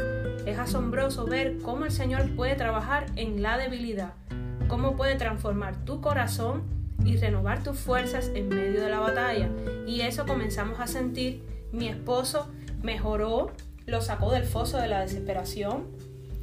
Es 0.45 0.59
asombroso 0.59 1.25
ver 1.25 1.59
cómo 1.59 1.85
el 1.85 1.91
Señor 1.91 2.35
puede 2.35 2.55
trabajar 2.55 3.05
en 3.15 3.41
la 3.41 3.57
debilidad, 3.57 4.15
cómo 4.67 4.97
puede 4.97 5.15
transformar 5.15 5.85
tu 5.85 6.01
corazón 6.01 6.63
y 7.05 7.15
renovar 7.15 7.63
tus 7.63 7.77
fuerzas 7.79 8.29
en 8.35 8.49
medio 8.49 8.81
de 8.81 8.89
la 8.89 8.99
batalla. 8.99 9.49
Y 9.87 10.01
eso 10.01 10.25
comenzamos 10.25 10.81
a 10.81 10.87
sentir. 10.87 11.41
Mi 11.71 11.87
esposo 11.87 12.49
mejoró, 12.83 13.51
lo 13.85 14.01
sacó 14.01 14.31
del 14.31 14.43
foso 14.43 14.77
de 14.77 14.89
la 14.89 14.99
desesperación 14.99 15.85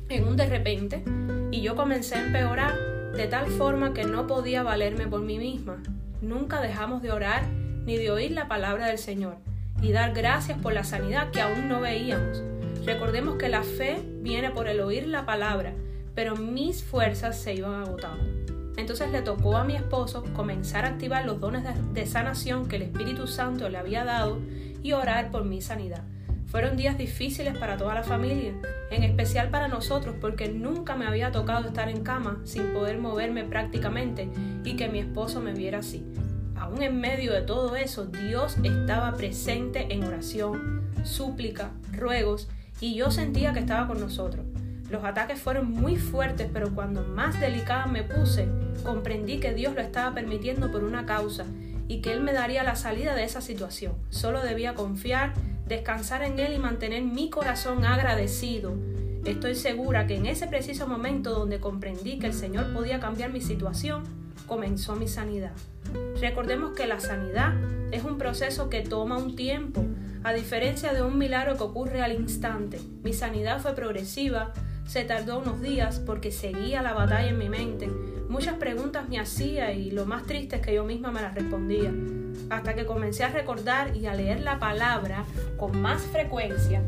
en 0.09 0.27
un 0.27 0.37
de 0.37 0.47
repente 0.47 1.03
y 1.51 1.63
yo 1.63 1.75
comencé 1.75 2.17
a 2.17 2.27
empeorar 2.27 2.75
de 3.13 3.27
tal 3.27 3.47
forma 3.47 3.95
que 3.95 4.05
no 4.05 4.27
podía 4.27 4.63
valerme 4.63 5.07
por 5.07 5.21
mí 5.21 5.39
misma. 5.39 5.83
Nunca 6.21 6.61
dejamos 6.61 7.03
de 7.03 7.13
orar 7.13 7.47
ni 7.85 7.97
de 7.97 8.11
oír 8.11 8.33
la 8.33 8.49
palabra 8.49 8.87
del 8.87 8.99
Señor 8.99 9.37
y 9.81 9.93
dar 9.93 10.13
gracias 10.13 10.59
por 10.59 10.73
la 10.73 10.85
sanidad 10.85 11.31
que 11.31 11.41
aún 11.41 11.69
no 11.69 11.81
veíamos. 11.81 12.43
Recordemos 12.85 13.37
que 13.37 13.49
la 13.49 13.63
fe 13.63 14.03
viene 14.21 14.51
por 14.51 14.69
el 14.69 14.81
oír 14.81 15.07
la 15.07 15.27
palabra, 15.27 15.73
pero 16.15 16.37
mis 16.37 16.83
fuerzas 16.83 17.39
se 17.39 17.55
iban 17.55 17.83
agotando. 17.83 18.25
Entonces 18.77 19.11
le 19.11 19.23
tocó 19.23 19.57
a 19.57 19.65
mi 19.65 19.75
esposo 19.75 20.23
comenzar 20.35 20.85
a 20.85 20.89
activar 20.89 21.25
los 21.25 21.41
dones 21.41 21.65
de, 21.95 22.07
sanación 22.07 22.69
que 22.69 22.77
el 22.77 22.83
Espíritu 22.83 23.27
Santo 23.27 23.69
le 23.69 23.79
había 23.79 24.05
dado 24.05 24.39
y 24.83 24.93
orar 24.93 25.31
por 25.31 25.45
mi 25.45 25.63
sanidad. 25.63 26.05
Fueron 26.47 26.77
días 26.77 26.97
difíciles 26.97 27.59
para 27.59 27.77
toda 27.77 27.95
la 27.95 28.05
familia, 28.05 28.53
en 28.91 29.03
especial 29.03 29.51
para 29.51 29.67
nosotros 29.67 30.15
porque 30.21 30.49
nunca 30.49 30.95
me 30.95 31.07
había 31.07 31.33
tocado 31.33 31.67
estar 31.67 31.89
en 31.89 32.03
cama 32.03 32.41
sin 32.45 32.73
poder 32.73 32.99
moverme 32.99 33.45
prácticamente 33.45 34.31
y 34.65 34.77
que 34.77 34.89
mi 34.89 35.01
esposo 35.01 35.41
me 35.41 35.53
viera 35.53 35.79
así. 35.79 36.07
Aún 36.55 36.83
en 36.83 37.01
medio 37.01 37.33
de 37.33 37.43
todo 37.43 37.75
eso, 37.75 38.07
Dios 38.07 38.57
estaba 38.63 39.15
presente 39.17 39.93
en 39.93 40.05
oración, 40.05 40.89
súplica, 41.05 41.73
ruegos 41.93 42.49
y 42.81 42.95
yo 42.95 43.11
sentía 43.11 43.53
que 43.53 43.61
estaba 43.61 43.89
con 43.89 44.01
nosotros. 44.01 44.47
Los 44.89 45.03
ataques 45.03 45.41
fueron 45.41 45.71
muy 45.73 45.97
fuertes, 45.97 46.49
pero 46.53 46.73
cuando 46.73 47.03
más 47.03 47.41
delicada 47.41 47.87
me 47.87 48.05
puse, 48.05 48.49
comprendí 48.85 49.41
que 49.41 49.53
Dios 49.53 49.75
lo 49.75 49.81
estaba 49.81 50.15
permitiendo 50.15 50.71
por 50.71 50.85
una 50.85 51.07
causa 51.07 51.45
y 51.89 52.01
que 52.01 52.13
Él 52.13 52.21
me 52.21 52.33
daría 52.33 52.63
la 52.63 52.77
salida 52.77 53.17
de 53.17 53.25
esa 53.25 53.41
situación. 53.41 53.95
Solo 54.11 54.43
debía 54.43 54.75
confiar 54.75 55.35
descansar 55.67 56.23
en 56.23 56.39
Él 56.39 56.55
y 56.55 56.59
mantener 56.59 57.03
mi 57.03 57.29
corazón 57.29 57.85
agradecido. 57.85 58.75
Estoy 59.25 59.57
segura 59.57 60.07
que 60.07 60.17
en 60.17 60.27
ese 60.27 60.47
preciso 60.47 60.87
momento 60.87 61.31
donde 61.31 61.59
comprendí 61.59 62.19
que 62.19 62.29
el 62.29 62.35
Señor 62.35 62.73
podía 62.73 63.01
cambiar 63.01 63.33
mi 63.33 63.41
situación, 63.41 64.05
comenzó 64.47 64.95
mi 64.95 65.09
sanidad. 65.09 65.53
Recordemos 66.21 66.73
que 66.73 66.87
la 66.87 67.01
sanidad 67.01 67.55
es 67.91 68.05
un 68.05 68.19
proceso 68.19 68.71
que 68.71 68.83
toma 68.83 69.19
un 69.19 69.35
tiempo, 69.35 69.85
a 70.23 70.33
diferencia 70.33 70.93
de 70.93 71.03
un 71.03 71.19
milagro 71.19 71.57
que 71.57 71.65
ocurre 71.65 72.03
al 72.03 72.13
instante. 72.13 72.81
Mi 73.03 73.13
sanidad 73.13 73.61
fue 73.61 73.75
progresiva, 73.75 74.53
Se 74.87 75.03
tardó 75.03 75.41
unos 75.41 75.61
días 75.61 75.99
porque 75.99 76.31
seguía 76.31 76.81
la 76.81 76.93
batalla 76.93 77.31
en 77.31 77.39
mi 77.39 77.49
mente. 77.49 77.89
Muchas 78.29 78.55
preguntas 78.55 79.09
me 79.09 79.19
hacía 79.19 79.73
y 79.73 79.91
lo 79.91 80.07
más 80.07 80.23
triste 80.23 80.57
es 80.57 80.63
que 80.63 80.75
yo 80.75 80.85
misma 80.85 81.11
me 81.11 81.23
las 81.23 81.35
respondía. 81.35 81.93
Hasta 82.51 82.75
que 82.75 82.87
comencé 82.87 83.25
a 83.25 83.29
recordar 83.29 83.97
y 83.97 84.07
a 84.07 84.15
leer 84.15 84.41
la 84.41 84.59
palabra 84.59 85.25
con 85.57 85.81
más 85.81 86.03
frecuencia 86.03 86.83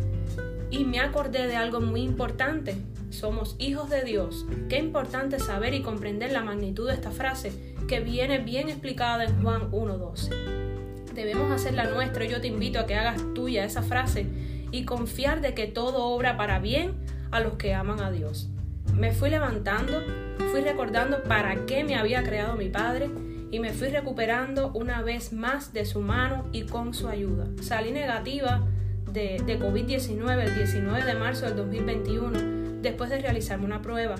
y 0.70 0.84
me 0.84 1.00
acordé 1.00 1.46
de 1.46 1.56
algo 1.56 1.80
muy 1.80 2.02
importante. 2.02 2.76
Somos 3.10 3.56
hijos 3.58 3.88
de 3.88 4.02
Dios. 4.02 4.46
Qué 4.68 4.78
importante 4.78 5.38
saber 5.38 5.74
y 5.74 5.82
comprender 5.82 6.32
la 6.32 6.42
magnitud 6.42 6.88
de 6.88 6.94
esta 6.94 7.10
frase 7.10 7.74
que 7.86 8.00
viene 8.00 8.38
bien 8.38 8.68
explicada 8.68 9.24
en 9.24 9.42
Juan 9.42 9.70
1.12. 9.70 11.14
Debemos 11.14 11.50
hacerla 11.50 11.84
nuestra 11.84 12.24
y 12.24 12.28
yo 12.28 12.40
te 12.40 12.48
invito 12.48 12.78
a 12.78 12.86
que 12.86 12.94
hagas 12.94 13.22
tuya 13.34 13.64
esa 13.64 13.82
frase 13.82 14.26
y 14.70 14.84
confiar 14.84 15.40
de 15.40 15.54
que 15.54 15.66
todo 15.66 16.04
obra 16.04 16.36
para 16.36 16.58
bien 16.58 16.94
a 17.30 17.40
los 17.40 17.54
que 17.54 17.74
aman 17.74 18.00
a 18.00 18.10
Dios. 18.10 18.50
Me 18.92 19.12
fui 19.12 19.30
levantando, 19.30 20.02
fui 20.50 20.60
recordando 20.60 21.22
para 21.22 21.66
qué 21.66 21.82
me 21.82 21.96
había 21.96 22.22
creado 22.22 22.56
mi 22.56 22.68
Padre 22.68 23.10
y 23.50 23.60
me 23.60 23.72
fui 23.72 23.88
recuperando 23.88 24.70
una 24.72 25.02
vez 25.02 25.32
más 25.32 25.72
de 25.72 25.84
su 25.84 26.00
mano 26.00 26.44
y 26.52 26.62
con 26.62 26.94
su 26.94 27.08
ayuda. 27.08 27.46
Salí 27.62 27.92
negativa 27.92 28.66
de, 29.12 29.42
de 29.44 29.58
COVID-19 29.58 30.42
el 30.42 30.54
19 30.54 31.04
de 31.04 31.14
marzo 31.14 31.46
del 31.46 31.56
2021 31.56 32.82
después 32.82 33.10
de 33.10 33.20
realizarme 33.20 33.64
una 33.64 33.82
prueba. 33.82 34.16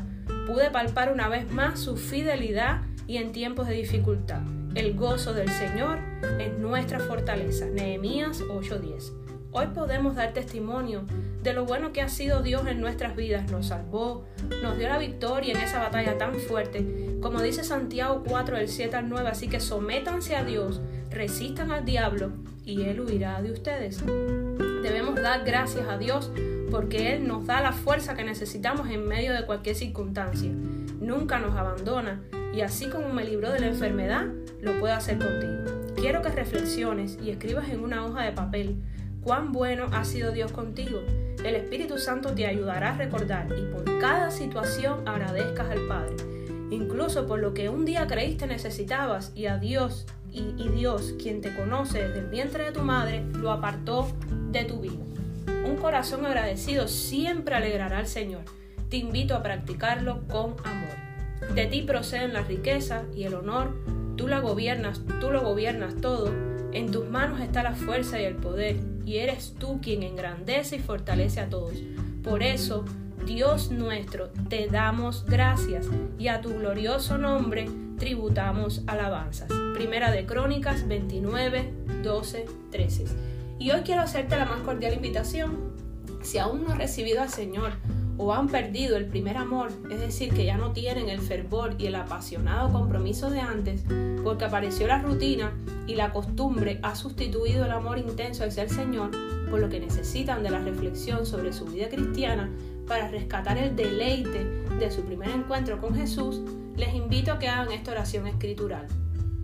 Pude 0.46 0.70
palpar 0.70 1.12
una 1.12 1.28
vez 1.28 1.50
más 1.50 1.78
su 1.80 1.96
fidelidad 1.96 2.82
y 3.06 3.18
en 3.18 3.32
tiempos 3.32 3.66
de 3.66 3.74
dificultad. 3.74 4.42
El 4.74 4.94
gozo 4.94 5.32
del 5.32 5.48
Señor 5.50 5.98
es 6.38 6.56
nuestra 6.58 7.00
fortaleza. 7.00 7.66
Nehemías 7.66 8.42
8:10. 8.42 9.12
Hoy 9.50 9.66
podemos 9.74 10.14
dar 10.14 10.32
testimonio 10.32 11.04
de 11.48 11.54
lo 11.54 11.64
bueno 11.64 11.94
que 11.94 12.02
ha 12.02 12.08
sido 12.08 12.42
Dios 12.42 12.66
en 12.66 12.80
nuestras 12.80 13.16
vidas. 13.16 13.50
Nos 13.50 13.68
salvó, 13.68 14.26
nos 14.62 14.76
dio 14.76 14.86
la 14.86 14.98
victoria 14.98 15.54
en 15.54 15.60
esa 15.60 15.78
batalla 15.78 16.18
tan 16.18 16.34
fuerte. 16.34 17.16
Como 17.22 17.40
dice 17.40 17.64
Santiago 17.64 18.22
4, 18.26 18.58
del 18.58 18.68
7 18.68 18.94
al 18.96 19.08
9, 19.08 19.28
así 19.30 19.48
que 19.48 19.58
sométanse 19.58 20.36
a 20.36 20.44
Dios, 20.44 20.82
resistan 21.10 21.72
al 21.72 21.86
diablo 21.86 22.32
y 22.66 22.82
Él 22.82 23.00
huirá 23.00 23.40
de 23.40 23.52
ustedes. 23.52 24.04
Debemos 24.82 25.14
dar 25.16 25.42
gracias 25.44 25.88
a 25.88 25.96
Dios 25.96 26.30
porque 26.70 27.14
Él 27.14 27.26
nos 27.26 27.46
da 27.46 27.62
la 27.62 27.72
fuerza 27.72 28.14
que 28.14 28.24
necesitamos 28.24 28.90
en 28.90 29.08
medio 29.08 29.32
de 29.32 29.46
cualquier 29.46 29.74
circunstancia. 29.74 30.50
Nunca 31.00 31.38
nos 31.38 31.56
abandona 31.56 32.20
y 32.54 32.60
así 32.60 32.90
como 32.90 33.08
me 33.08 33.24
libró 33.24 33.50
de 33.52 33.60
la 33.60 33.68
enfermedad, 33.68 34.26
lo 34.60 34.78
puede 34.80 34.92
hacer 34.92 35.16
contigo. 35.16 35.94
Quiero 35.96 36.20
que 36.20 36.28
reflexiones 36.28 37.18
y 37.22 37.30
escribas 37.30 37.70
en 37.70 37.80
una 37.80 38.04
hoja 38.04 38.22
de 38.22 38.32
papel 38.32 38.76
cuán 39.28 39.52
bueno 39.52 39.88
ha 39.92 40.06
sido 40.06 40.32
Dios 40.32 40.52
contigo. 40.52 41.02
El 41.44 41.54
Espíritu 41.54 41.98
Santo 41.98 42.32
te 42.32 42.46
ayudará 42.46 42.94
a 42.94 42.96
recordar 42.96 43.46
y 43.58 43.60
por 43.70 43.98
cada 43.98 44.30
situación 44.30 45.06
agradezcas 45.06 45.68
al 45.70 45.86
Padre, 45.86 46.16
incluso 46.70 47.26
por 47.26 47.38
lo 47.38 47.52
que 47.52 47.68
un 47.68 47.84
día 47.84 48.06
creíste 48.06 48.46
necesitabas 48.46 49.32
y 49.34 49.44
a 49.44 49.58
Dios 49.58 50.06
y, 50.32 50.68
Dios, 50.70 51.14
quien 51.22 51.42
te 51.42 51.54
conoce 51.54 52.02
desde 52.02 52.20
el 52.20 52.28
vientre 52.28 52.64
de 52.64 52.72
tu 52.72 52.80
madre, 52.80 53.22
lo 53.34 53.52
apartó 53.52 54.10
de 54.50 54.64
tu 54.64 54.80
vida. 54.80 55.04
Un 55.66 55.76
corazón 55.76 56.24
agradecido 56.24 56.88
siempre 56.88 57.54
alegrará 57.54 57.98
al 57.98 58.06
Señor. 58.06 58.44
Te 58.88 58.96
invito 58.96 59.34
a 59.34 59.42
practicarlo 59.42 60.22
con 60.28 60.56
amor. 60.64 61.54
De 61.54 61.66
ti 61.66 61.82
proceden 61.82 62.32
la 62.32 62.44
riqueza 62.44 63.02
y 63.14 63.24
el 63.24 63.34
honor. 63.34 63.76
Tú 64.16 64.26
la 64.26 64.40
gobiernas, 64.40 65.02
tú 65.20 65.30
lo 65.30 65.42
gobiernas 65.42 65.96
todo. 65.96 66.32
En 66.72 66.90
tus 66.90 67.08
manos 67.08 67.40
está 67.40 67.62
la 67.62 67.74
fuerza 67.74 68.20
y 68.20 68.24
el 68.24 68.36
poder 68.36 68.76
y 69.04 69.16
eres 69.18 69.54
tú 69.58 69.80
quien 69.80 70.02
engrandece 70.02 70.76
y 70.76 70.80
fortalece 70.80 71.40
a 71.40 71.48
todos. 71.48 71.74
Por 72.22 72.42
eso, 72.42 72.84
Dios 73.24 73.70
nuestro, 73.70 74.28
te 74.48 74.68
damos 74.68 75.24
gracias 75.26 75.86
y 76.18 76.28
a 76.28 76.40
tu 76.40 76.50
glorioso 76.50 77.16
nombre 77.16 77.66
tributamos 77.98 78.82
alabanzas. 78.86 79.50
Primera 79.74 80.10
de 80.10 80.26
Crónicas 80.26 80.86
29, 80.86 81.72
12, 82.02 82.46
13. 82.70 83.04
Y 83.58 83.70
hoy 83.70 83.80
quiero 83.80 84.02
hacerte 84.02 84.36
la 84.36 84.44
más 84.44 84.60
cordial 84.60 84.94
invitación. 84.94 85.72
Si 86.22 86.38
aún 86.38 86.64
no 86.64 86.72
has 86.72 86.78
recibido 86.78 87.22
al 87.22 87.30
Señor 87.30 87.72
o 88.18 88.34
han 88.34 88.48
perdido 88.48 88.96
el 88.96 89.06
primer 89.06 89.36
amor, 89.36 89.70
es 89.90 90.00
decir, 90.00 90.34
que 90.34 90.44
ya 90.44 90.56
no 90.56 90.72
tienen 90.72 91.08
el 91.08 91.20
fervor 91.20 91.76
y 91.78 91.86
el 91.86 91.94
apasionado 91.94 92.70
compromiso 92.70 93.30
de 93.30 93.40
antes, 93.40 93.84
porque 94.24 94.44
apareció 94.44 94.88
la 94.88 94.98
rutina 94.98 95.52
y 95.86 95.94
la 95.94 96.12
costumbre 96.12 96.80
ha 96.82 96.96
sustituido 96.96 97.64
el 97.64 97.70
amor 97.70 97.96
intenso 97.98 98.44
hacia 98.44 98.64
el 98.64 98.70
Señor, 98.70 99.12
por 99.48 99.60
lo 99.60 99.68
que 99.68 99.80
necesitan 99.80 100.42
de 100.42 100.50
la 100.50 100.58
reflexión 100.58 101.24
sobre 101.24 101.52
su 101.52 101.64
vida 101.64 101.88
cristiana 101.88 102.50
para 102.86 103.08
rescatar 103.08 103.56
el 103.56 103.76
deleite 103.76 104.44
de 104.78 104.90
su 104.90 105.02
primer 105.02 105.30
encuentro 105.30 105.80
con 105.80 105.94
Jesús, 105.94 106.40
les 106.76 106.94
invito 106.94 107.32
a 107.32 107.38
que 107.38 107.48
hagan 107.48 107.72
esta 107.72 107.92
oración 107.92 108.26
escritural. 108.26 108.86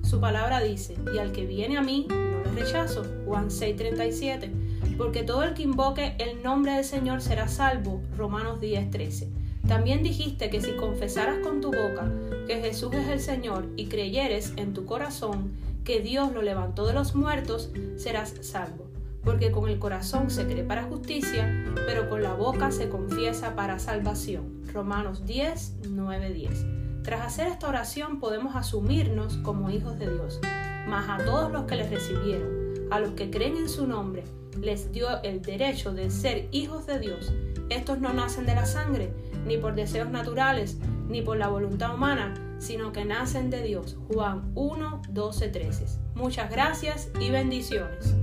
Su 0.03 0.21
palabra 0.21 0.61
dice, 0.61 0.97
y 1.15 1.19
al 1.19 1.33
que 1.33 1.47
viene 1.47 1.79
a 1.79 1.83
mí, 1.83 2.07
no 2.09 2.53
le 2.53 2.61
rechazo, 2.61 3.05
Juan 3.25 3.49
6:37 3.49 4.64
porque 4.97 5.23
todo 5.23 5.43
el 5.43 5.55
que 5.55 5.63
invoque 5.63 6.15
el 6.19 6.43
nombre 6.43 6.73
del 6.73 6.85
Señor 6.85 7.21
será 7.23 7.49
salvo. 7.49 8.01
Romanos 8.17 8.61
10:13. 8.61 9.29
También 9.67 10.03
dijiste 10.03 10.51
que 10.51 10.61
si 10.61 10.73
confesaras 10.73 11.39
con 11.39 11.61
tu 11.61 11.69
boca 11.69 12.11
que 12.47 12.61
Jesús 12.61 12.95
es 12.95 13.09
el 13.09 13.21
Señor 13.21 13.67
y 13.77 13.87
creyeres 13.87 14.53
en 14.57 14.75
tu 14.75 14.85
corazón 14.85 15.53
que 15.85 16.01
Dios 16.01 16.33
lo 16.33 16.43
levantó 16.43 16.87
de 16.87 16.93
los 16.93 17.15
muertos, 17.15 17.71
serás 17.97 18.35
salvo. 18.43 18.87
Porque 19.23 19.51
con 19.51 19.69
el 19.71 19.79
corazón 19.79 20.31
se 20.31 20.45
cree 20.45 20.65
para 20.65 20.85
justicia, 20.85 21.65
pero 21.87 22.11
con 22.11 22.23
la 22.23 22.35
boca 22.35 22.71
se 22.71 22.91
confiesa 22.91 23.55
para 23.55 23.79
salvación. 23.79 24.63
Romanos 24.73 25.25
10, 25.25 25.77
10. 25.83 26.67
Tras 27.03 27.21
hacer 27.21 27.47
esta 27.49 27.69
oración 27.69 28.19
podemos 28.19 28.57
asumirnos 28.57 29.37
como 29.39 29.71
hijos 29.71 29.99
de 29.99 30.11
Dios, 30.11 30.41
mas 30.89 31.09
a 31.09 31.25
todos 31.25 31.53
los 31.53 31.65
que 31.65 31.77
les 31.77 31.91
recibieron, 31.91 32.51
a 32.91 32.99
los 32.99 33.13
que 33.13 33.31
creen 33.31 33.57
en 33.57 33.69
su 33.69 33.87
nombre, 33.87 34.25
les 34.61 34.93
dio 34.93 35.23
el 35.23 35.43
derecho 35.43 35.93
de 35.93 36.11
ser 36.11 36.49
hijos 36.53 36.87
de 36.87 36.99
Dios. 36.99 37.33
Estos 37.71 37.99
no 38.01 38.13
nacen 38.13 38.47
de 38.47 38.55
la 38.55 38.67
sangre, 38.67 39.13
ni 39.47 39.57
por 39.57 39.75
deseos 39.75 40.11
naturales, 40.11 40.79
ni 41.09 41.23
por 41.23 41.37
la 41.37 41.49
voluntad 41.49 41.95
humana, 41.95 42.35
sino 42.59 42.93
que 42.93 43.05
nacen 43.05 43.51
de 43.51 43.63
Dios. 43.63 43.97
Juan 44.13 44.51
1, 44.55 45.03
12, 45.09 45.49
13. 45.49 45.87
Muchas 46.15 46.51
gracias 46.51 47.11
y 47.21 47.31
bendiciones. 47.31 48.15